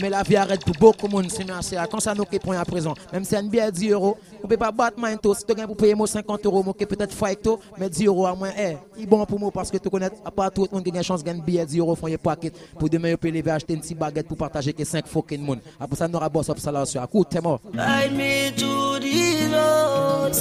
mais 0.00 0.10
la 0.10 0.22
vie 0.22 0.36
arrête 0.36 0.64
pour 0.64 0.74
beaucoup 0.76 1.08
de 1.08 1.12
monde, 1.12 1.30
Seigneur. 1.30 1.58
C'est 1.62 1.76
quand 1.90 2.00
ça 2.00 2.14
nous 2.14 2.24
prend 2.24 2.52
à 2.52 2.64
présent. 2.64 2.94
Même 3.12 3.24
si 3.24 3.34
on 3.36 3.58
a 3.58 3.70
10 3.70 3.90
euros, 3.90 4.18
on 4.42 4.46
ne 4.46 4.48
peut 4.48 4.56
pas 4.56 4.70
battre 4.70 4.98
moins 4.98 5.16
tôt. 5.16 5.34
Si 5.34 5.44
tu 5.44 5.60
as 5.60 5.66
pour 5.66 5.76
payer 5.76 5.94
50 6.06 6.44
euros, 6.46 6.64
on 6.66 6.72
peut-être 6.72 7.12
faire 7.14 7.40
tôt, 7.40 7.60
mais 7.78 7.88
10 7.88 8.06
euros 8.06 8.26
à 8.26 8.34
moins, 8.34 8.50
eh, 8.58 8.76
il 8.98 9.06
bon 9.08 9.24
pour 9.24 9.38
moi 9.40 9.50
parce 9.52 9.70
que 9.70 9.78
tu 9.78 9.88
connais, 9.88 10.10
à 10.24 10.30
part 10.30 10.50
tout 10.50 10.66
le 10.70 10.74
monde 10.74 10.84
qui 10.84 10.90
a 10.92 10.96
une 10.96 11.02
chance 11.04 11.22
de 11.22 11.26
gagner 11.28 11.42
billet 11.42 11.64
10 11.64 11.78
euros, 11.78 11.94
font 11.94 12.06
un 12.08 12.16
paquet 12.16 12.52
pour 12.78 12.88
demain, 12.88 13.14
on 13.14 13.16
peut 13.16 13.30
lever 13.30 13.50
acheter 13.50 13.74
une 13.74 13.80
petite 13.80 13.98
baguette 13.98 14.28
pour 14.28 14.36
partager 14.36 14.72
que 14.72 14.84
5 14.84 15.06
fucking 15.06 15.40
monde. 15.42 15.60
Après 15.80 15.96
ça, 15.96 16.08
nous 16.08 16.16
aurons 16.16 16.26
boss 16.26 16.50
salaire 16.58 16.86
sur 16.86 17.00
la 17.00 17.06
coûte, 17.06 17.28
t'es 17.30 17.40
mort. 17.40 17.60
Guide 17.64 17.76
me 18.12 18.50
to 18.56 18.98
the 18.98 19.50
Lord. 19.50 20.32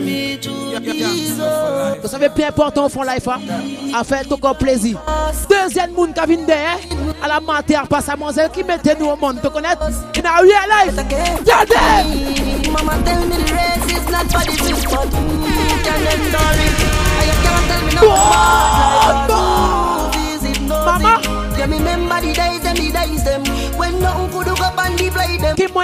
me 0.00 0.36
to 0.38 0.50
the 0.78 2.00
Vous 2.02 2.08
savez, 2.08 2.28
peu 2.28 2.44
important, 2.44 2.86
on 2.86 2.88
fond, 2.88 3.02
life, 3.02 3.28
à 3.28 3.38
hein. 3.94 4.04
faire 4.04 4.26
tout 4.26 4.36
comme 4.36 4.56
plaisir. 4.56 4.98
Deuxième 5.48 5.92
monde 5.92 6.12
qui 6.14 6.26
vient 6.26 6.44
derrière. 6.44 6.78
Hein 6.90 7.21
à 7.22 7.28
la 7.28 7.38
matière 7.40 7.86
par 7.86 8.00
sa 8.02 8.12
mademoiselle 8.12 8.50
qui 8.52 8.64
mettait 8.64 8.96
nous 8.98 9.06
au 9.10 9.14
monde, 9.16 9.36
tu 9.42 9.48
connais? 9.50 9.68
In 9.68 10.26
our 10.26 10.42
real 10.42 10.52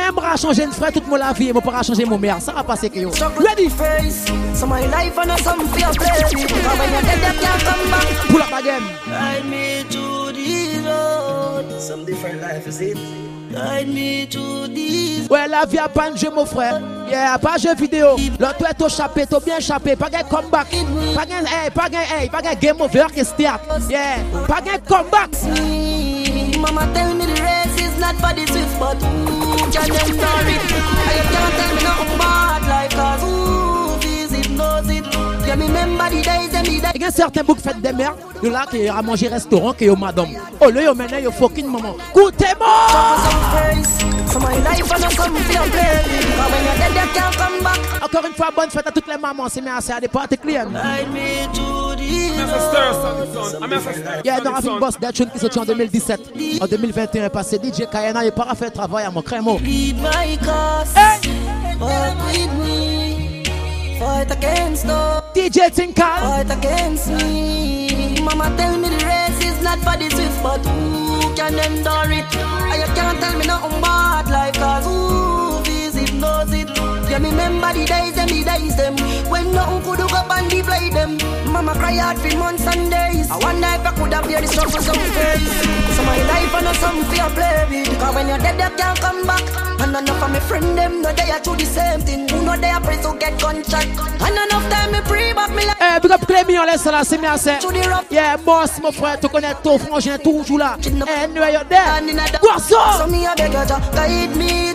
Mama 0.08 0.36
changer 0.36 0.64
une 0.64 0.72
frère 0.72 0.92
toute 0.92 1.06
mon 1.06 1.16
la 1.16 1.32
vie, 1.32 1.48
et 1.50 1.54
changer 1.84 2.04
mon 2.04 2.18
mère, 2.18 2.40
ça 2.42 2.52
a 2.56 2.64
passé 2.64 2.88
que 2.90 2.98
yo. 2.98 3.10
Pour 3.10 3.30
la 8.38 8.44
road. 11.18 11.80
Some 11.80 12.04
different 12.04 12.40
life 12.42 12.66
is 12.66 12.80
it. 12.80 12.96
Guide 13.52 13.88
me 13.88 14.26
to 14.26 14.68
this. 14.68 15.28
Ouais, 15.30 15.48
la 15.48 15.64
vie 15.64 15.78
à 15.78 15.88
panje, 15.88 16.26
mon 16.34 16.44
frère. 16.44 16.80
Yeah, 17.10 17.38
pas 17.38 17.56
jeu 17.56 17.74
vidéo. 17.74 18.16
L'autre 18.38 18.64
est 18.68 18.82
au 18.82 18.88
chapé, 18.88 19.24
t'as 19.28 19.40
bien 19.40 19.58
chapé. 19.60 19.96
Pas 19.96 20.10
de 20.10 20.16
comeback. 20.28 20.66
Pas 21.14 21.24
de 21.26 21.32
hey, 21.32 21.70
pas 21.74 21.88
de 21.88 21.96
hey, 21.96 22.28
pas 22.28 22.42
de 22.42 22.58
game 22.60 22.80
over 22.80 23.06
qui 23.14 23.24
se 23.24 23.32
théâtre. 23.32 23.64
Yeah, 23.88 24.16
pas 24.46 24.60
de 24.60 24.78
comeback. 24.86 25.30
Mama 26.60 26.86
tell 26.92 27.14
me 27.14 27.24
the 27.24 27.40
race 27.40 27.80
is 27.80 27.98
not 27.98 28.14
for 28.16 28.34
the 28.34 28.44
but 28.78 28.96
who 28.96 29.70
can 29.70 29.88
them 29.88 30.06
story? 30.06 30.54
I 30.54 31.24
can't 31.30 31.54
tell 31.54 31.76
me 31.76 31.82
nothing 31.82 32.18
bad 32.18 32.68
like 32.68 32.96
us. 32.96 33.22
Ooh. 33.24 33.67
Il 35.50 36.98
y 37.00 37.04
a 37.04 37.10
certains 37.10 37.42
boucs 37.42 37.60
faites 37.60 37.80
des 37.80 37.92
merdes, 37.94 38.18
de 38.42 38.48
là 38.50 38.66
qui 38.70 38.86
a 38.86 39.00
mangé 39.00 39.28
restaurant, 39.28 39.72
qui 39.72 39.86
est 39.86 39.88
au 39.88 39.96
madame. 39.96 40.26
Oh 40.60 40.68
là, 40.68 40.82
il 40.82 40.84
y 40.84 40.88
a 40.88 40.92
une 41.60 41.66
maman. 41.66 41.94
Coutez-moi! 42.12 42.68
Encore 48.04 48.26
une 48.26 48.34
fois, 48.34 48.50
bonne 48.54 48.68
fête 48.70 48.86
à 48.86 48.90
toutes 48.90 49.06
les 49.08 49.16
mamans, 49.16 49.46
c'est 49.48 49.62
bien, 49.62 49.80
c'est 49.80 49.94
à 49.94 50.00
des 50.00 50.08
parties 50.08 50.36
clients. 50.36 50.68
Il 54.22 54.26
y 54.26 54.30
a 54.30 54.36
un 54.36 54.78
boss 54.78 55.00
d'Atchun 55.00 55.26
qui 55.26 55.48
tient 55.48 55.62
en 55.62 55.66
2017. 55.66 56.20
En 56.60 56.66
2021, 56.66 57.30
passé 57.30 57.56
DJ 57.56 57.88
Kayana, 57.90 58.22
il 58.22 58.26
n'a 58.26 58.32
pas 58.32 58.54
fait 58.54 58.68
travail 58.70 59.06
à 59.06 59.10
mon 59.10 59.22
crémo. 59.22 59.58
Fight 63.98 64.30
against 64.30 64.84
no 64.86 65.20
DJ 65.34 65.74
Tinker 65.74 66.02
Fight 66.02 66.48
against 66.56 67.08
me 67.08 68.20
Mama 68.22 68.54
tell 68.56 68.76
me 68.78 68.90
the 68.90 69.04
race 69.04 69.44
is 69.44 69.60
not 69.64 69.78
for 69.80 69.96
the 70.00 70.08
swift 70.10 70.40
But 70.40 70.58
who 70.58 71.34
can 71.34 71.54
endure 71.54 72.12
it? 72.12 72.36
And 72.38 72.80
you 72.80 72.94
can't 72.94 73.18
tell 73.20 73.36
me 73.36 73.46
nothing 73.46 73.80
bad 73.80 74.30
like 74.30 74.56
us 74.60 74.86
Ooh 74.86 75.47
yeah, 77.08 77.20
me 77.20 77.30
remember 77.30 77.72
the 77.72 77.86
days 77.86 78.18
and 78.18 78.28
the 78.28 78.44
days 78.44 78.76
them 78.76 78.92
when 79.32 79.50
nothing 79.54 79.80
could 79.80 79.98
hook 79.98 80.12
up 80.12 80.28
and 80.30 80.44
deflate 80.50 80.92
them. 80.92 81.16
Mama 81.50 81.72
cry 81.72 81.96
out 81.96 82.18
for 82.18 82.36
months 82.36 82.66
and 82.68 82.90
days. 82.90 83.30
I 83.30 83.38
wonder 83.40 83.64
if 83.64 83.80
I 83.80 83.92
could 83.96 84.12
have 84.12 84.26
bear 84.28 84.42
the 84.42 84.46
struggle 84.46 84.80
some 84.84 85.00
days. 85.16 85.40
So 85.96 86.04
my 86.04 86.20
life 86.28 86.52
and 86.52 86.76
some 86.76 87.00
fear 87.08 87.24
play 87.32 87.64
with. 87.70 87.98
Cause 87.98 88.14
when 88.14 88.28
you're 88.28 88.36
dead, 88.36 88.60
you 88.60 88.76
can't 88.76 89.00
come 89.00 89.24
back. 89.26 89.40
And 89.80 89.96
enough 89.96 90.20
of 90.20 90.30
my 90.32 90.40
friend 90.40 90.76
them 90.76 91.00
know 91.00 91.10
they 91.14 91.30
are 91.30 91.40
through 91.40 91.56
the 91.56 91.64
same 91.64 92.00
thing. 92.00 92.28
Who 92.28 92.44
know 92.44 92.56
they 92.60 92.68
are 92.68 92.80
pray 92.82 93.00
to 93.00 93.16
get 93.16 93.40
gunshot. 93.40 93.88
And 94.20 94.36
enough 94.44 94.68
time 94.68 94.92
me 94.92 95.00
pray 95.00 95.32
but 95.32 95.48
me 95.52 95.64
life. 95.64 95.80
Eh, 95.80 95.98
big 96.00 96.10
up 96.10 96.28
me 96.28 96.56
on 96.60 96.66
laisse 96.66 96.84
là, 96.84 97.00
me 97.10 97.16
bien 97.18 97.38
c'est. 97.38 97.56
Yeah, 98.10 98.36
boss, 98.36 98.76
my 98.82 98.90
friend, 98.92 98.92
mon 98.92 98.92
frère, 98.92 99.18
te 99.20 99.26
connais 99.28 99.54
ton 99.62 99.78
frangin 99.78 100.18
toujours 100.18 100.58
là. 100.58 100.76
Eh, 100.84 100.90
nous, 100.90 101.36
you're 101.36 101.64
there. 101.70 102.04
Go, 102.42 102.58
so. 102.58 102.76
So 103.00 103.06
me 103.06 103.24
a 103.24 103.34
beg 103.34 103.52
you, 103.52 103.96
guide 103.96 104.36
me 104.36 104.74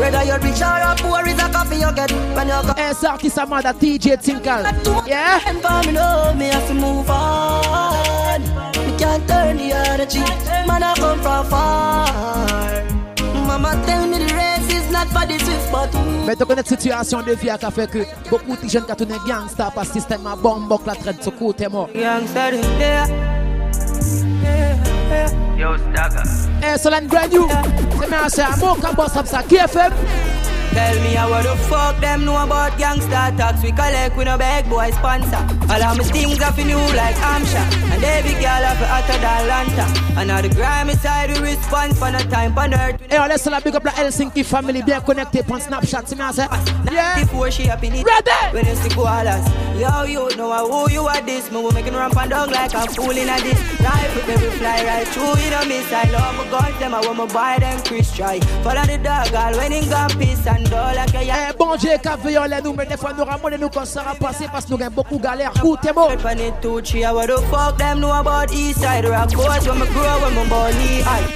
Whether 0.00 0.24
you're 0.24 0.38
rich 0.38 0.62
or 0.62 0.80
a 0.82 0.94
poor 0.96 1.26
is 1.28 1.38
a 1.38 1.48
coffee 1.50 1.76
you 1.76 1.92
get 1.92 2.10
when 2.34 2.46
you 2.48 2.58
go. 2.66 2.72
Hey, 2.72 2.88
eh, 2.88 2.94
Sarki 2.94 3.28
Samada, 3.28 3.74
TJ 3.78 4.16
Tinkal. 4.24 4.62
Yeah? 5.06 5.38
And 5.46 5.60
for 5.60 5.82
me, 5.86 5.92
no, 5.92 6.32
me 6.34 6.46
have 6.48 6.66
to 6.68 6.74
move 6.74 7.10
on. 7.10 8.40
Me 8.40 8.98
can't 8.98 9.28
turn 9.28 9.58
the 9.58 9.70
energy. 9.72 10.20
cheek. 10.20 10.66
Man, 10.66 10.82
I 10.82 10.94
come 10.96 11.20
from 11.20 11.44
far. 11.50 12.06
Mama 13.46 13.72
tell 13.84 14.06
me 14.06 14.24
the 14.24 14.32
race 14.34 14.72
is 14.72 14.90
not 14.90 15.06
for 15.08 15.26
the 15.26 15.38
swift, 15.44 15.70
but 15.70 15.88
who? 15.94 16.26
Mais 16.26 16.34
tu 16.36 16.46
connais 16.46 16.62
cette 16.64 16.80
situation 16.80 17.20
de 17.20 17.32
vie 17.32 17.50
à 17.50 17.58
café 17.58 17.86
que 17.86 17.98
beaucoup 18.30 18.56
de 18.56 18.70
jeunes 18.70 18.86
qui 18.86 18.92
ont 18.92 18.94
tourné 18.94 19.16
gangster 19.26 19.70
par 19.70 19.84
système 19.84 20.26
à 20.26 20.34
bombe, 20.34 20.74
la 20.86 20.94
traite 20.94 21.18
de 21.18 21.22
ce 21.24 21.28
côté 21.30 21.68
mort. 21.68 21.90
Gangster, 21.94 22.54
yeah. 22.78 23.06
yeah. 23.06 24.89
Yo, 25.56 25.76
Stagger. 25.76 26.22
Excellent, 26.64 27.10
brand 27.10 27.32
new. 27.32 27.46
Let 27.46 28.10
me 28.10 28.16
ask 28.16 28.38
you, 28.38 28.44
I'm 28.44 28.58
more 28.60 28.76
can 28.76 28.94
boss 28.94 29.16
up 29.16 29.26
KFM. 29.46 30.29
Tell 30.70 30.94
me 31.02 31.14
how 31.14 31.34
the 31.42 31.56
fuck 31.68 31.98
them 32.00 32.24
know 32.24 32.40
about 32.44 32.78
gangster 32.78 33.10
talks. 33.36 33.60
We 33.60 33.72
collect 33.72 34.16
with 34.16 34.26
no 34.26 34.38
beg 34.38 34.70
boy 34.70 34.90
sponsor. 34.92 35.42
All 35.68 35.82
of 35.82 35.98
my 35.98 36.04
things 36.04 36.40
are 36.40 36.52
for 36.52 36.62
new 36.62 36.78
like 36.94 37.16
Amsha. 37.16 37.58
And 37.90 38.04
every 38.04 38.34
girl 38.34 38.62
have 38.70 38.78
hotter 38.78 39.18
than 39.18 39.42
Lanta. 39.50 40.16
And 40.16 40.30
all 40.30 40.40
the 40.42 40.48
grimy 40.48 40.94
side 40.94 41.30
we 41.32 41.40
respond 41.50 41.98
for 41.98 42.12
no 42.12 42.20
time 42.30 42.56
on 42.56 42.72
earth. 42.74 43.00
Hey, 43.10 43.18
let's 43.18 43.44
big 43.64 43.74
up 43.74 43.82
the 43.82 43.90
Helsinki 43.90 44.44
family. 44.44 44.80
Be 44.82 44.92
connected 45.00 45.50
on 45.50 45.60
Snapchat. 45.60 46.06
See 46.06 46.14
me, 46.14 46.22
as 46.22 46.38
Yeah. 46.38 47.18
Before 47.18 47.50
she 47.50 47.68
up 47.68 47.82
in 47.82 47.94
it. 47.96 48.06
Ready? 48.06 48.30
When 48.52 48.64
you 48.66 48.76
see 48.76 48.90
koalas. 48.90 49.44
Yo, 49.80 50.04
you 50.04 50.36
know 50.36 50.54
who 50.70 50.88
you 50.92 51.02
are 51.04 51.20
this. 51.22 51.50
Me 51.50 51.60
we 51.64 51.70
making 51.72 51.94
ramp 51.94 52.16
and 52.16 52.30
down 52.30 52.48
like 52.48 52.74
a 52.74 52.86
fool 52.94 53.10
in 53.10 53.28
a 53.28 53.36
dish. 53.42 53.58
Life 53.82 54.14
with 54.14 54.28
every 54.36 54.50
fly 54.50 54.84
right 54.86 55.08
through. 55.08 55.36
You 55.42 55.50
know 55.50 55.64
miss. 55.66 55.92
I 55.92 56.08
love 56.12 56.36
my 56.38 56.44
guns. 56.48 56.78
Them 56.78 56.94
I 56.94 57.00
want 57.00 57.18
my 57.18 57.26
buy 57.26 57.58
them 57.58 57.82
Chris 57.82 58.12
try. 58.14 58.38
Follow 58.62 58.82
the 58.86 58.98
dog 59.02 59.34
all 59.34 59.56
when 59.56 59.72
in 59.72 59.88
got 59.90 60.16
peace 60.18 60.46
and 60.46 60.59
Eh, 61.32 61.52
bon 61.58 61.76
Dieu 61.76 61.90
qui 62.02 62.08
veillé 62.24 62.38
nous, 62.62 62.72
mais 62.72 62.86
des 62.86 62.96
fois 62.96 63.10
nous 63.16 63.24
ramollez 63.24 63.56
nous 63.58 63.68
ça 63.84 64.02
passer 64.20 64.46
parce 64.52 64.64
que 64.66 64.70
nous 64.70 64.76
avons 64.82 64.92
beaucoup 64.94 65.18
galère. 65.18 65.52
Écoutez 65.56 65.90
moi. 65.94 66.08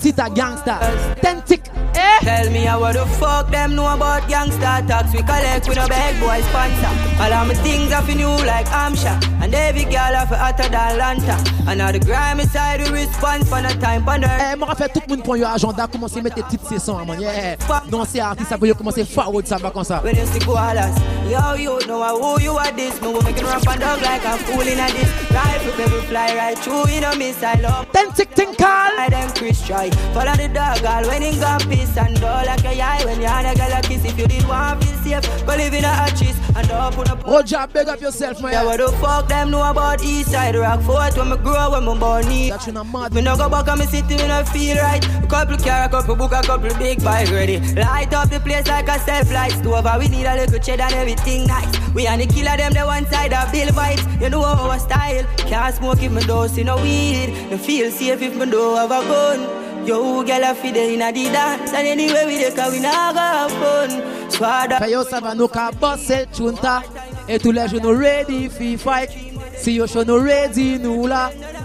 Tita 0.01 0.29
gangster. 0.33 0.79
Tentic. 1.21 1.61
Eh? 1.93 2.25
Tell 2.25 2.49
me 2.53 2.65
how 2.65 2.81
the 2.91 3.05
fuck 3.21 3.51
them 3.51 3.75
know 3.77 3.87
about 3.93 4.23
gangsta 4.33 4.81
tax. 4.89 5.13
We 5.13 5.21
collect 5.21 5.69
with 5.69 5.77
a 5.77 5.87
bad 5.87 6.17
boy 6.19 6.41
sponsor. 6.49 7.23
All 7.23 7.33
of 7.37 7.49
my 7.49 7.55
things 7.63 7.93
are 7.93 8.01
for 8.01 8.17
new 8.17 8.33
like 8.49 8.65
Amsha. 8.73 9.13
And 9.43 9.55
every 9.55 9.85
girl 9.85 10.17
have 10.17 10.29
hotter 10.33 10.71
than 10.71 10.97
Lanta. 10.99 11.37
And 11.69 11.79
now 11.79 11.93
the 11.93 11.99
grimy 11.99 12.45
side 12.45 12.81
we 12.89 13.05
respond 13.05 13.47
for 13.47 13.61
the 13.61 13.69
time 13.79 14.09
on 14.09 14.25
Eh, 14.25 14.55
moi, 14.57 14.75
fait 14.75 14.89
tout 14.89 15.03
le 15.07 15.17
monde 15.17 15.23
prend 15.23 15.35
your 15.37 15.51
agenda, 15.55 15.87
commencer 15.87 16.21
à 16.21 16.23
mettre 16.23 16.37
des 16.37 16.43
petites 16.43 16.65
sessions, 16.67 17.05
man. 17.05 17.21
Yeah. 17.21 17.57
Non, 17.91 18.05
c'est 18.11 18.21
artiste, 18.21 18.49
ça 18.49 18.57
veut 18.57 18.73
commencer 18.73 19.05
forward, 19.05 19.47
ça 19.47 19.59
va 19.59 19.71
comme 19.71 19.85
ça. 19.85 20.01
When 20.03 20.17
you 20.17 20.25
see 20.33 20.39
koalas, 20.41 20.97
yo, 21.31 21.57
you 21.59 21.79
know 21.87 22.01
who 22.19 22.41
you 22.41 22.57
are 22.57 22.73
this. 22.75 22.99
No, 23.03 23.13
we 23.13 23.21
make 23.25 23.43
rap 23.45 23.69
and 23.69 23.81
dog 23.81 24.01
like 24.01 24.25
a 24.25 24.39
fool 24.47 24.63
in 24.63 24.81
a 24.81 24.87
this. 24.93 25.11
Rifle, 25.31 25.77
baby, 25.77 26.07
fly 26.09 26.35
right 26.35 26.59
through, 26.61 26.89
you 26.89 27.03
know, 27.03 27.15
miss, 27.19 27.43
I 27.43 27.57
tink, 27.93 27.93
Tentic, 27.93 28.35
think. 28.35 28.62
call. 28.63 28.91
I 29.03 29.09
them 29.15 29.29
Chris 29.39 29.59
try. 29.67 29.91
Follow 30.17 30.35
the 30.41 30.49
dog 30.59 30.77
girl. 30.87 31.03
when 31.11 31.23
he 31.27 31.31
got 31.47 31.61
peace 31.73 31.95
and 32.03 32.17
all 32.31 32.45
like 32.51 32.65
a 32.71 32.73
eye 32.91 33.03
when 33.05 33.19
you 33.21 33.29
had 33.37 33.45
a 33.51 33.53
girl 33.59 33.73
a 33.79 33.81
kiss. 33.89 34.05
If 34.11 34.17
you 34.19 34.27
did 34.33 34.47
want 34.49 34.81
to 34.83 34.87
be 34.89 34.93
safe, 35.03 35.27
believe 35.51 35.75
in 35.81 35.85
a 35.91 35.93
hatches 36.01 36.37
and 36.57 36.69
open 36.85 37.09
up. 37.13 37.21
Oh, 37.25 37.43
job, 37.53 37.73
beg 37.73 37.89
up 37.93 38.01
yourself, 38.07 38.41
man. 38.43 38.53
Yeah, 38.53 38.65
what 38.69 38.79
the 38.83 38.91
fuck 39.05 39.27
them 39.33 39.51
know 39.51 39.63
about 39.75 39.99
Eastside 40.11 40.57
Rock 40.65 40.81
Fort 40.89 41.13
when 41.19 41.29
me 41.31 41.37
grow 41.47 41.67
when 41.75 41.83
me 41.89 41.95
born 42.05 42.29
need. 42.29 42.53
That 42.53 42.69
in 42.69 42.77
a 42.77 42.85
mad. 42.85 43.13
Me 43.15 43.21
no 43.29 43.37
go 43.43 43.49
back 43.49 43.67
on 43.73 43.79
me 43.81 43.87
city, 43.87 44.17
me 44.23 44.29
no 44.35 44.45
feel 44.55 44.77
right. 44.89 45.05
A 45.25 45.27
couple 45.35 45.59
car, 45.65 45.81
a 45.87 45.89
couple 45.89 46.15
book, 46.21 46.33
a 46.33 46.43
couple 46.51 46.73
big 46.85 47.03
bike 47.03 47.31
ready. 47.31 47.59
Light 47.75 48.13
up 48.15 48.29
the 48.35 48.39
place 48.47 48.67
like 48.69 48.89
a 48.89 48.99
self 49.01 49.33
light 49.33 49.53
stove. 49.61 49.87
We 50.01 50.07
need 50.09 50.27
a 50.27 50.35
little 50.37 50.61
cheddar 50.61 50.87
and 50.91 50.95
everything 51.03 51.47
nice. 51.49 51.71
We 51.95 52.07
and 52.07 52.21
the 52.21 52.27
killer 52.33 52.57
them 52.57 52.73
the 52.73 52.85
one 52.95 53.07
side 53.11 53.33
of 53.33 53.51
Bill 53.51 53.71
vibes. 53.79 54.05
You 54.21 54.29
know 54.31 54.45
our 54.45 54.79
style. 54.79 55.25
Can't 55.49 55.75
smoke 55.75 56.03
if 56.03 56.13
me 56.13 56.23
dose 56.31 56.57
in 56.59 56.69
a 56.69 56.77
weed. 56.83 57.29
No 57.51 57.59
feel 57.59 57.91
safe 57.91 58.23
if 58.23 58.35
me 58.37 58.52
don't 58.53 58.77
have 58.77 58.91
a 58.91 59.01
gun. 59.09 59.87
Yo, 59.87 60.23
girl, 60.25 60.45
I 60.45 60.53
feel 60.53 60.77
in 60.77 61.01
a 61.01 61.11
the 61.11 61.25
dance. 61.25 61.73
And 61.73 61.87
anyway, 61.87 62.25
we 62.27 62.37
dey 62.37 62.55
cause 62.55 62.71
we 62.71 62.81
not 62.81 63.15
have 63.17 63.51
fun. 63.53 63.89
Swada. 64.31 64.77
Kayo 64.79 65.05
Savanuka, 65.09 65.73
boss 65.81 66.11
el 66.11 66.27
chunta. 66.35 66.83
Et 67.31 67.39
tous 67.39 67.51
les 67.51 67.67
jeunes 67.69 67.87
ready, 67.87 68.51
free 68.51 68.77
fight. 68.77 69.09
see 69.57 69.73
yo 69.73 69.87
show 69.87 70.03
no 70.05 70.19
ready, 70.19 70.79
nula. 70.79 71.31
là. 71.31 71.52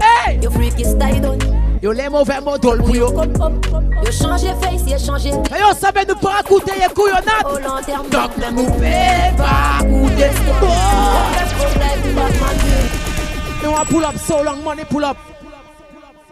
Hey! 0.00 0.38
Yo 0.42 0.50
freaky 0.50 0.84
style 0.84 1.26
on. 1.26 1.38
Yo 1.82 1.92
les 1.92 2.08
mauvais 2.08 2.40
mots 2.40 2.58
dans 2.58 2.72
le 2.74 2.82
bouillon. 2.82 3.08
Yo 4.04 4.10
changé 4.12 4.48
face, 4.60 4.82
yo 4.86 4.98
changé. 4.98 5.30
Et 5.30 5.62
on 5.68 5.74
savait 5.74 6.04
nous 6.08 6.16
pourra 6.16 6.42
coûter 6.42 6.72
oh, 6.78 6.82
yo 6.82 6.94
couillonnat. 6.94 7.44
Au 7.44 7.58
long 7.58 7.82
terme, 7.84 8.08
donc 8.08 8.36
ne 8.36 8.50
nous 8.50 8.70
paye 8.72 9.32
pas 9.36 9.84
écouter. 9.84 10.30
Oh! 10.62 11.36
Nous 13.64 13.70
on 13.70 13.84
pull 13.86 14.04
up 14.04 14.16
so 14.18 14.42
long, 14.42 14.56
money 14.62 14.84
pull 14.88 15.04
up. 15.04 15.16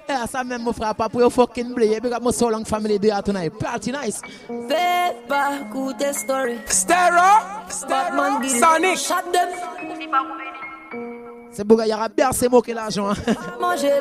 Eh 0.07 0.27
ça 0.31 0.45
même 0.45 0.63
mon 0.63 0.73
frère, 0.73 0.95
pas 0.95 1.09
pour 1.09 1.33
fucking 1.33 1.73
blayer, 1.75 1.99
because 1.99 2.21
my 2.23 2.31
so 2.33 2.51
long 2.51 2.65
family 2.65 2.99
day 2.99 3.13
tonight. 3.25 3.51
Party 3.59 3.91
nice. 3.91 4.21
Fais 4.69 5.17
pas 5.29 5.53
écouter 5.63 6.13
story. 6.13 6.59
Stereo, 6.67 7.25
Stereo, 7.69 8.43
Sonic. 8.43 8.99
Shut 8.99 9.25
c'est 11.57 11.65
beau 11.65 11.79
il 11.85 11.89
y 11.89 11.95
aura 11.95 12.09
bien 12.09 12.33
ces 12.33 12.49
mots 12.49 12.61
que 12.61 12.73
l'argent. 12.73 13.11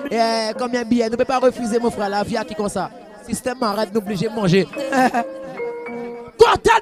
Et 0.09 0.19
hein. 0.19 0.25
eh, 0.49 0.53
combien 0.57 0.81
de 0.81 0.87
billets 0.87 1.07
Ne 1.09 1.15
peut 1.15 1.23
pas 1.25 1.37
refuser, 1.37 1.77
mon 1.79 1.91
frère, 1.91 2.09
la 2.09 2.23
vie 2.23 2.35
à 2.35 2.43
qui 2.43 2.55
comme 2.55 2.67
ça. 2.67 2.89
Système 3.27 3.61
arrête 3.61 3.91
d'obliger 3.93 4.27
de 4.27 4.33
manger. 4.33 4.67
Quand 6.39 6.55
t'as 6.63 6.79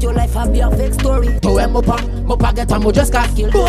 your 0.00 0.12
life 0.12 0.34
a 0.36 0.42
fake 0.76 0.94
story. 0.94 1.28
my 1.38 1.68
pas 1.80 1.98
just 2.92 3.12
got 3.12 3.32
killed. 3.34 3.54
mon 3.54 3.68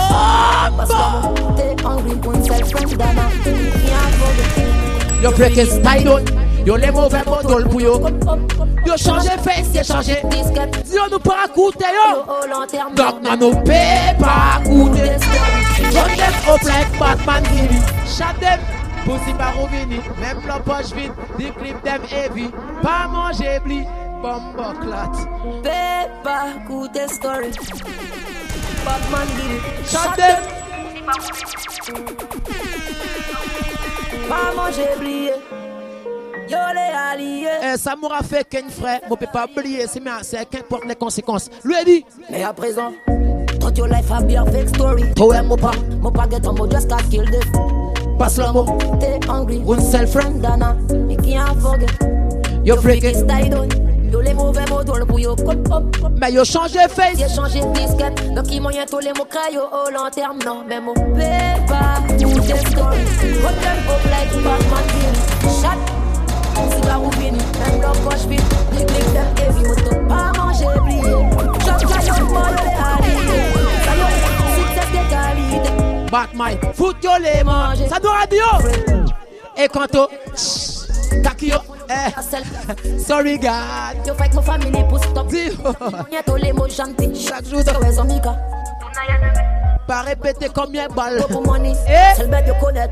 hungry, 5.21 6.07
one 6.15 6.25
Yo 6.65 6.75
les 6.77 6.89
mauvais 6.91 7.23
mots 7.25 7.59
pour 7.69 7.79
yo. 7.79 7.99
Yo 8.87 8.97
changé 8.97 9.29
face, 9.43 9.71
yo 9.71 9.83
changé 9.83 10.19
disque 10.31 10.59
Dis 10.83 10.97
nous 11.11 11.19
pas 11.19 11.47
coûter 11.53 11.85
yo. 11.93 12.23
Donc 12.95 13.21
nan 13.21 13.39
nous 13.39 13.53
pas 13.57 14.63
écouter. 14.65 15.11
J'en 15.93 16.51
au 16.51 16.57
plein 16.57 16.85
Batman 16.99 17.43
Gilly. 17.53 17.79
Chat 18.07 18.33
them. 18.41 18.59
Pussy 19.03 19.35
même 20.19 20.39
la 20.47 20.59
poche 20.59 20.91
vide, 20.95 21.11
des 21.37 21.51
clips 21.51 21.79
them 21.83 22.01
heavy, 22.09 22.49
pas 22.81 23.07
manger 23.11 23.59
bli, 23.63 23.83
bomboclat. 24.23 25.11
clat. 25.61 26.09
pas, 26.23 26.47
coup 26.67 26.87
de 26.87 27.11
story. 27.13 27.51
Batman 28.83 29.27
Gilly. 29.35 29.59
Chat 29.85 30.41
Pas 34.27 34.53
manger 34.55 34.87
bli. 34.99 35.29
Et 36.47 37.47
eh, 37.73 37.77
ça 37.77 37.95
m'aura 37.95 38.21
fait 38.21 38.47
qu'un 38.47 38.69
frère, 38.69 38.99
mon 39.09 39.15
pas 39.15 39.45
oublier, 39.45 39.85
c'est 39.87 40.01
porte 40.69 40.85
les 40.87 40.95
conséquences. 40.95 41.49
Lui 41.63 41.75
dit. 41.85 42.05
Mais 42.29 42.43
à 42.43 42.53
présent, 42.53 42.91
your 43.75 43.87
life 43.87 44.11
a 44.11 44.21
be 44.21 44.35
fake 44.51 44.69
story. 44.69 45.13
Toi, 45.15 45.41
mon 45.41 45.55
pas, 45.57 45.71
mon 46.01 46.11
pas 46.11 46.25
get 46.29 46.47
on, 46.47 46.69
just 46.69 46.87
killed. 47.09 47.35
Passe 48.19 48.37
One 48.39 49.81
self 49.81 50.11
friend, 50.11 50.41
Dana, 50.41 50.77
you 51.09 51.17
can't 51.17 51.59
forget. 51.59 51.89
Your 52.63 52.77
Yo 54.11 54.21
les 54.21 54.33
mauvais 54.33 54.65
mots 54.69 54.81
Mais 56.21 56.31
yo 56.31 56.45
changé 56.45 56.79
face 56.87 57.17
changé 57.35 57.59
disquette 57.73 58.33
Donc 58.33 58.45
il 58.51 58.61
moyen 58.61 58.85
tous 58.85 58.99
les 58.99 59.11
mots 59.11 59.25
crayo 59.29 59.61
au 59.61 59.89
long 59.89 60.09
terme 60.11 60.37
Non 60.45 60.63
mais 60.69 60.79
mon 60.79 60.93
Back 76.11 76.33
my 76.33 76.55
foot 76.73 76.95
yo, 77.03 77.09
les 77.19 77.39
Ça 77.39 77.43
manger. 77.43 77.87
Ça 77.89 77.99
doit 77.99 78.13
radio. 78.13 78.41
Et 79.57 79.65
Eh, 81.87 81.93
eh. 82.07 82.99
sorry 82.99 83.37
God 83.37 83.51
Yo 84.07 84.13
fais 84.15 84.27
que 84.29 84.35
mon 84.37 84.97
stop 84.97 85.31
Pas 89.87 90.01
répéter 90.01 90.47
combien 90.53 90.87
balles 90.87 91.17
de 91.19 91.25
eh. 91.29 92.33
connaître, 92.63 92.91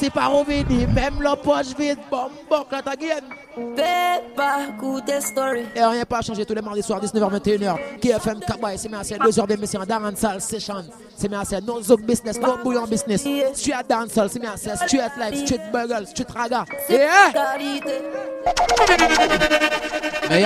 c'est 0.00 0.10
pas 0.10 0.28
revenu, 0.28 0.86
même 0.86 1.20
la 1.20 1.36
poche 1.36 1.76
vide, 1.78 1.98
bon, 2.10 2.30
bon, 2.48 2.64
là 2.72 2.80
ta 2.80 2.92
Et 3.00 4.22
rien 5.76 6.04
pas 6.06 6.22
changé 6.22 6.46
tous 6.46 6.54
les 6.54 6.62
mardis 6.62 6.82
soirs, 6.82 7.02
19h21h. 7.02 7.98
KFM 8.00 8.40
Kabay, 8.40 8.78
c'est 8.78 8.90
à 9.14 9.18
2h 9.18 9.46
de 9.46 10.02
un 10.06 10.16
salle 10.16 10.40
Session. 10.40 10.82
C'est 11.14 11.30
à 11.54 11.60
nos 11.60 11.80
autres 11.80 12.02
business, 12.02 12.40
Nos 12.40 12.56
bouillon 12.62 12.86
business. 12.86 13.20
Street 13.54 13.74
Dancehall, 13.90 14.30
c'est 14.56 14.70
à 14.70 14.76
street 14.86 15.10
life, 15.20 15.44
street 15.44 15.60
burger, 15.70 16.06
street 16.06 16.26
raga. 16.34 16.64
Et 16.88 17.04
hein? 17.04 17.34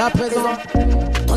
à 0.06 0.10
présent. 0.10 1.13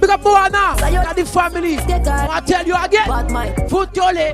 Big 0.00 0.10
up 0.10 0.22
Moana, 0.24 1.14
the 1.14 1.24
family. 1.24 1.76
I 1.78 2.40
tell 2.40 2.66
you 2.66 2.74
again, 2.76 3.68
put 3.68 3.94
your 3.96 4.12
lait. 4.12 4.32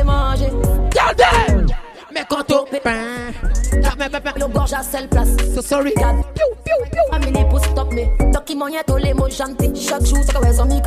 Tell 0.93 1.15
them. 1.15 1.67
Mais 2.15 2.25
quand 2.29 2.51
au 2.51 4.49
gorge 4.49 4.73
à 4.73 4.83
So 4.83 5.61
sorry. 5.61 5.91
Piou, 5.91 6.47
piou, 6.65 6.91
piou. 6.91 7.03
Famille 7.13 7.45
pour 7.51 7.63
stop 7.63 7.93
me. 7.93 8.07
Tant 8.33 8.41
qu'il 8.41 8.59
m'en 8.59 8.69
y 8.69 8.79
a 8.79 8.85
tous 8.85 8.97
les 8.97 9.13
mots 9.13 9.29
chantés. 9.31 9.71
Chaque 9.75 10.05
jour, 10.07 10.19
c'est 10.25 10.33
comme 10.33 10.45
un 10.47 10.53
zombie. 10.53 10.83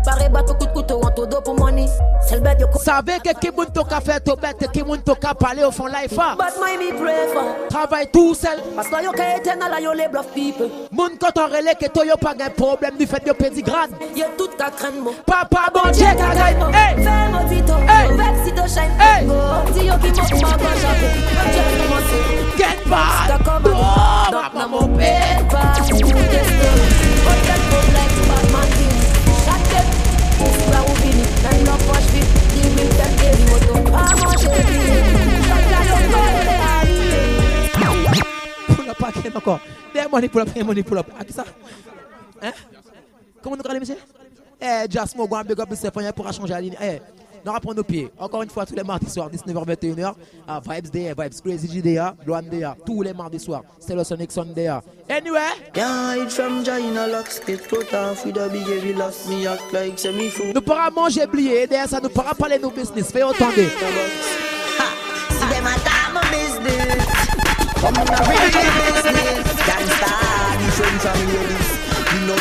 de 0.00 0.66
couteau 0.72 1.00
pour 2.72 2.82
Savez 2.82 3.12
que 3.22 3.30
qui 3.38 3.50
moun 3.54 3.66
fait 4.04 4.20
tout 4.24 4.36
bête, 4.36 4.70
qui 4.72 4.82
moun 4.82 4.98
toka 5.02 5.32
au 5.66 5.70
fond 5.70 5.86
life. 5.86 6.10
But 6.10 7.68
Travaille 7.68 8.10
tout 8.12 8.34
seul. 8.34 8.58
Parce 8.74 8.88
que 8.88 9.04
yo 9.04 9.12
ka 9.12 9.22
la 9.70 9.80
yo 9.80 9.92
les 9.92 10.08
bluff 10.08 10.26
people. 10.34 10.68
quand 10.96 11.28
on 11.38 11.48
que 11.74 11.88
toi 11.90 12.04
yo 12.04 12.16
pas 12.16 12.34
gain 12.34 12.50
problème 12.54 12.96
du 12.98 13.06
fait 13.06 13.24
de 13.24 13.32
petit 13.32 13.62
grade. 13.62 13.90
Yo 14.14 14.24
tout 14.36 14.48
ta 14.58 14.66
Papa 15.26 15.70
bon 15.72 15.80
Fais 15.92 15.94
si 15.94 16.00
shine. 18.70 19.24
mo 24.68 24.80
Get 24.96 26.50
encore. 39.34 39.60
Des 39.94 40.02
pour 40.28 40.40
la, 40.40 40.46
up, 40.46 40.66
money 40.66 40.82
pull 40.82 40.98
ça 41.34 41.44
Hein 42.42 42.52
Comment 43.42 43.56
nous 43.56 43.62
allons, 43.70 43.80
monsieur 43.80 43.96
Eh, 44.60 44.86
Jasmo, 44.88 45.26
go 45.26 45.36
big 45.46 45.58
up, 45.60 45.68
c'est 45.74 45.90
pas 45.90 46.12
pour 46.12 46.30
changer 46.32 46.52
la 46.52 46.60
ligne. 46.60 46.76
Eh, 46.82 47.00
nous 47.44 47.52
prendre 47.52 47.76
nos 47.76 47.82
pieds. 47.82 48.10
Encore 48.18 48.42
une 48.42 48.50
fois, 48.50 48.66
tous 48.66 48.74
les 48.74 48.82
mardis 48.82 49.08
soirs, 49.10 49.30
19h21h, 49.30 50.12
ah, 50.46 50.56
à 50.56 50.60
Vibes 50.74 50.90
Day, 50.90 51.14
Vibes 51.18 51.40
Crazy 51.42 51.68
JDA, 51.68 52.14
Loan 52.26 52.42
Day, 52.48 52.62
Tous 52.84 53.02
les 53.02 53.14
mardis 53.14 53.40
soirs, 53.40 53.62
c'est 53.78 53.94
le 53.94 54.04
Sonic 54.04 54.30
Sunday. 54.30 54.68
Anyway. 55.08 55.40
Nous 60.54 60.60
pourrons 60.62 60.90
manger, 60.94 61.24
oublier, 61.24 61.66
derrière 61.66 61.88
ça, 61.88 62.00
nous 62.02 62.10
pourra 62.10 62.34
parler 62.34 62.58
de 62.58 62.62
nos 62.62 62.70
business, 62.70 63.10
fais 63.10 63.22
entendre. 63.22 63.52
Ha, 64.78 64.84
c'est 65.30 65.54
des 65.54 65.62
matins, 65.62 66.10
mon 66.12 66.20
business. 66.30 67.06
Comme 67.80 67.94
on 67.96 68.14
a 68.14 68.79
and 71.10 71.26
ladies. 71.26 71.68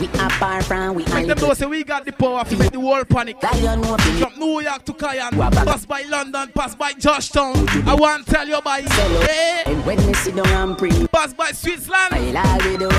We 0.00 0.08
are 0.18 0.30
far 0.30 0.62
from 0.62 0.98
them 1.04 1.26
know 1.26 1.52
say 1.52 1.66
we 1.66 1.84
got 1.84 2.06
the 2.06 2.12
power 2.12 2.42
to 2.44 2.56
make 2.56 2.72
the 2.72 2.80
world 2.80 3.06
panic. 3.08 3.38
From 3.40 4.38
New 4.38 4.60
York 4.60 4.84
to 4.86 4.92
Cayenne, 4.94 5.32
pass 5.32 5.84
by 5.84 6.02
London, 6.02 6.48
pass 6.54 6.74
by 6.74 6.92
Georgetown. 6.94 7.52
I 7.86 7.94
want 7.94 8.26
to 8.26 8.32
tell 8.32 8.48
you 8.48 8.60
by 8.62 8.80
hey. 8.80 9.62
And 9.66 9.84
when 9.84 10.00
you 10.06 10.14
sit 10.14 10.36
down 10.36 10.46
and 10.48 10.78
pray, 10.78 11.06
pass 11.08 11.34
by 11.34 11.52
Switzerland, 11.52 12.12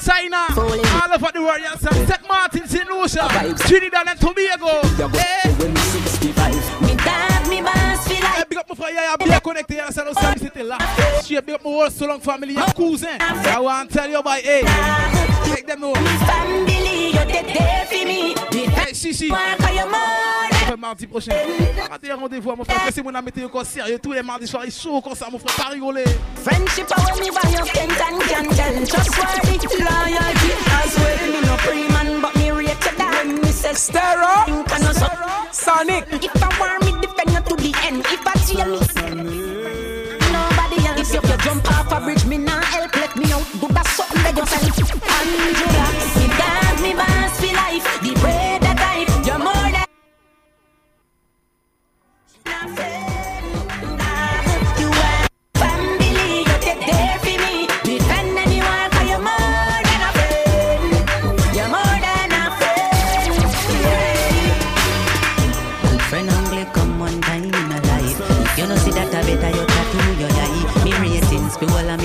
China, 0.02 0.46
all 0.56 1.14
over 1.14 1.32
the 1.34 1.42
world. 1.42 1.60
Yes, 1.62 1.80
St. 1.82 2.28
Martin, 2.28 2.68
St. 2.68 2.88
Lucia, 2.88 3.28
Trinidad 3.68 4.08
and 4.08 4.20
Tobago. 4.20 5.12
Hey 5.18 6.41
big 8.52 8.60
up 8.60 8.68
my 8.78 8.92
là. 8.92 9.10
big 9.18 9.34
up 11.38 11.48
my 11.48 11.56
whole 11.64 11.90
so 11.90 12.06
long 12.06 12.20
family, 12.20 12.56
cousin. 12.56 13.08
I 13.20 13.60
want 13.60 13.90
to 13.90 13.96
tell 13.98 14.10
you 14.10 14.20
about, 14.20 14.40
hey, 14.40 14.64
take 15.54 15.66
them 15.68 15.80
know. 15.82 15.94
Family, 15.96 17.12
you're 17.14 17.26
there 17.26 17.86
for 17.86 18.06
me. 18.06 18.36
Hey, 18.76 18.94
mardi 20.78 21.06
prochain. 21.08 21.34
rendez-vous, 22.20 22.56
mon 22.56 22.64
frère. 22.64 22.82
C'est 22.94 23.04
mon 23.04 23.14
ami, 23.16 23.32
t'es 23.32 23.44
encore 23.44 23.66
sérieux. 23.66 24.00
Tous 24.02 24.14
les 24.14 24.24
mardis 24.24 24.48
soirs, 24.48 24.64
il 24.66 24.72
chaud 24.72 25.02
comme 25.02 25.16
ça, 25.16 25.28
mon 25.32 25.40
frère. 25.40 25.56
Pas 25.56 25.70
rigoler. 25.72 26.04
Friendship, 26.44 26.86
I 26.92 26.94
want 27.00 27.20
me 27.20 27.32
by 27.32 27.50
your 27.52 27.68
and 27.82 27.92
loyalty, 29.80 30.52
as 30.68 30.96
well. 30.98 31.18
Me 31.32 31.40
no 31.42 31.56
man 31.90 32.22
but 32.22 32.36
when 32.98 33.36
me 33.42 33.52
say 33.52 33.74
stereo, 33.74 34.44
think 34.46 34.68
I 34.74 34.78
know 34.80 34.94
Sonic. 35.52 36.06
If 36.12 36.44
I 36.44 36.48
want 36.60 36.86
me 36.86 37.00
defend 37.00 37.32
you 37.32 37.56
to 37.56 37.64
the 37.64 37.78
end, 37.86 38.00
if 38.08 38.26
I 38.26 38.34
tell 38.46 39.16
nobody 40.34 40.88
else. 40.88 41.14
If 41.14 41.24
you 41.30 41.38
jump 41.38 41.72
off 41.72 41.92
a 41.92 42.04
bridge, 42.04 42.26
me 42.26 42.38
nah 42.38 42.62
help. 42.62 42.96
Let 42.96 43.16
me 43.16 43.32
out. 43.32 43.48
Do 43.60 43.68
that 43.70 43.88
something 43.88 44.24
that 44.24 44.36
you 44.36 44.46
say. 44.46 44.68
Angela. 46.16 46.21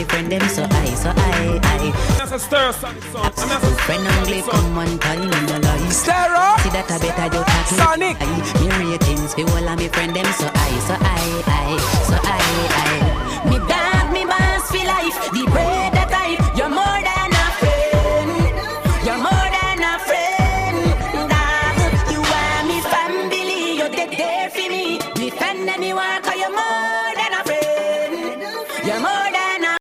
friend 0.08 0.30
them 0.30 0.48
so 0.48 0.62
I, 0.70 0.84
so 0.94 1.10
I, 1.10 1.58
I. 1.62 1.90
That's 2.18 2.32
a 2.32 2.38
stir 2.38 2.72
song, 2.72 3.00
son. 3.12 3.26
And 3.26 3.50
that's 3.50 3.64
a 3.64 3.70
friend 3.86 4.06
only 4.20 4.42
come 4.42 4.74
one 4.74 4.98
time 4.98 5.22
in 5.22 5.30
the 5.46 5.58
life. 5.60 5.92
Stir 5.92 6.28
up. 6.46 6.60
See 6.60 6.70
that 6.70 6.88
I 6.90 6.98
better 6.98 7.28
do 7.34 7.40
that. 7.44 7.66
Sonic. 7.68 8.16
I, 8.20 8.26
me 8.62 8.68
ratings, 8.90 9.34
be 9.34 9.42
all 9.42 9.68
of 9.72 9.78
me 9.78 9.88
friend 9.88 10.14
them 10.14 10.26
so 10.38 10.46
I, 10.46 10.68
so 10.86 10.94
I, 10.94 11.28
I, 11.70 11.74
so 12.08 12.16
I, 12.22 12.46
I. 12.92 13.50
Me 13.50 13.58
bad, 13.68 14.12
me 14.12 14.24
bad 14.24 14.62
for 14.62 14.84
life. 14.84 15.16
The 15.32 15.42
bread 15.50 15.95